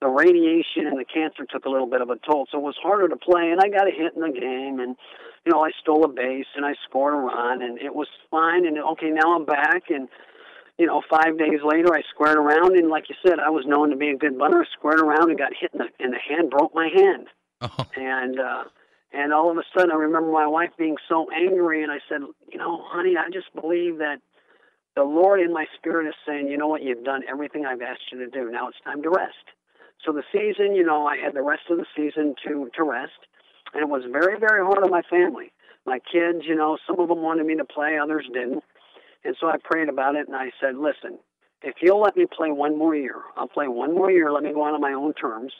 the 0.00 0.08
radiation 0.08 0.86
and 0.86 0.98
the 0.98 1.04
cancer 1.04 1.44
took 1.44 1.66
a 1.66 1.68
little 1.68 1.86
bit 1.86 2.00
of 2.00 2.10
a 2.10 2.16
toll. 2.16 2.46
So 2.50 2.58
it 2.58 2.64
was 2.64 2.76
harder 2.82 3.08
to 3.08 3.16
play, 3.16 3.50
and 3.50 3.60
I 3.60 3.68
got 3.68 3.86
a 3.86 3.90
hit 3.90 4.14
in 4.14 4.22
the 4.22 4.32
game, 4.32 4.80
and 4.80 4.96
you 5.44 5.52
know, 5.52 5.64
I 5.64 5.70
stole 5.80 6.04
a 6.04 6.08
base 6.08 6.46
and 6.54 6.64
I 6.64 6.74
scored 6.88 7.14
a 7.14 7.16
run, 7.16 7.62
and 7.62 7.78
it 7.78 7.94
was 7.94 8.08
fine. 8.30 8.66
And 8.66 8.78
okay, 8.78 9.10
now 9.10 9.36
I'm 9.36 9.44
back, 9.44 9.90
and 9.90 10.08
you 10.78 10.86
know, 10.86 11.02
five 11.10 11.38
days 11.38 11.60
later, 11.62 11.94
I 11.94 12.02
squared 12.12 12.38
around, 12.38 12.76
and 12.76 12.88
like 12.88 13.08
you 13.08 13.16
said, 13.26 13.38
I 13.38 13.50
was 13.50 13.66
known 13.66 13.90
to 13.90 13.96
be 13.96 14.08
a 14.08 14.16
good 14.16 14.38
bunter. 14.38 14.66
Squared 14.72 15.00
around 15.00 15.28
and 15.28 15.38
got 15.38 15.52
hit 15.58 15.70
in 15.72 15.78
the 15.78 16.04
in 16.04 16.10
the 16.12 16.18
hand, 16.18 16.50
broke 16.50 16.74
my 16.74 16.88
hand, 16.88 17.26
oh. 17.60 17.86
and 17.96 18.40
uh, 18.40 18.64
and 19.12 19.32
all 19.32 19.50
of 19.50 19.58
a 19.58 19.62
sudden, 19.74 19.90
I 19.90 19.96
remember 19.96 20.32
my 20.32 20.46
wife 20.46 20.70
being 20.78 20.96
so 21.08 21.26
angry, 21.30 21.82
and 21.82 21.92
I 21.92 21.98
said, 22.08 22.20
you 22.50 22.58
know, 22.58 22.82
honey, 22.86 23.14
I 23.18 23.28
just 23.30 23.52
believe 23.54 23.98
that 23.98 24.20
the 24.96 25.02
Lord 25.02 25.40
in 25.40 25.52
my 25.52 25.66
spirit 25.76 26.08
is 26.08 26.14
saying, 26.26 26.48
you 26.48 26.56
know 26.56 26.68
what, 26.68 26.82
you've 26.82 27.04
done 27.04 27.22
everything 27.28 27.66
I've 27.66 27.82
asked 27.82 28.12
you 28.12 28.18
to 28.18 28.28
do. 28.28 28.50
Now 28.50 28.68
it's 28.68 28.78
time 28.84 29.02
to 29.02 29.10
rest. 29.10 29.34
So 30.04 30.12
the 30.12 30.24
season, 30.32 30.74
you 30.74 30.84
know, 30.84 31.06
I 31.06 31.16
had 31.16 31.34
the 31.34 31.42
rest 31.42 31.62
of 31.70 31.78
the 31.78 31.86
season 31.96 32.34
to 32.46 32.70
to 32.76 32.84
rest 32.84 33.12
and 33.72 33.82
it 33.82 33.88
was 33.88 34.02
very, 34.10 34.38
very 34.38 34.64
hard 34.64 34.82
on 34.82 34.90
my 34.90 35.02
family. 35.02 35.52
My 35.86 35.98
kids, 35.98 36.44
you 36.46 36.54
know, 36.54 36.78
some 36.86 36.98
of 37.00 37.08
them 37.08 37.22
wanted 37.22 37.46
me 37.46 37.56
to 37.56 37.64
play, 37.64 37.98
others 37.98 38.26
didn't. 38.32 38.64
And 39.24 39.36
so 39.40 39.48
I 39.48 39.56
prayed 39.62 39.88
about 39.88 40.16
it 40.16 40.26
and 40.26 40.36
I 40.36 40.50
said, 40.60 40.76
listen, 40.76 41.18
if 41.62 41.76
you'll 41.80 42.00
let 42.00 42.16
me 42.16 42.26
play 42.26 42.50
one 42.50 42.76
more 42.76 42.94
year, 42.94 43.16
I'll 43.36 43.48
play 43.48 43.68
one 43.68 43.94
more 43.94 44.10
year, 44.10 44.32
let 44.32 44.42
me 44.42 44.52
go 44.52 44.62
on 44.62 44.74
on 44.74 44.80
my 44.80 44.92
own 44.92 45.14
terms. 45.14 45.52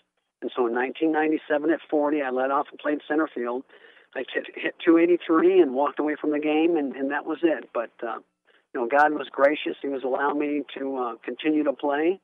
And 0.43 0.51
so 0.57 0.67
in 0.67 0.75
1997 0.75 1.71
at 1.71 1.81
40, 1.91 2.23
I 2.23 2.31
let 2.31 2.51
off 2.51 2.67
and 2.71 2.79
played 2.79 3.01
center 3.07 3.29
field. 3.33 3.63
I 4.15 4.25
hit, 4.33 4.47
hit 4.55 4.75
283 4.85 5.61
and 5.61 5.75
walked 5.75 6.01
away 6.01 6.17
from 6.21 6.33
the 6.33 6.41
game, 6.41 6.77
and, 6.77 6.97
and 6.97 7.11
that 7.11 7.27
was 7.27 7.39
it. 7.43 7.69
But, 7.73 7.91
uh, 8.03 8.19
you 8.73 8.81
know, 8.81 8.89
God 8.89 9.13
was 9.13 9.29
gracious. 9.31 9.77
He 9.83 9.89
was 9.89 10.03
allowing 10.03 10.39
me 10.39 10.63
to 10.79 10.97
uh, 10.97 11.15
continue 11.23 11.63
to 11.65 11.73
play. 11.73 12.19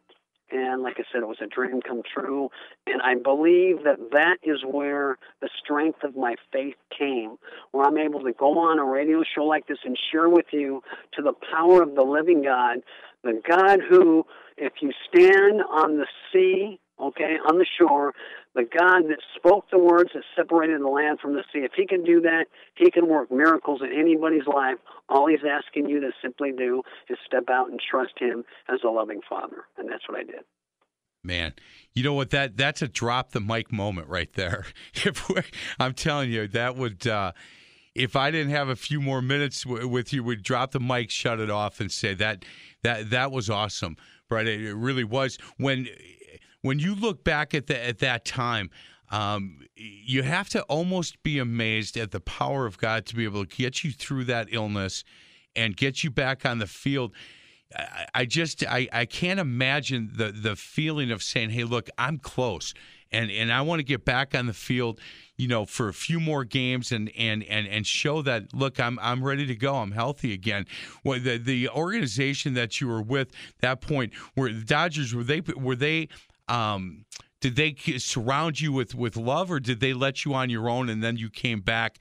And 0.51 0.83
like 0.83 0.95
I 0.99 1.03
said, 1.13 1.23
it 1.23 1.29
was 1.29 1.39
a 1.43 1.47
dream 1.47 1.81
come 1.83 2.03
true. 2.03 2.51
And 2.87 3.03
I 3.03 3.15
believe 3.15 3.85
that 3.85 3.99
that 4.13 4.37
is 4.43 4.59
where 4.65 5.19
the 5.41 5.49
strength 5.63 6.05
of 6.05 6.17
my 6.17 6.37
faith 6.53 6.77
came, 6.97 7.37
where 7.73 7.87
I'm 7.87 7.99
able 7.99 8.21
to 8.23 8.33
go 8.33 8.59
on 8.59 8.79
a 8.79 8.85
radio 8.85 9.23
show 9.35 9.45
like 9.45 9.67
this 9.67 9.79
and 9.85 9.99
share 10.13 10.29
with 10.29 10.47
you 10.53 10.83
to 11.15 11.23
the 11.23 11.33
power 11.53 11.83
of 11.83 11.95
the 11.95 12.03
living 12.03 12.43
God, 12.43 12.79
the 13.25 13.41
God 13.49 13.81
who, 13.89 14.25
if 14.57 14.75
you 14.81 14.93
stand 15.09 15.63
on 15.69 15.99
the 15.99 16.07
sea, 16.33 16.79
okay, 17.01 17.37
on 17.49 17.59
the 17.59 17.67
shore, 17.79 18.15
the 18.55 18.63
God 18.63 19.09
that 19.09 19.19
spoke 19.37 19.67
the 19.71 19.79
words 19.79 20.11
that 20.15 20.23
separated 20.35 20.81
the 20.81 20.89
land 20.89 21.21
from 21.21 21.35
the 21.35 21.43
sea. 21.53 21.61
If 21.61 21.73
he 21.77 21.87
can 21.87 22.05
do 22.05 22.21
that, 22.23 22.47
he 22.75 22.91
can 22.91 23.09
work 23.09 23.31
miracles 23.31 23.81
in 23.83 23.93
anybody's 23.99 24.47
life. 24.47 24.77
All 25.09 25.29
he's 25.29 25.41
asking 25.49 25.89
you 25.89 26.01
to 26.01 26.11
simply 26.23 26.53
do 26.53 26.83
is 27.09 27.19
step 27.27 27.45
out 27.51 27.71
and 27.71 27.81
trust 27.81 28.15
him 28.19 28.45
as 28.69 28.81
a 28.85 28.89
loving 28.89 29.21
father. 29.29 29.65
And 29.77 29.91
that's 29.91 30.09
what 30.09 30.19
I 30.19 30.25
did. 30.25 30.41
Man, 31.23 31.55
you 31.93 32.05
know 32.05 32.15
what? 32.15 32.31
That 32.31 32.57
that's 32.57 32.83
a 32.83 32.89
drop 32.89 33.33
the 33.33 33.41
mic 33.41 33.73
moment 33.73 34.09
right 34.09 34.33
there. 34.35 34.65
If 35.05 35.29
I'm 35.79 35.93
telling 35.93 36.31
you, 36.31 36.47
that 36.49 36.77
would. 36.77 37.07
Uh, 37.07 37.33
if 37.95 38.15
I 38.15 38.31
didn't 38.31 38.51
have 38.51 38.69
a 38.69 38.77
few 38.77 39.01
more 39.01 39.23
minutes 39.23 39.63
w- 39.65 39.89
with 39.89 40.13
you, 40.13 40.23
we'd 40.23 40.43
drop 40.43 40.73
the 40.73 40.81
mic, 40.81 41.11
shut 41.11 41.41
it 41.41 41.51
off, 41.51 41.81
and 41.81 41.91
say 41.91 42.15
that 42.15 42.45
that 42.83 43.11
that 43.11 43.33
was 43.33 43.51
awesome. 43.51 43.97
Right? 44.31 44.47
It 44.47 44.75
really 44.75 45.05
was. 45.05 45.39
When 45.57 45.89
when 46.67 46.79
you 46.81 46.95
look 46.95 47.23
back 47.23 47.55
at 47.55 47.69
the, 47.69 47.87
at 47.87 48.01
that 48.01 48.25
time, 48.25 48.71
um, 49.11 49.61
you 49.77 50.23
have 50.25 50.49
to 50.51 50.63
almost 50.63 51.23
be 51.23 51.39
amazed 51.39 51.97
at 51.97 52.11
the 52.11 52.21
power 52.21 52.67
of 52.67 52.77
God 52.77 53.07
to 53.07 53.15
be 53.15 53.25
able 53.25 53.47
to 53.47 53.57
get 53.57 53.85
you 53.85 53.93
through 53.93 54.25
that 54.25 54.49
illness 54.51 55.05
and 55.55 55.77
get 55.77 56.03
you 56.03 56.11
back 56.11 56.45
on 56.45 56.59
the 56.59 56.67
field. 56.67 57.13
I, 57.75 58.07
I 58.15 58.25
just 58.25 58.67
I, 58.67 58.89
I 58.93 59.07
can't 59.07 59.39
imagine 59.39 60.11
the 60.15 60.33
the 60.33 60.57
feeling 60.57 61.13
of 61.13 61.23
saying, 61.23 61.51
"Hey, 61.51 61.65
look, 61.65 61.89
I'm 61.99 62.19
close, 62.19 62.75
and 63.13 63.31
and 63.31 63.53
I 63.53 63.63
want 63.63 63.79
to 63.79 63.85
get 63.85 64.05
back 64.05 64.35
on 64.35 64.47
the 64.47 64.55
field." 64.55 65.01
you 65.39 65.49
know, 65.49 65.67
for 65.67 65.89
a 65.89 65.95
few 65.95 66.19
more 66.19 66.45
games 66.45 66.93
and 66.93 67.11
and 67.17 67.45
and 67.45 67.67
and 67.67 67.87
show 67.87 68.23
that 68.23 68.55
look, 68.55 68.81
I'm 68.81 68.99
I'm 69.01 69.23
ready 69.23 69.47
to 69.47 69.55
go. 69.55 69.77
I'm 69.77 69.93
healthy 69.93 70.33
again. 70.33 70.67
Well, 71.05 71.21
the 71.21 71.37
the 71.37 71.69
organization 71.69 72.55
that 72.55 72.81
you 72.81 72.89
were 72.89 73.03
with 73.03 73.33
that 73.61 73.81
point, 73.81 74.13
were 74.35 74.51
the 74.51 74.65
Dodgers 74.65 75.15
were 75.15 75.25
they 75.25 75.41
were 75.41 75.77
they 75.77 76.09
um, 76.49 77.05
did 77.41 77.57
they 77.57 77.75
surround 77.99 78.61
you 78.61 78.73
with 78.73 78.95
with 78.95 79.17
love, 79.17 79.51
or 79.51 79.61
did 79.61 79.81
they 79.81 79.93
let 79.93 80.25
you 80.25 80.35
on 80.35 80.51
your 80.51 80.69
own 80.69 80.89
and 80.89 81.03
then 81.03 81.17
you 81.17 81.31
came 81.31 81.61
back 81.61 81.99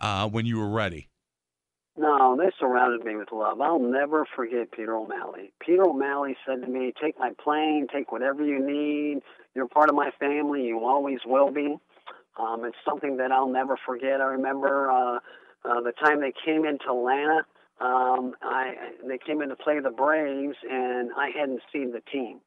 uh, 0.00 0.28
when 0.28 0.46
you 0.46 0.58
were 0.58 0.70
ready? 0.70 1.08
No, 1.96 2.36
they 2.36 2.50
surrounded 2.60 3.04
me 3.04 3.16
with 3.16 3.32
love. 3.32 3.60
I'll 3.60 3.80
never 3.80 4.24
forget 4.36 4.70
Peter 4.70 4.94
O'Malley. 4.94 5.52
Peter 5.60 5.82
O'Malley 5.82 6.36
said 6.46 6.62
to 6.62 6.68
me, 6.68 6.92
"Take 7.00 7.18
my 7.18 7.32
plane, 7.42 7.86
take 7.92 8.12
whatever 8.12 8.44
you 8.44 8.64
need. 8.64 9.22
You're 9.54 9.66
part 9.66 9.88
of 9.88 9.96
my 9.96 10.10
family. 10.20 10.64
You 10.64 10.84
always 10.84 11.18
will 11.26 11.50
be." 11.50 11.76
Um, 12.38 12.64
it's 12.64 12.76
something 12.88 13.16
that 13.16 13.32
I'll 13.32 13.48
never 13.48 13.76
forget. 13.84 14.20
I 14.20 14.26
remember 14.26 14.90
uh, 14.90 15.18
uh, 15.64 15.80
the 15.80 15.92
time 15.92 16.20
they 16.20 16.32
came 16.44 16.64
into 16.64 16.84
Atlanta. 16.88 17.44
Um, 17.80 18.34
I 18.42 18.74
they 19.06 19.18
came 19.18 19.42
in 19.42 19.48
to 19.48 19.56
play 19.56 19.80
the 19.80 19.90
Braves, 19.90 20.56
and 20.70 21.10
I 21.16 21.30
hadn't 21.36 21.62
seen 21.72 21.92
the 21.92 22.02
team. 22.12 22.40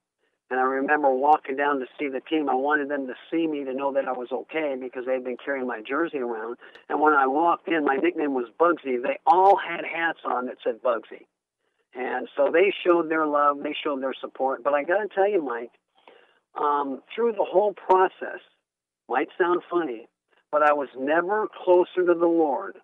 And 0.52 0.60
I 0.60 0.64
remember 0.64 1.10
walking 1.10 1.56
down 1.56 1.80
to 1.80 1.86
see 1.98 2.10
the 2.10 2.20
team. 2.20 2.50
I 2.50 2.56
wanted 2.56 2.90
them 2.90 3.08
to 3.08 3.14
see 3.32 3.48
me 3.48 3.64
to 3.64 3.74
know 3.74 3.94
that 3.94 4.06
I 4.06 4.12
was 4.12 4.28
okay 4.34 4.76
because 4.80 5.06
they'd 5.06 5.24
been 5.24 5.38
carrying 5.44 5.66
my 5.66 5.82
jersey 5.82 6.18
around. 6.18 6.58
And 6.90 7.00
when 7.00 7.14
I 7.14 7.26
walked 7.26 7.70
in, 7.70 7.86
my 7.86 7.96
nickname 7.96 8.34
was 8.34 8.48
Bugsy. 8.60 9.02
They 9.02 9.18
all 9.26 9.58
had 9.58 9.86
hats 9.86 10.20
on 10.26 10.48
that 10.48 10.58
said 10.62 10.84
Bugsy. 10.84 11.26
And 11.96 12.28
so 12.36 12.50
they 12.52 12.74
showed 12.86 13.10
their 13.10 13.26
love, 13.26 13.64
they 13.64 13.74
showed 13.82 14.04
their 14.04 14.14
support. 14.20 14.62
But 14.62 14.74
I 14.74 14.84
got 14.84 14.98
to 14.98 15.08
tell 15.08 15.30
you, 15.30 15.42
Mike, 15.42 15.72
um, 16.60 17.02
through 17.16 17.32
the 17.32 17.48
whole 17.50 17.74
process, 17.74 18.42
might 19.08 19.30
sound 19.38 19.62
funny, 19.72 20.10
but 20.52 20.64
I 20.64 20.74
was 20.74 20.90
never 20.98 21.48
closer 21.64 22.06
to 22.06 22.14
the 22.14 22.28
Lord 22.28 22.78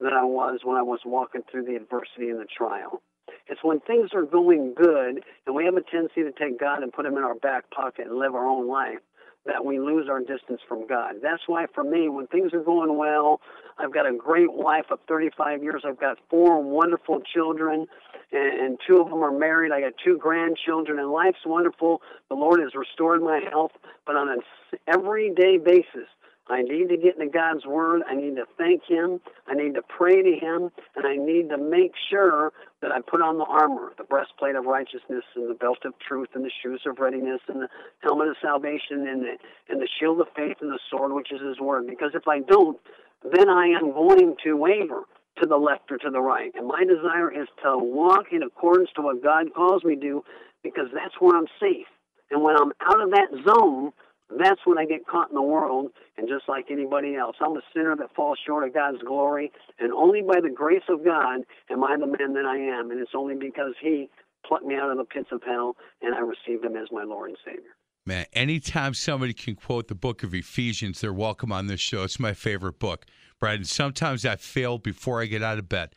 than 0.00 0.14
I 0.14 0.24
was 0.24 0.60
when 0.64 0.78
I 0.78 0.82
was 0.82 1.00
walking 1.04 1.42
through 1.50 1.64
the 1.64 1.76
adversity 1.76 2.30
and 2.30 2.40
the 2.40 2.46
trial. 2.46 3.02
It's 3.48 3.62
when 3.62 3.80
things 3.80 4.10
are 4.14 4.22
going 4.22 4.74
good 4.74 5.22
and 5.46 5.54
we 5.54 5.64
have 5.64 5.76
a 5.76 5.82
tendency 5.82 6.22
to 6.22 6.32
take 6.32 6.58
God 6.58 6.82
and 6.82 6.92
put 6.92 7.06
him 7.06 7.16
in 7.16 7.22
our 7.22 7.34
back 7.34 7.70
pocket 7.70 8.06
and 8.06 8.18
live 8.18 8.34
our 8.34 8.46
own 8.46 8.68
life 8.68 9.00
that 9.46 9.64
we 9.64 9.78
lose 9.78 10.08
our 10.08 10.20
distance 10.20 10.60
from 10.68 10.86
God. 10.86 11.14
That's 11.22 11.42
why 11.46 11.66
for 11.74 11.82
me, 11.82 12.08
when 12.08 12.26
things 12.26 12.52
are 12.52 12.62
going 12.62 12.96
well, 12.98 13.40
I've 13.78 13.92
got 13.92 14.06
a 14.06 14.12
great 14.12 14.52
wife 14.52 14.86
of 14.90 14.98
35 15.08 15.62
years. 15.62 15.82
I've 15.86 15.98
got 15.98 16.18
four 16.28 16.62
wonderful 16.62 17.20
children, 17.20 17.86
and, 18.32 18.78
two 18.86 19.00
of 19.00 19.08
them 19.08 19.24
are 19.24 19.32
married. 19.32 19.72
I 19.72 19.80
got 19.80 19.94
two 20.04 20.18
grandchildren, 20.18 20.98
and 20.98 21.10
life's 21.10 21.44
wonderful. 21.46 22.02
The 22.28 22.34
Lord 22.34 22.60
has 22.60 22.74
restored 22.74 23.22
my 23.22 23.40
health, 23.50 23.72
but 24.06 24.14
on 24.14 24.28
an 24.28 24.40
everyday 24.86 25.56
basis, 25.58 26.08
I 26.50 26.62
need 26.62 26.88
to 26.88 26.96
get 26.96 27.18
into 27.18 27.30
God's 27.30 27.64
Word. 27.64 28.02
I 28.08 28.14
need 28.14 28.36
to 28.36 28.44
thank 28.58 28.82
Him. 28.88 29.20
I 29.46 29.54
need 29.54 29.74
to 29.74 29.82
pray 29.82 30.22
to 30.22 30.34
Him. 30.36 30.70
And 30.96 31.06
I 31.06 31.16
need 31.16 31.48
to 31.50 31.58
make 31.58 31.92
sure 32.10 32.52
that 32.82 32.90
I 32.90 33.00
put 33.00 33.22
on 33.22 33.38
the 33.38 33.44
armor, 33.44 33.92
the 33.96 34.04
breastplate 34.04 34.56
of 34.56 34.64
righteousness, 34.64 35.24
and 35.36 35.48
the 35.48 35.54
belt 35.54 35.78
of 35.84 35.94
truth, 36.06 36.28
and 36.34 36.44
the 36.44 36.50
shoes 36.62 36.82
of 36.86 36.98
readiness, 36.98 37.40
and 37.48 37.62
the 37.62 37.68
helmet 38.00 38.28
of 38.28 38.36
salvation, 38.42 39.06
and 39.06 39.22
the, 39.22 39.36
and 39.68 39.80
the 39.80 39.88
shield 39.98 40.20
of 40.20 40.26
faith, 40.34 40.56
and 40.60 40.72
the 40.72 40.80
sword, 40.90 41.12
which 41.12 41.30
is 41.32 41.40
His 41.40 41.60
Word. 41.60 41.86
Because 41.86 42.12
if 42.14 42.26
I 42.26 42.40
don't, 42.40 42.78
then 43.22 43.48
I 43.48 43.66
am 43.66 43.92
going 43.92 44.34
to 44.44 44.56
waver 44.56 45.02
to 45.40 45.46
the 45.46 45.56
left 45.56 45.90
or 45.90 45.98
to 45.98 46.10
the 46.10 46.20
right. 46.20 46.52
And 46.54 46.66
my 46.66 46.84
desire 46.84 47.30
is 47.30 47.48
to 47.62 47.78
walk 47.78 48.26
in 48.32 48.42
accordance 48.42 48.90
to 48.96 49.02
what 49.02 49.22
God 49.22 49.54
calls 49.54 49.84
me 49.84 49.96
to, 49.96 50.24
because 50.62 50.86
that's 50.92 51.14
where 51.20 51.36
I'm 51.36 51.46
safe. 51.60 51.86
And 52.30 52.42
when 52.42 52.56
I'm 52.56 52.72
out 52.80 53.00
of 53.00 53.10
that 53.10 53.28
zone, 53.44 53.92
that's 54.38 54.60
when 54.64 54.78
I 54.78 54.84
get 54.84 55.06
caught 55.06 55.30
in 55.30 55.34
the 55.34 55.42
world, 55.42 55.90
and 56.16 56.28
just 56.28 56.48
like 56.48 56.66
anybody 56.70 57.16
else, 57.16 57.36
I'm 57.40 57.56
a 57.56 57.62
sinner 57.74 57.96
that 57.96 58.14
falls 58.14 58.38
short 58.46 58.66
of 58.66 58.74
God's 58.74 59.02
glory, 59.02 59.50
and 59.78 59.92
only 59.92 60.22
by 60.22 60.40
the 60.40 60.50
grace 60.50 60.82
of 60.88 61.04
God 61.04 61.40
am 61.70 61.84
I 61.84 61.96
the 61.96 62.06
man 62.06 62.34
that 62.34 62.46
I 62.46 62.56
am, 62.56 62.90
and 62.90 63.00
it's 63.00 63.12
only 63.14 63.34
because 63.34 63.74
He 63.80 64.08
plucked 64.46 64.64
me 64.64 64.76
out 64.76 64.90
of 64.90 64.98
the 64.98 65.04
pits 65.04 65.28
of 65.32 65.42
hell, 65.44 65.76
and 66.02 66.14
I 66.14 66.20
received 66.20 66.64
Him 66.64 66.76
as 66.76 66.88
my 66.92 67.04
Lord 67.04 67.30
and 67.30 67.38
Savior. 67.44 67.74
Man, 68.06 68.26
anytime 68.32 68.94
somebody 68.94 69.34
can 69.34 69.54
quote 69.54 69.88
the 69.88 69.94
book 69.94 70.22
of 70.22 70.34
Ephesians, 70.34 71.00
they're 71.00 71.12
welcome 71.12 71.52
on 71.52 71.66
this 71.66 71.80
show. 71.80 72.02
It's 72.04 72.18
my 72.18 72.32
favorite 72.32 72.78
book, 72.78 73.04
Brad. 73.38 73.56
And 73.56 73.66
sometimes 73.66 74.24
I 74.24 74.36
fail 74.36 74.78
before 74.78 75.20
I 75.20 75.26
get 75.26 75.42
out 75.42 75.58
of 75.58 75.68
bed 75.68 75.94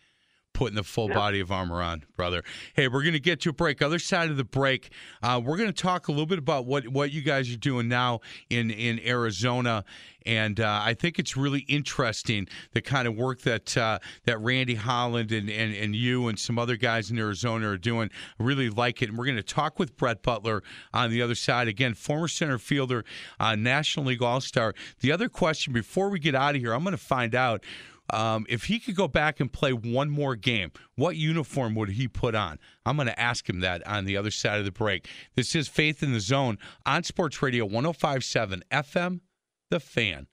putting 0.53 0.75
the 0.75 0.83
full 0.83 1.09
body 1.09 1.39
of 1.39 1.51
armor 1.51 1.81
on, 1.81 2.03
brother. 2.15 2.43
Hey, 2.75 2.87
we're 2.87 3.01
going 3.01 3.13
to 3.13 3.19
get 3.19 3.41
to 3.41 3.49
a 3.49 3.53
break. 3.53 3.81
Other 3.81 3.99
side 3.99 4.29
of 4.29 4.37
the 4.37 4.43
break, 4.43 4.91
uh, 5.21 5.41
we're 5.43 5.57
going 5.57 5.71
to 5.71 5.81
talk 5.81 6.07
a 6.07 6.11
little 6.11 6.25
bit 6.25 6.39
about 6.39 6.65
what, 6.65 6.87
what 6.87 7.11
you 7.11 7.21
guys 7.21 7.51
are 7.51 7.57
doing 7.57 7.87
now 7.87 8.21
in, 8.49 8.71
in 8.71 8.99
Arizona. 9.05 9.83
And 10.25 10.59
uh, 10.59 10.81
I 10.81 10.93
think 10.93 11.19
it's 11.19 11.35
really 11.35 11.61
interesting 11.61 12.47
the 12.71 12.81
kind 12.81 13.07
of 13.07 13.15
work 13.15 13.41
that 13.41 13.75
uh, 13.75 13.99
that 14.23 14.39
Randy 14.39 14.75
Holland 14.75 15.31
and, 15.31 15.49
and, 15.49 15.75
and 15.75 15.95
you 15.95 16.27
and 16.27 16.39
some 16.39 16.57
other 16.57 16.77
guys 16.77 17.11
in 17.11 17.19
Arizona 17.19 17.69
are 17.69 17.77
doing. 17.77 18.09
I 18.39 18.43
really 18.43 18.69
like 18.69 19.01
it. 19.01 19.09
And 19.09 19.17
we're 19.17 19.25
going 19.25 19.35
to 19.35 19.43
talk 19.43 19.79
with 19.79 19.97
Brett 19.97 20.23
Butler 20.23 20.63
on 20.93 21.09
the 21.09 21.21
other 21.21 21.35
side. 21.35 21.67
Again, 21.67 21.93
former 21.93 22.27
center 22.27 22.57
fielder, 22.57 23.03
uh, 23.39 23.55
National 23.55 24.05
League 24.05 24.21
All 24.21 24.39
Star. 24.39 24.73
The 25.01 25.11
other 25.11 25.27
question 25.27 25.73
before 25.73 26.09
we 26.09 26.19
get 26.19 26.35
out 26.35 26.55
of 26.55 26.61
here, 26.61 26.73
I'm 26.73 26.83
going 26.83 26.91
to 26.91 26.97
find 26.97 27.35
out 27.35 27.63
um, 28.09 28.45
if 28.49 28.65
he 28.65 28.79
could 28.79 28.95
go 28.95 29.07
back 29.07 29.39
and 29.39 29.51
play 29.51 29.71
one 29.71 30.09
more 30.09 30.35
game, 30.35 30.71
what 30.95 31.15
uniform 31.15 31.75
would 31.75 31.89
he 31.89 32.07
put 32.07 32.35
on? 32.35 32.59
I'm 32.85 32.95
going 32.95 33.07
to 33.07 33.19
ask 33.19 33.49
him 33.49 33.61
that 33.61 33.85
on 33.87 34.05
the 34.05 34.17
other 34.17 34.31
side 34.31 34.59
of 34.59 34.65
the 34.65 34.71
break. 34.71 35.07
This 35.35 35.55
is 35.55 35.67
Faith 35.67 36.03
in 36.03 36.13
the 36.13 36.19
Zone 36.19 36.57
on 36.85 37.03
Sports 37.03 37.41
Radio 37.41 37.65
1057 37.65 38.63
FM, 38.71 39.21
The 39.69 39.79
Fan. 39.79 40.27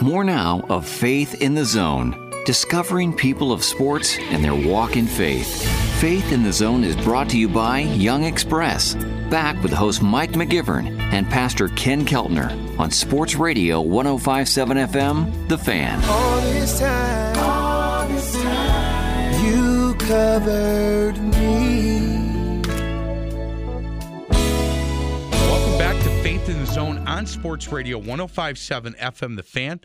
More 0.00 0.24
now 0.24 0.64
of 0.68 0.86
Faith 0.88 1.42
in 1.42 1.54
the 1.54 1.64
Zone, 1.64 2.32
discovering 2.46 3.12
people 3.12 3.52
of 3.52 3.64
sports 3.64 4.16
and 4.18 4.42
their 4.42 4.54
walk 4.54 4.96
in 4.96 5.06
faith. 5.06 5.64
Faith 6.00 6.32
in 6.32 6.44
the 6.44 6.52
Zone 6.52 6.84
is 6.84 6.96
brought 6.96 7.28
to 7.30 7.38
you 7.38 7.48
by 7.48 7.80
Young 7.80 8.24
Express. 8.24 8.94
Back 9.28 9.60
with 9.62 9.72
host 9.72 10.00
Mike 10.00 10.32
McGivern 10.32 10.98
and 11.12 11.28
Pastor 11.28 11.68
Ken 11.68 12.06
Keltner 12.06 12.67
on 12.78 12.92
Sports 12.92 13.34
Radio 13.34 13.80
1057 13.80 14.76
FM, 14.76 15.48
The 15.48 15.58
Fan. 15.58 16.00
All 16.04 16.40
this 16.42 16.78
time, 16.78 17.36
all 17.38 18.06
this 18.06 18.32
time, 18.40 19.44
you 19.44 19.94
covered 19.94 21.18
me. 21.18 22.60
Welcome 25.32 25.78
back 25.78 26.00
to 26.04 26.22
Faith 26.22 26.48
in 26.48 26.60
the 26.60 26.66
Zone 26.66 26.98
on 27.08 27.26
Sports 27.26 27.72
Radio 27.72 27.98
1057 27.98 28.94
FM 28.94 29.36
The 29.36 29.42
Fan. 29.42 29.80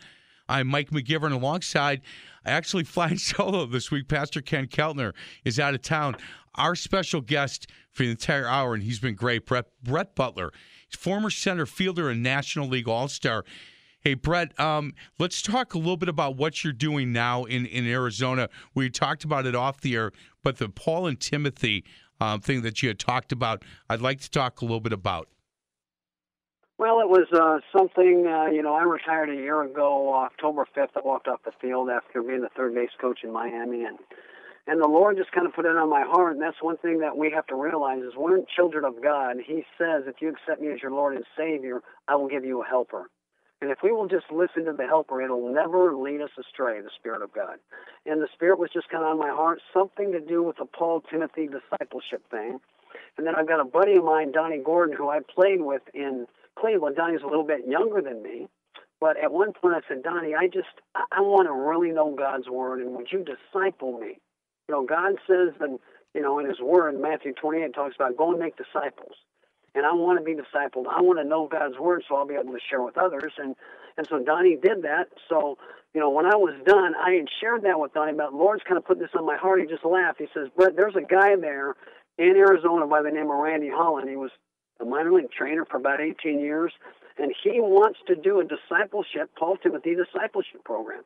I'm 0.48 0.68
Mike 0.68 0.90
McGivern 0.90 1.32
alongside, 1.32 2.02
I 2.46 2.52
actually 2.52 2.84
flying 2.84 3.18
solo 3.18 3.66
this 3.66 3.90
week. 3.90 4.06
Pastor 4.06 4.40
Ken 4.40 4.68
Keltner 4.68 5.14
is 5.44 5.58
out 5.58 5.74
of 5.74 5.82
town. 5.82 6.16
Our 6.54 6.76
special 6.76 7.20
guest 7.20 7.66
for 7.90 8.04
the 8.04 8.10
entire 8.12 8.46
hour, 8.46 8.74
and 8.74 8.84
he's 8.84 9.00
been 9.00 9.16
great, 9.16 9.46
Brett, 9.46 9.66
Brett 9.82 10.14
Butler. 10.14 10.52
Former 10.94 11.30
center 11.30 11.66
fielder 11.66 12.08
and 12.08 12.22
National 12.22 12.68
League 12.68 12.88
All 12.88 13.08
Star. 13.08 13.44
Hey, 14.00 14.14
Brett, 14.14 14.58
um, 14.60 14.92
let's 15.18 15.40
talk 15.40 15.72
a 15.72 15.78
little 15.78 15.96
bit 15.96 16.10
about 16.10 16.36
what 16.36 16.62
you're 16.62 16.74
doing 16.74 17.10
now 17.12 17.44
in, 17.44 17.64
in 17.64 17.86
Arizona. 17.86 18.50
We 18.74 18.90
talked 18.90 19.24
about 19.24 19.46
it 19.46 19.54
off 19.54 19.80
the 19.80 19.94
air, 19.94 20.12
but 20.42 20.58
the 20.58 20.68
Paul 20.68 21.06
and 21.06 21.18
Timothy 21.18 21.84
um, 22.20 22.40
thing 22.40 22.62
that 22.62 22.82
you 22.82 22.88
had 22.88 22.98
talked 22.98 23.32
about, 23.32 23.62
I'd 23.88 24.02
like 24.02 24.20
to 24.20 24.30
talk 24.30 24.60
a 24.60 24.64
little 24.64 24.80
bit 24.80 24.92
about. 24.92 25.28
Well, 26.76 27.00
it 27.00 27.08
was 27.08 27.26
uh, 27.32 27.60
something, 27.76 28.26
uh, 28.26 28.50
you 28.50 28.62
know, 28.62 28.74
I 28.74 28.82
retired 28.82 29.30
a 29.30 29.34
year 29.34 29.62
ago, 29.62 30.12
October 30.12 30.66
5th. 30.76 30.88
I 30.96 31.00
walked 31.04 31.28
off 31.28 31.40
the 31.44 31.52
field 31.60 31.88
after 31.88 32.22
being 32.22 32.42
the 32.42 32.50
third 32.56 32.74
base 32.74 32.90
coach 33.00 33.20
in 33.22 33.32
Miami. 33.32 33.84
And, 33.84 33.98
and 34.66 34.80
the 34.80 34.88
Lord 34.88 35.16
just 35.18 35.32
kind 35.32 35.46
of 35.46 35.52
put 35.52 35.66
it 35.66 35.76
on 35.76 35.90
my 35.90 36.02
heart. 36.02 36.32
And 36.32 36.42
that's 36.42 36.62
one 36.62 36.78
thing 36.78 37.00
that 37.00 37.16
we 37.16 37.30
have 37.30 37.46
to 37.48 37.54
realize 37.54 38.02
is 38.02 38.12
we're 38.16 38.38
children 38.56 38.84
of 38.84 39.02
God. 39.02 39.36
He 39.44 39.64
says, 39.76 40.04
if 40.06 40.16
you 40.20 40.30
accept 40.30 40.60
me 40.60 40.72
as 40.72 40.80
your 40.80 40.90
Lord 40.90 41.16
and 41.16 41.24
Savior, 41.36 41.82
I 42.08 42.16
will 42.16 42.28
give 42.28 42.44
you 42.44 42.62
a 42.62 42.66
helper. 42.66 43.10
And 43.60 43.70
if 43.70 43.78
we 43.82 43.92
will 43.92 44.08
just 44.08 44.26
listen 44.30 44.64
to 44.64 44.72
the 44.72 44.86
helper, 44.86 45.22
it'll 45.22 45.52
never 45.52 45.94
lead 45.96 46.20
us 46.20 46.30
astray, 46.38 46.80
the 46.80 46.90
Spirit 46.98 47.22
of 47.22 47.32
God. 47.32 47.56
And 48.04 48.20
the 48.20 48.28
Spirit 48.32 48.58
was 48.58 48.70
just 48.72 48.88
kind 48.88 49.04
of 49.04 49.10
on 49.10 49.18
my 49.18 49.30
heart, 49.30 49.60
something 49.72 50.12
to 50.12 50.20
do 50.20 50.42
with 50.42 50.56
the 50.56 50.66
Paul 50.66 51.02
Timothy 51.10 51.46
discipleship 51.46 52.22
thing. 52.30 52.58
And 53.16 53.26
then 53.26 53.34
I've 53.36 53.48
got 53.48 53.60
a 53.60 53.64
buddy 53.64 53.96
of 53.96 54.04
mine, 54.04 54.32
Donnie 54.32 54.62
Gordon, 54.64 54.96
who 54.96 55.08
I 55.08 55.20
played 55.20 55.60
with 55.60 55.82
in 55.94 56.26
Cleveland. 56.58 56.96
Donnie's 56.96 57.22
a 57.22 57.26
little 57.26 57.46
bit 57.46 57.66
younger 57.66 58.00
than 58.00 58.22
me. 58.22 58.48
But 59.00 59.22
at 59.22 59.32
one 59.32 59.52
point 59.52 59.74
I 59.74 59.80
said, 59.88 60.02
Donnie, 60.02 60.34
I 60.34 60.46
just, 60.46 60.68
I, 60.94 61.04
I 61.12 61.20
want 61.20 61.48
to 61.48 61.52
really 61.52 61.90
know 61.94 62.14
God's 62.14 62.48
Word, 62.48 62.80
and 62.80 62.94
would 62.96 63.08
you 63.12 63.24
disciple 63.24 63.98
me? 63.98 64.18
You 64.68 64.74
know, 64.74 64.84
God 64.84 65.16
says, 65.26 65.54
that, 65.60 65.78
you 66.14 66.22
know, 66.22 66.38
in 66.38 66.46
His 66.46 66.60
Word, 66.60 67.00
Matthew 67.00 67.32
28 67.34 67.74
talks 67.74 67.94
about 67.96 68.16
go 68.16 68.30
and 68.30 68.40
make 68.40 68.56
disciples 68.56 69.14
and 69.74 69.84
I 69.84 69.92
want 69.92 70.18
to 70.18 70.24
be 70.24 70.34
discipled. 70.34 70.86
I 70.88 71.02
want 71.02 71.18
to 71.18 71.24
know 71.24 71.48
God's 71.48 71.78
word 71.78 72.04
so 72.08 72.16
I'll 72.16 72.26
be 72.26 72.34
able 72.34 72.52
to 72.52 72.60
share 72.70 72.82
with 72.82 72.96
others. 72.96 73.32
And 73.38 73.56
and 73.96 74.06
so 74.08 74.18
Donnie 74.18 74.56
did 74.56 74.82
that. 74.82 75.08
So 75.28 75.58
you 75.92 76.00
know, 76.00 76.10
when 76.10 76.26
I 76.26 76.36
was 76.36 76.54
done, 76.66 76.94
I 76.94 77.12
had 77.12 77.26
shared 77.40 77.62
that 77.62 77.78
with 77.78 77.92
Donnie. 77.94 78.12
But 78.16 78.34
Lord's 78.34 78.62
kind 78.64 78.78
of 78.78 78.84
put 78.84 78.98
this 78.98 79.10
on 79.16 79.26
my 79.26 79.36
heart. 79.36 79.60
He 79.60 79.66
just 79.66 79.84
laughed. 79.84 80.20
He 80.20 80.28
says, 80.34 80.48
"Brett, 80.56 80.76
there's 80.76 80.96
a 80.96 81.02
guy 81.02 81.36
there 81.36 81.74
in 82.18 82.36
Arizona 82.36 82.86
by 82.86 83.02
the 83.02 83.10
name 83.10 83.30
of 83.30 83.38
Randy 83.38 83.70
Holland. 83.70 84.08
He 84.08 84.16
was 84.16 84.30
a 84.80 84.84
minor 84.84 85.12
league 85.12 85.30
trainer 85.30 85.64
for 85.64 85.76
about 85.76 86.00
18 86.00 86.40
years, 86.40 86.72
and 87.18 87.32
he 87.42 87.60
wants 87.60 88.00
to 88.06 88.16
do 88.16 88.40
a 88.40 88.44
discipleship, 88.44 89.30
Paul 89.36 89.56
Timothy 89.56 89.94
discipleship 89.94 90.64
program." 90.64 91.02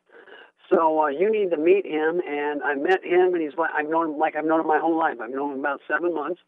So 0.70 1.00
uh, 1.02 1.06
you 1.08 1.30
need 1.30 1.50
to 1.50 1.56
meet 1.56 1.86
him, 1.86 2.20
and 2.28 2.62
I 2.62 2.74
met 2.74 3.02
him, 3.02 3.34
and 3.34 3.42
he's 3.42 3.56
like 3.56 3.70
I've 3.76 3.88
known 3.88 4.14
him 4.14 4.18
like 4.18 4.36
I've 4.36 4.44
known 4.44 4.60
him 4.60 4.66
my 4.66 4.78
whole 4.78 4.98
life. 4.98 5.16
I've 5.20 5.30
known 5.30 5.54
him 5.54 5.60
about 5.60 5.80
seven 5.88 6.14
months, 6.14 6.40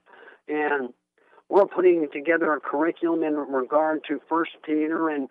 and 0.48 0.92
we're 1.48 1.66
putting 1.66 2.06
together 2.12 2.52
a 2.52 2.60
curriculum 2.60 3.22
in 3.22 3.34
regard 3.34 4.04
to 4.08 4.20
First 4.28 4.52
Peter 4.64 5.08
and 5.08 5.28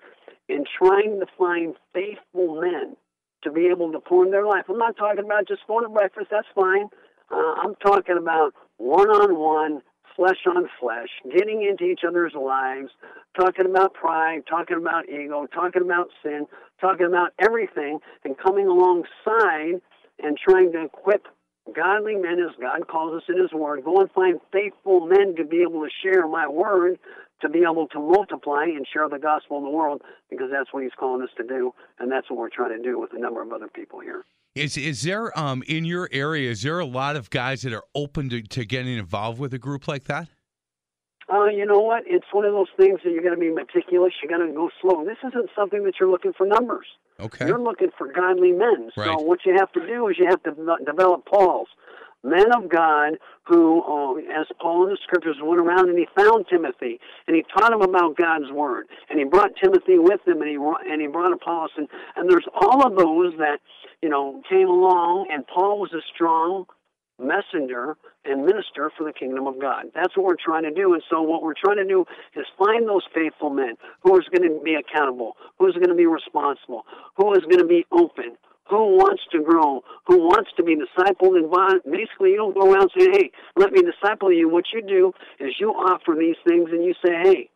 and 0.47 0.67
trying 0.77 1.19
to 1.19 1.27
find 1.37 1.75
faithful 1.93 2.59
men 2.59 2.95
to 3.43 3.51
be 3.51 3.67
able 3.67 3.91
to 3.91 4.01
form 4.07 4.31
their 4.31 4.45
life. 4.45 4.65
I'm 4.67 4.77
not 4.77 4.97
talking 4.97 5.23
about 5.23 5.47
just 5.47 5.61
going 5.67 5.85
to 5.85 5.89
breakfast. 5.89 6.27
That's 6.31 6.47
fine. 6.55 6.89
Uh, 7.31 7.53
I'm 7.63 7.75
talking 7.75 8.17
about 8.17 8.53
one-on-one, 8.77 9.81
flesh 10.19 10.43
on 10.47 10.67
flesh, 10.81 11.07
getting 11.31 11.63
into 11.63 11.85
each 11.85 12.01
other's 12.05 12.33
lives, 12.35 12.89
talking 13.39 13.65
about 13.65 13.93
pride, 13.93 14.41
talking 14.49 14.75
about 14.75 15.07
ego, 15.07 15.47
talking 15.53 15.81
about 15.81 16.09
sin, 16.21 16.45
talking 16.81 17.05
about 17.05 17.31
everything, 17.39 17.99
and 18.25 18.37
coming 18.37 18.67
alongside 18.67 19.79
and 20.21 20.37
trying 20.37 20.73
to 20.73 20.83
equip 20.83 21.25
godly 21.73 22.15
men 22.15 22.37
as 22.39 22.53
God 22.59 22.85
calls 22.89 23.15
us 23.15 23.23
in 23.29 23.41
His 23.41 23.53
Word. 23.53 23.85
Go 23.85 24.01
and 24.01 24.11
find 24.11 24.41
faithful 24.51 25.07
men 25.07 25.35
to 25.37 25.45
be 25.45 25.61
able 25.61 25.83
to 25.83 25.89
share 26.03 26.27
my 26.27 26.49
Word, 26.49 26.99
to 27.41 27.47
be 27.47 27.59
able 27.59 27.87
to 27.87 27.99
multiply 27.99 28.65
and 28.65 28.85
share 28.91 29.07
the 29.07 29.19
gospel 29.19 29.59
in 29.59 29.63
the 29.63 29.69
world, 29.69 30.01
because 30.29 30.49
that's 30.51 30.73
what 30.73 30.83
He's 30.83 30.91
calling 30.99 31.23
us 31.23 31.29
to 31.37 31.43
do, 31.47 31.73
and 31.97 32.11
that's 32.11 32.29
what 32.29 32.39
we're 32.39 32.49
trying 32.49 32.75
to 32.75 32.83
do 32.83 32.99
with 32.99 33.11
a 33.13 33.19
number 33.19 33.41
of 33.41 33.53
other 33.53 33.69
people 33.69 34.01
here. 34.01 34.25
Is 34.55 34.77
is 34.77 35.03
there 35.03 35.37
um 35.37 35.63
in 35.67 35.85
your 35.85 36.09
area? 36.11 36.49
Is 36.49 36.63
there 36.63 36.79
a 36.79 36.85
lot 36.85 37.15
of 37.15 37.29
guys 37.29 37.61
that 37.61 37.73
are 37.73 37.83
open 37.93 38.29
to, 38.29 38.41
to 38.41 38.65
getting 38.65 38.97
involved 38.97 39.39
with 39.39 39.53
a 39.53 39.59
group 39.59 39.87
like 39.87 40.05
that? 40.05 40.27
Uh, 41.31 41.45
you 41.45 41.63
know 41.63 41.77
what? 41.79 42.03
It's 42.07 42.25
one 42.31 42.43
of 42.45 42.53
those 42.53 42.69
things 42.75 42.99
that 43.03 43.11
you're 43.11 43.21
going 43.21 43.35
to 43.35 43.39
be 43.39 43.51
meticulous. 43.51 44.13
You're 44.23 44.35
going 44.35 44.49
to 44.49 44.55
go 44.55 44.71
slow. 44.81 45.05
This 45.05 45.17
isn't 45.27 45.51
something 45.55 45.83
that 45.83 45.93
you're 45.99 46.09
looking 46.09 46.33
for 46.33 46.47
numbers. 46.47 46.87
Okay. 47.19 47.45
You're 47.45 47.61
looking 47.61 47.89
for 47.95 48.11
godly 48.11 48.51
men. 48.51 48.89
So 48.95 49.01
Right. 49.03 49.15
what 49.25 49.45
you 49.45 49.53
have 49.55 49.71
to 49.73 49.85
do 49.85 50.07
is 50.07 50.17
you 50.17 50.25
have 50.27 50.41
to 50.43 50.55
develop 50.83 51.25
Pauls, 51.27 51.67
men 52.23 52.51
of 52.55 52.67
God 52.67 53.19
who, 53.43 53.83
uh, 53.83 54.41
as 54.41 54.47
Paul 54.59 54.85
in 54.85 54.89
the 54.89 54.97
scriptures 55.03 55.35
went 55.39 55.61
around 55.61 55.89
and 55.89 55.99
he 55.99 56.07
found 56.17 56.45
Timothy 56.49 56.99
and 57.27 57.35
he 57.35 57.43
taught 57.55 57.73
him 57.73 57.81
about 57.81 58.15
God's 58.17 58.51
word 58.51 58.87
and 59.11 59.19
he 59.19 59.25
brought 59.25 59.51
Timothy 59.61 59.99
with 59.99 60.21
him 60.27 60.41
and 60.41 60.49
he 60.49 60.57
brought- 60.57 60.85
and 60.87 60.99
he 60.99 61.07
brought 61.07 61.31
Apollos 61.33 61.71
and 61.77 61.87
and 62.15 62.27
there's 62.29 62.47
all 62.55 62.85
of 62.87 62.95
those 62.97 63.35
that 63.37 63.59
you 64.01 64.09
know 64.09 64.41
came 64.49 64.67
along 64.67 65.27
and 65.31 65.45
Paul 65.47 65.79
was 65.79 65.93
a 65.93 66.01
strong 66.13 66.65
messenger 67.19 67.97
and 68.25 68.45
minister 68.45 68.91
for 68.97 69.03
the 69.03 69.13
kingdom 69.13 69.45
of 69.45 69.59
God. 69.59 69.85
That's 69.93 70.15
what 70.15 70.25
we're 70.25 70.43
trying 70.43 70.63
to 70.63 70.71
do. 70.71 70.93
And 70.93 71.03
so 71.09 71.21
what 71.21 71.43
we're 71.43 71.53
trying 71.53 71.77
to 71.77 71.85
do 71.85 72.05
is 72.35 72.45
find 72.57 72.87
those 72.87 73.03
faithful 73.13 73.49
men 73.49 73.75
who 74.01 74.17
is 74.17 74.25
going 74.33 74.47
to 74.47 74.63
be 74.63 74.75
accountable, 74.75 75.35
who 75.57 75.67
is 75.67 75.75
going 75.75 75.89
to 75.89 75.95
be 75.95 76.05
responsible, 76.05 76.83
who 77.17 77.33
is 77.33 77.43
going 77.43 77.59
to 77.59 77.67
be 77.67 77.85
open, 77.91 78.37
who 78.69 78.95
wants 78.95 79.23
to 79.31 79.41
grow, 79.43 79.83
who 80.07 80.17
wants 80.17 80.51
to 80.57 80.63
be 80.63 80.75
discipled. 80.75 81.35
And 81.35 81.51
basically, 81.83 82.31
you 82.31 82.37
don't 82.37 82.53
go 82.53 82.71
around 82.71 82.91
saying, 82.97 83.11
hey, 83.13 83.31
let 83.55 83.71
me 83.71 83.81
disciple 83.81 84.31
you. 84.31 84.49
What 84.49 84.65
you 84.73 84.81
do 84.81 85.13
is 85.39 85.55
you 85.59 85.71
offer 85.71 86.15
these 86.17 86.37
things 86.47 86.69
and 86.71 86.83
you 86.83 86.93
say, 87.03 87.13
hey, 87.23 87.49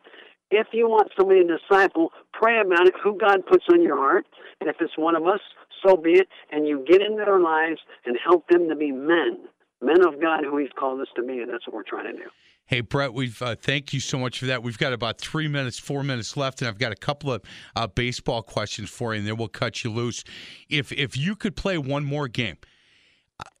if 0.50 0.68
you 0.72 0.88
want 0.88 1.10
somebody 1.16 1.44
to 1.44 1.58
disciple, 1.58 2.12
pray 2.32 2.60
about 2.60 2.86
it, 2.86 2.94
who 3.02 3.16
God 3.18 3.46
puts 3.46 3.64
on 3.72 3.82
your 3.82 3.96
heart. 3.96 4.26
And 4.60 4.68
if 4.68 4.76
it's 4.80 4.96
one 4.96 5.16
of 5.16 5.26
us, 5.26 5.40
so 5.84 5.96
be 5.96 6.12
it. 6.12 6.28
And 6.50 6.66
you 6.66 6.84
get 6.86 7.00
into 7.02 7.24
their 7.24 7.40
lives 7.40 7.80
and 8.04 8.16
help 8.24 8.48
them 8.48 8.68
to 8.68 8.76
be 8.76 8.90
men, 8.92 9.38
men 9.80 10.06
of 10.06 10.20
God 10.20 10.44
who 10.44 10.58
He's 10.58 10.70
called 10.78 11.00
us 11.00 11.08
to 11.16 11.22
be. 11.22 11.40
And 11.40 11.52
that's 11.52 11.66
what 11.66 11.74
we're 11.74 11.82
trying 11.82 12.12
to 12.12 12.22
do. 12.24 12.28
Hey 12.66 12.80
Brett, 12.80 13.12
we've 13.12 13.42
uh, 13.42 13.56
thank 13.60 13.92
you 13.92 14.00
so 14.00 14.18
much 14.18 14.38
for 14.38 14.46
that. 14.46 14.62
We've 14.62 14.78
got 14.78 14.94
about 14.94 15.18
three 15.18 15.48
minutes, 15.48 15.78
four 15.78 16.02
minutes 16.02 16.34
left, 16.34 16.62
and 16.62 16.68
I've 16.68 16.78
got 16.78 16.92
a 16.92 16.96
couple 16.96 17.30
of 17.30 17.42
uh, 17.76 17.86
baseball 17.86 18.42
questions 18.42 18.88
for 18.88 19.12
you, 19.12 19.18
and 19.18 19.28
then 19.28 19.36
we'll 19.36 19.48
cut 19.48 19.84
you 19.84 19.90
loose. 19.90 20.24
If 20.70 20.90
if 20.90 21.14
you 21.14 21.36
could 21.36 21.56
play 21.56 21.76
one 21.76 22.06
more 22.06 22.26
game, 22.26 22.56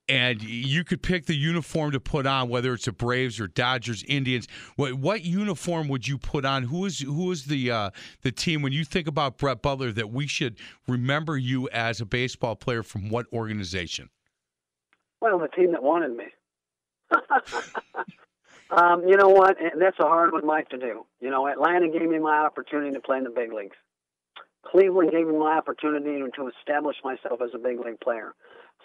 and 0.08 0.42
you 0.42 0.84
could 0.84 1.02
pick 1.02 1.26
the 1.26 1.34
uniform 1.34 1.92
to 1.92 2.00
put 2.00 2.26
on, 2.26 2.48
whether 2.48 2.74
it's 2.74 2.84
the 2.84 2.92
Braves 2.92 3.40
or 3.40 3.46
Dodgers, 3.48 4.04
Indians, 4.06 4.46
what 4.76 4.94
what 4.94 5.22
uniform 5.22 5.88
would 5.88 6.06
you 6.06 6.18
put 6.18 6.44
on? 6.44 6.64
Who 6.64 6.84
is 6.84 7.00
who 7.00 7.30
is 7.32 7.46
the 7.46 7.70
uh, 7.70 7.90
the 8.22 8.32
team 8.32 8.62
when 8.62 8.72
you 8.72 8.84
think 8.84 9.08
about 9.08 9.38
Brett 9.38 9.62
Butler 9.62 9.92
that 9.92 10.10
we 10.10 10.26
should 10.26 10.58
remember 10.86 11.36
you 11.36 11.68
as 11.70 12.00
a 12.00 12.06
baseball 12.06 12.56
player 12.56 12.82
from 12.82 13.08
what 13.08 13.26
organization? 13.32 14.10
Well, 15.20 15.38
the 15.38 15.48
team 15.48 15.72
that 15.72 15.82
wanted 15.82 16.14
me. 16.14 16.26
um, 18.70 19.08
you 19.08 19.16
know 19.16 19.30
what? 19.30 19.56
That's 19.78 19.98
a 19.98 20.04
hard 20.04 20.32
one, 20.32 20.46
Mike, 20.46 20.68
to 20.70 20.78
do. 20.78 21.06
You 21.20 21.30
know, 21.30 21.46
Atlanta 21.46 21.88
gave 21.88 22.08
me 22.08 22.18
my 22.18 22.40
opportunity 22.40 22.92
to 22.92 23.00
play 23.00 23.18
in 23.18 23.24
the 23.24 23.30
big 23.30 23.52
leagues. 23.52 23.76
Cleveland 24.66 25.12
gave 25.12 25.26
me 25.26 25.38
my 25.38 25.56
opportunity 25.56 26.22
to 26.36 26.50
establish 26.58 26.96
myself 27.04 27.40
as 27.42 27.50
a 27.54 27.58
big 27.58 27.80
league 27.80 28.00
player. 28.00 28.34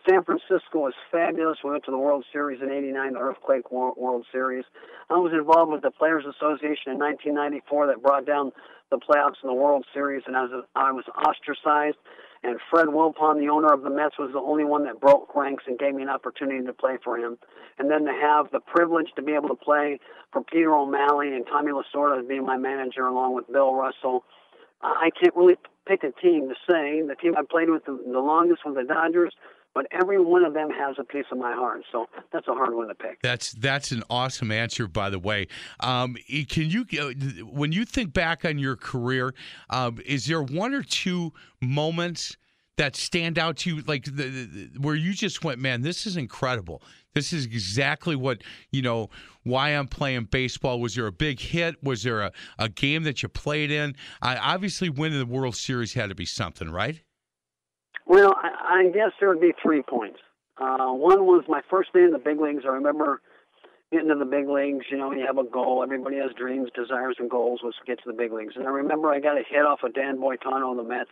San 0.08 0.24
Francisco 0.24 0.80
was 0.80 0.94
fabulous. 1.12 1.58
We 1.64 1.72
went 1.72 1.84
to 1.86 1.92
the 1.92 1.98
World 1.98 2.26
Series 2.32 2.62
in 2.62 2.72
'89, 2.72 3.14
the 3.14 3.20
Earthquake 3.20 3.72
World 3.72 4.26
Series. 4.32 4.66
I 5.10 5.16
was 5.16 5.34
involved 5.34 5.72
with 5.72 5.82
the 5.82 5.92
Players 5.92 6.26
Association 6.26 6.94
in 6.94 7.00
1994 7.00 7.88
that 7.88 8.02
brought 8.02 8.26
down 8.26 8.52
the 8.92 8.98
playoffs 8.98 9.42
in 9.44 9.48
the 9.48 9.54
World 9.54 9.86
Series, 9.94 10.24
and 10.28 10.36
I 10.36 10.44
was 10.44 10.64
I 10.76 10.92
was 10.92 11.06
ostracized. 11.16 11.98
And 12.42 12.58
Fred 12.70 12.88
Wilpon, 12.88 13.38
the 13.38 13.50
owner 13.50 13.74
of 13.74 13.82
the 13.82 13.90
Mets, 13.90 14.18
was 14.18 14.32
the 14.32 14.40
only 14.40 14.64
one 14.64 14.86
that 14.86 15.02
broke 15.02 15.36
ranks 15.36 15.66
and 15.68 15.78
gave 15.78 15.94
me 15.94 16.04
an 16.04 16.10
opportunity 16.10 16.66
to 16.66 16.72
play 16.72 16.98
for 17.04 17.18
him. 17.18 17.38
And 17.78 17.92
then 17.92 18.06
to 18.06 18.14
have 18.14 18.50
the 18.52 18.62
privilege 18.62 19.08
to 19.18 19.22
be 19.22 19.34
able 19.34 19.50
to 19.50 19.56
play 19.56 20.00
for 20.32 20.42
Peter 20.42 20.74
O'Malley 20.74 21.36
and 21.36 21.46
Tommy 21.46 21.74
Lasorda 21.74 22.22
as 22.22 22.26
being 22.26 22.46
my 22.46 22.56
manager, 22.56 23.06
along 23.06 23.36
with 23.36 23.52
Bill 23.52 23.76
Russell. 23.76 24.24
I 24.82 25.10
can't 25.22 25.36
really 25.36 25.58
pick 25.86 26.04
a 26.04 26.12
team 26.22 26.48
to 26.48 26.56
say. 26.70 27.02
The 27.02 27.16
team 27.22 27.36
I 27.38 27.42
played 27.44 27.70
with 27.70 27.84
the, 27.84 28.00
the 28.10 28.20
longest 28.20 28.62
was 28.66 28.76
the 28.76 28.86
Dodgers 28.86 29.34
but 29.80 29.88
every 29.94 30.20
one 30.20 30.44
of 30.44 30.54
them 30.54 30.70
has 30.70 30.98
a 31.00 31.06
piece 31.06 31.24
of 31.32 31.38
my 31.38 31.54
heart. 31.54 31.84
So 31.90 32.08
that's 32.34 32.50
a 32.50 32.54
hard 32.54 32.74
one 32.74 32.90
to 32.90 32.96
pick. 32.96 33.22
That's 33.22 33.54
that's 33.54 33.94
an 33.94 34.04
awesome 34.10 34.52
answer, 34.52 34.90
by 34.90 35.10
the 35.10 35.20
way. 35.20 35.48
Um, 35.80 36.18
can 36.50 36.70
you, 36.70 36.86
uh, 37.00 37.12
when 37.46 37.72
you 37.72 37.86
think 37.86 38.12
back 38.12 38.44
on 38.44 38.60
your 38.60 38.76
career, 38.76 39.34
um, 39.70 39.98
is 40.06 40.26
there 40.26 40.44
one 40.44 40.74
or 40.74 40.84
two 40.84 41.32
moments? 41.62 42.36
that 42.76 42.96
stand 42.96 43.38
out 43.38 43.58
to 43.58 43.76
you 43.76 43.82
like 43.88 44.06
the, 44.06 44.12
the, 44.12 44.70
where 44.80 44.96
you 44.96 45.14
just 45.14 45.44
went 45.44 45.60
man 45.60 45.82
this 45.82 46.08
is 46.08 46.16
incredible 46.16 46.82
this 47.14 47.34
is 47.34 47.44
exactly 47.44 48.16
what 48.16 48.42
you 48.72 48.82
know 48.82 49.10
why 49.44 49.72
i'm 49.72 49.86
playing 49.86 50.24
baseball 50.24 50.80
was 50.80 50.96
there 50.96 51.06
a 51.06 51.12
big 51.12 51.42
hit 51.42 51.76
was 51.84 52.04
there 52.04 52.22
a, 52.22 52.32
a 52.58 52.70
game 52.70 53.04
that 53.04 53.22
you 53.22 53.28
played 53.28 53.70
in 53.70 53.94
I, 54.22 54.38
obviously 54.38 54.90
winning 54.90 55.20
the 55.20 55.26
world 55.26 55.58
series 55.58 55.94
had 55.94 56.08
to 56.08 56.16
be 56.16 56.26
something 56.26 56.70
right 56.70 57.02
well, 58.10 58.36
I, 58.36 58.82
I 58.88 58.90
guess 58.90 59.12
there 59.20 59.30
would 59.30 59.40
be 59.40 59.54
three 59.62 59.84
points. 59.84 60.20
Uh, 60.58 60.92
one 60.92 61.26
was 61.26 61.46
my 61.48 61.62
first 61.70 61.94
day 61.94 62.04
in 62.04 62.12
the 62.12 62.18
big 62.18 62.42
leagues. 62.42 62.64
I 62.66 62.70
remember 62.70 63.22
getting 63.92 64.10
to 64.10 64.16
the 64.16 64.26
big 64.26 64.50
leagues. 64.50 64.86
You 64.92 64.98
know, 64.98 65.14
you 65.14 65.26
have 65.26 65.38
a 65.38 65.44
goal. 65.44 65.84
Everybody 65.84 66.18
has 66.18 66.32
dreams, 66.36 66.70
desires, 66.76 67.16
and 67.20 67.30
goals 67.30 67.62
was 67.64 67.76
to 67.80 67.86
get 67.86 68.04
to 68.04 68.12
the 68.12 68.18
big 68.18 68.34
leagues. 68.34 68.56
And 68.56 68.68
I 68.68 68.72
remember 68.72 69.10
I 69.10 69.20
got 69.20 69.38
a 69.38 69.44
hit 69.48 69.64
off 69.64 69.84
of 69.84 69.94
Dan 69.94 70.18
Boitano 70.18 70.72
on 70.72 70.78
the 70.78 70.84
Mets, 70.84 71.12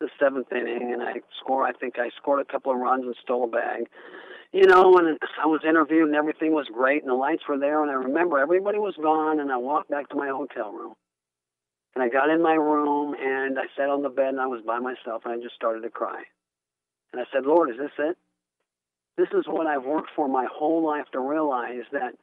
the 0.00 0.08
seventh 0.18 0.50
inning, 0.50 0.92
and 0.92 1.02
I 1.02 1.20
score. 1.38 1.66
I 1.66 1.72
think 1.72 1.98
I 1.98 2.08
scored 2.16 2.40
a 2.40 2.50
couple 2.50 2.72
of 2.72 2.78
runs 2.78 3.04
and 3.04 3.14
stole 3.22 3.44
a 3.44 3.46
bag. 3.46 3.88
You 4.52 4.66
know, 4.66 4.96
and 4.96 5.18
I 5.40 5.46
was 5.46 5.60
interviewed 5.62 6.08
and 6.08 6.16
everything 6.16 6.52
was 6.52 6.66
great 6.72 7.02
and 7.02 7.10
the 7.10 7.14
lights 7.14 7.42
were 7.48 7.58
there. 7.58 7.82
And 7.82 7.90
I 7.90 7.94
remember 7.94 8.38
everybody 8.40 8.78
was 8.78 8.96
gone, 9.00 9.38
and 9.38 9.52
I 9.52 9.58
walked 9.58 9.90
back 9.90 10.08
to 10.08 10.16
my 10.16 10.28
hotel 10.28 10.72
room. 10.72 10.94
And 11.94 12.04
I 12.04 12.08
got 12.08 12.30
in 12.30 12.42
my 12.42 12.54
room 12.54 13.14
and 13.18 13.58
I 13.58 13.64
sat 13.76 13.88
on 13.88 14.02
the 14.02 14.08
bed 14.08 14.28
and 14.28 14.40
I 14.40 14.46
was 14.46 14.62
by 14.64 14.78
myself 14.78 15.22
and 15.24 15.34
I 15.34 15.42
just 15.42 15.54
started 15.54 15.82
to 15.82 15.90
cry. 15.90 16.22
And 17.12 17.20
I 17.20 17.24
said, 17.32 17.46
Lord, 17.46 17.70
is 17.70 17.76
this 17.78 17.90
it? 17.98 18.16
This 19.16 19.28
is 19.32 19.44
what 19.46 19.66
I've 19.66 19.84
worked 19.84 20.10
for 20.14 20.28
my 20.28 20.46
whole 20.50 20.86
life 20.86 21.06
to 21.12 21.20
realize 21.20 21.84
that 21.92 22.14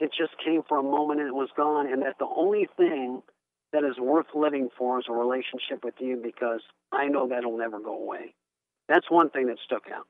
it 0.00 0.10
just 0.16 0.32
came 0.44 0.62
for 0.68 0.78
a 0.78 0.82
moment 0.82 1.20
and 1.20 1.28
it 1.28 1.34
was 1.34 1.48
gone, 1.56 1.90
and 1.90 2.02
that 2.02 2.18
the 2.18 2.26
only 2.26 2.68
thing 2.76 3.22
that 3.72 3.84
is 3.84 3.98
worth 3.98 4.26
living 4.34 4.68
for 4.76 4.98
is 4.98 5.06
a 5.08 5.12
relationship 5.12 5.84
with 5.84 5.94
you 5.98 6.20
because 6.22 6.60
I 6.92 7.06
know 7.06 7.28
that'll 7.28 7.56
never 7.56 7.78
go 7.80 7.94
away. 7.94 8.34
That's 8.88 9.10
one 9.10 9.30
thing 9.30 9.46
that 9.46 9.58
stuck 9.64 9.84
out. 9.94 10.06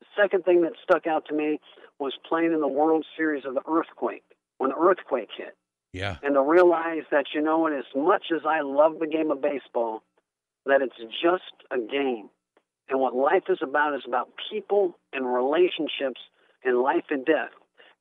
The 0.00 0.06
second 0.22 0.44
thing 0.44 0.62
that 0.62 0.72
stuck 0.82 1.06
out 1.06 1.26
to 1.28 1.34
me 1.34 1.60
was 1.98 2.12
playing 2.28 2.52
in 2.52 2.60
the 2.60 2.68
World 2.68 3.04
Series 3.16 3.44
of 3.44 3.54
the 3.54 3.62
earthquake 3.68 4.24
when 4.58 4.70
the 4.70 4.76
earthquake 4.76 5.30
hit. 5.36 5.56
Yeah. 5.96 6.16
And 6.22 6.34
to 6.34 6.42
realize 6.42 7.04
that, 7.10 7.26
you 7.34 7.40
know 7.40 7.58
what, 7.58 7.72
as 7.72 7.84
much 7.94 8.26
as 8.34 8.42
I 8.46 8.60
love 8.60 8.98
the 9.00 9.06
game 9.06 9.30
of 9.30 9.40
baseball, 9.40 10.02
that 10.66 10.82
it's 10.82 10.96
just 11.22 11.54
a 11.70 11.78
game. 11.78 12.28
And 12.88 13.00
what 13.00 13.14
life 13.14 13.44
is 13.48 13.58
about 13.62 13.94
is 13.94 14.02
about 14.06 14.30
people 14.50 14.96
and 15.12 15.26
relationships 15.26 16.20
and 16.64 16.78
life 16.78 17.04
and 17.10 17.24
death. 17.24 17.50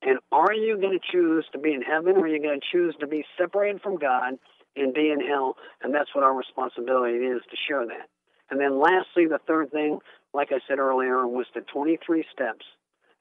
And 0.02 0.20
are 0.32 0.54
you 0.54 0.78
going 0.78 1.00
to 1.00 1.12
choose 1.12 1.46
to 1.54 1.60
be 1.60 1.74
in 1.74 1.82
heaven 1.82 2.18
or 2.18 2.26
are 2.26 2.28
you 2.28 2.42
going 2.42 2.60
to 2.60 2.68
choose 2.72 2.96
to 3.00 3.08
be 3.08 3.26
separated 3.38 3.82
from 3.82 3.98
God 3.98 4.34
and 4.76 4.94
be 4.94 5.10
in 5.10 5.20
hell? 5.26 5.56
And 5.82 5.94
that's 5.94 6.14
what 6.14 6.24
our 6.24 6.36
responsibility 6.36 7.18
is 7.18 7.42
to 7.50 7.58
share 7.68 7.86
that. 7.88 8.10
And 8.52 8.60
then 8.60 8.80
lastly, 8.80 9.26
the 9.26 9.40
third 9.48 9.72
thing, 9.72 10.00
like 10.34 10.50
I 10.52 10.60
said 10.68 10.78
earlier, 10.78 11.26
was 11.26 11.48
the 11.56 11.62
23 11.62 12.26
steps 12.32 12.66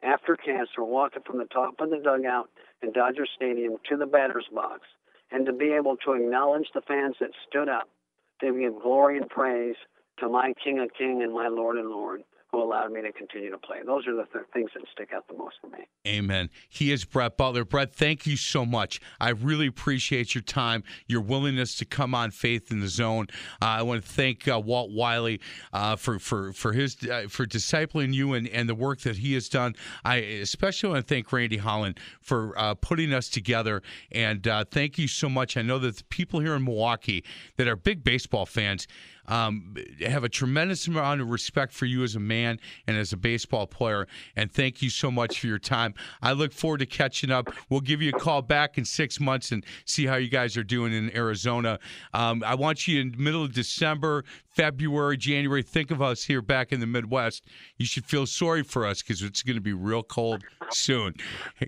after 0.02 0.36
cancer, 0.36 0.84
walking 0.84 1.22
from 1.24 1.38
the 1.38 1.46
top 1.46 1.80
of 1.80 1.90
the 1.90 1.96
dugout 1.96 2.50
in 2.84 2.92
Dodger 2.92 3.26
Stadium 3.34 3.76
to 3.88 3.96
the 3.96 4.06
batter's 4.06 4.46
box, 4.54 4.82
and 5.32 5.46
to 5.46 5.52
be 5.52 5.72
able 5.72 5.96
to 6.04 6.12
acknowledge 6.12 6.68
the 6.74 6.82
fans 6.82 7.16
that 7.20 7.30
stood 7.48 7.68
up 7.68 7.88
to 8.40 8.52
give 8.52 8.80
glory 8.82 9.16
and 9.16 9.28
praise 9.28 9.76
to 10.18 10.28
my 10.28 10.52
King 10.62 10.80
of 10.80 10.90
King 10.96 11.22
and 11.22 11.32
my 11.32 11.48
Lord 11.48 11.76
and 11.76 11.88
Lord 11.88 12.22
who 12.54 12.62
allowed 12.62 12.92
me 12.92 13.02
to 13.02 13.12
continue 13.12 13.50
to 13.50 13.58
play. 13.58 13.78
Those 13.84 14.06
are 14.06 14.14
the 14.14 14.26
th- 14.32 14.44
things 14.52 14.70
that 14.74 14.84
stick 14.92 15.10
out 15.12 15.26
the 15.26 15.36
most 15.36 15.56
for 15.60 15.68
me. 15.68 15.88
Amen. 16.06 16.50
He 16.68 16.92
is 16.92 17.04
Brett 17.04 17.36
Butler. 17.36 17.64
Brett, 17.64 17.92
thank 17.92 18.26
you 18.26 18.36
so 18.36 18.64
much. 18.64 19.00
I 19.20 19.30
really 19.30 19.66
appreciate 19.66 20.34
your 20.36 20.42
time, 20.42 20.84
your 21.08 21.20
willingness 21.20 21.74
to 21.76 21.84
come 21.84 22.14
on 22.14 22.30
Faith 22.30 22.70
in 22.70 22.78
the 22.78 22.86
Zone. 22.86 23.26
Uh, 23.60 23.66
I 23.66 23.82
want 23.82 24.04
to 24.04 24.08
thank 24.08 24.46
uh, 24.46 24.60
Walt 24.60 24.92
Wiley 24.92 25.40
uh, 25.72 25.96
for 25.96 26.20
for 26.20 26.52
for 26.52 26.72
his 26.72 26.96
uh, 27.08 27.24
for 27.28 27.44
discipling 27.44 28.14
you 28.14 28.34
and, 28.34 28.46
and 28.48 28.68
the 28.68 28.74
work 28.74 29.00
that 29.00 29.16
he 29.16 29.34
has 29.34 29.48
done. 29.48 29.74
I 30.04 30.16
especially 30.16 30.90
want 30.90 31.08
to 31.08 31.14
thank 31.14 31.32
Randy 31.32 31.56
Holland 31.56 31.98
for 32.20 32.56
uh, 32.56 32.74
putting 32.74 33.12
us 33.12 33.28
together. 33.28 33.82
And 34.12 34.46
uh, 34.46 34.64
thank 34.70 34.96
you 34.96 35.08
so 35.08 35.28
much. 35.28 35.56
I 35.56 35.62
know 35.62 35.80
that 35.80 35.96
the 35.96 36.04
people 36.04 36.38
here 36.38 36.54
in 36.54 36.64
Milwaukee 36.64 37.24
that 37.56 37.66
are 37.66 37.76
big 37.76 38.04
baseball 38.04 38.46
fans 38.46 38.86
um, 39.26 39.76
have 40.00 40.24
a 40.24 40.28
tremendous 40.28 40.86
amount 40.86 41.20
of 41.20 41.30
respect 41.30 41.72
for 41.72 41.86
you 41.86 42.02
as 42.02 42.14
a 42.14 42.20
man 42.20 42.58
and 42.86 42.96
as 42.96 43.12
a 43.12 43.16
baseball 43.16 43.66
player. 43.66 44.06
And 44.36 44.50
thank 44.52 44.82
you 44.82 44.90
so 44.90 45.10
much 45.10 45.40
for 45.40 45.46
your 45.46 45.58
time. 45.58 45.94
I 46.22 46.32
look 46.32 46.52
forward 46.52 46.78
to 46.78 46.86
catching 46.86 47.30
up. 47.30 47.52
We'll 47.68 47.80
give 47.80 48.02
you 48.02 48.10
a 48.10 48.18
call 48.18 48.42
back 48.42 48.78
in 48.78 48.84
six 48.84 49.20
months 49.20 49.52
and 49.52 49.64
see 49.84 50.06
how 50.06 50.16
you 50.16 50.28
guys 50.28 50.56
are 50.56 50.64
doing 50.64 50.92
in 50.92 51.14
Arizona. 51.16 51.78
Um, 52.12 52.42
I 52.44 52.54
want 52.54 52.86
you 52.86 53.00
in 53.00 53.14
middle 53.16 53.44
of 53.44 53.52
December, 53.52 54.24
February, 54.46 55.16
January. 55.16 55.62
Think 55.62 55.90
of 55.90 56.02
us 56.02 56.24
here 56.24 56.42
back 56.42 56.72
in 56.72 56.80
the 56.80 56.86
Midwest. 56.86 57.44
You 57.76 57.86
should 57.86 58.04
feel 58.04 58.26
sorry 58.26 58.62
for 58.62 58.86
us 58.86 59.02
because 59.02 59.22
it's 59.22 59.42
going 59.42 59.56
to 59.56 59.62
be 59.62 59.72
real 59.72 60.02
cold 60.02 60.42
soon. 60.70 61.14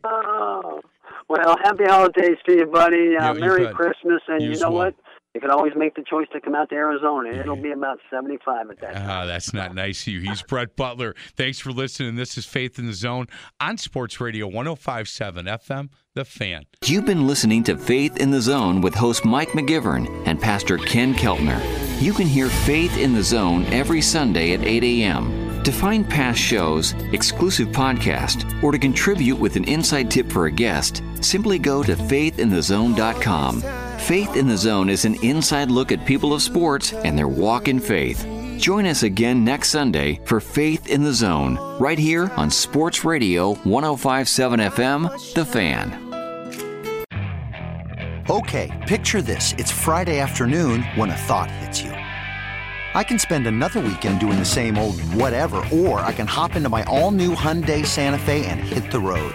Oh. 0.04 0.80
Well, 1.28 1.56
happy 1.62 1.84
holidays 1.84 2.36
to 2.46 2.56
you, 2.56 2.66
buddy. 2.66 3.16
Uh, 3.16 3.34
Merry 3.34 3.72
Christmas, 3.72 4.22
and 4.28 4.42
you, 4.42 4.50
you 4.50 4.60
know 4.60 4.70
what? 4.70 4.94
You 5.36 5.40
can 5.40 5.50
always 5.50 5.74
make 5.76 5.94
the 5.94 6.02
choice 6.02 6.26
to 6.32 6.40
come 6.40 6.54
out 6.54 6.70
to 6.70 6.74
Arizona. 6.74 7.28
It'll 7.28 7.56
be 7.56 7.70
about 7.70 7.98
75 8.10 8.70
at 8.70 8.80
that 8.80 8.94
time. 8.94 9.06
Ah, 9.06 9.26
that's 9.26 9.52
not 9.52 9.74
nice 9.74 10.00
of 10.06 10.14
you. 10.14 10.20
He's 10.20 10.40
Brett 10.48 10.76
Butler. 10.76 11.14
Thanks 11.36 11.58
for 11.58 11.72
listening. 11.72 12.16
This 12.16 12.38
is 12.38 12.46
Faith 12.46 12.78
in 12.78 12.86
the 12.86 12.94
Zone 12.94 13.26
on 13.60 13.76
Sports 13.76 14.18
Radio 14.18 14.46
1057 14.46 15.44
FM, 15.44 15.90
The 16.14 16.24
Fan. 16.24 16.64
You've 16.86 17.04
been 17.04 17.26
listening 17.26 17.62
to 17.64 17.76
Faith 17.76 18.16
in 18.16 18.30
the 18.30 18.40
Zone 18.40 18.80
with 18.80 18.94
host 18.94 19.26
Mike 19.26 19.50
McGivern 19.50 20.26
and 20.26 20.40
Pastor 20.40 20.78
Ken 20.78 21.12
Keltner. 21.12 21.60
You 22.00 22.14
can 22.14 22.26
hear 22.26 22.48
Faith 22.48 22.96
in 22.96 23.12
the 23.12 23.22
Zone 23.22 23.66
every 23.66 24.00
Sunday 24.00 24.54
at 24.54 24.62
8 24.62 24.84
a.m. 24.84 25.62
To 25.64 25.70
find 25.70 26.08
past 26.08 26.38
shows, 26.40 26.94
exclusive 27.12 27.68
podcast, 27.68 28.62
or 28.62 28.72
to 28.72 28.78
contribute 28.78 29.36
with 29.36 29.56
an 29.56 29.64
inside 29.64 30.10
tip 30.10 30.32
for 30.32 30.46
a 30.46 30.50
guest, 30.50 31.02
simply 31.20 31.58
go 31.58 31.82
to 31.82 31.94
faithinthezone.com. 31.94 33.85
Faith 34.06 34.36
in 34.36 34.46
the 34.46 34.56
Zone 34.56 34.88
is 34.88 35.04
an 35.04 35.16
inside 35.24 35.68
look 35.68 35.90
at 35.90 36.06
people 36.06 36.32
of 36.32 36.40
sports 36.40 36.92
and 36.92 37.18
their 37.18 37.26
walk 37.26 37.66
in 37.66 37.80
faith. 37.80 38.24
Join 38.56 38.86
us 38.86 39.02
again 39.02 39.44
next 39.44 39.70
Sunday 39.70 40.20
for 40.24 40.38
Faith 40.38 40.86
in 40.86 41.02
the 41.02 41.12
Zone, 41.12 41.58
right 41.80 41.98
here 41.98 42.30
on 42.36 42.48
Sports 42.48 43.04
Radio 43.04 43.56
1057 43.64 44.60
FM, 44.60 45.34
The 45.34 45.44
Fan. 45.44 46.06
Okay, 48.30 48.70
picture 48.86 49.20
this. 49.20 49.54
It's 49.58 49.72
Friday 49.72 50.20
afternoon 50.20 50.84
when 50.94 51.10
a 51.10 51.16
thought 51.16 51.50
hits 51.50 51.82
you. 51.82 51.90
I 51.90 53.02
can 53.02 53.18
spend 53.18 53.48
another 53.48 53.80
weekend 53.80 54.20
doing 54.20 54.38
the 54.38 54.44
same 54.44 54.78
old 54.78 55.00
whatever, 55.14 55.64
or 55.72 55.98
I 55.98 56.12
can 56.12 56.28
hop 56.28 56.54
into 56.54 56.68
my 56.68 56.84
all 56.84 57.10
new 57.10 57.34
Hyundai 57.34 57.84
Santa 57.84 58.20
Fe 58.20 58.46
and 58.46 58.60
hit 58.60 58.92
the 58.92 59.00
road. 59.00 59.34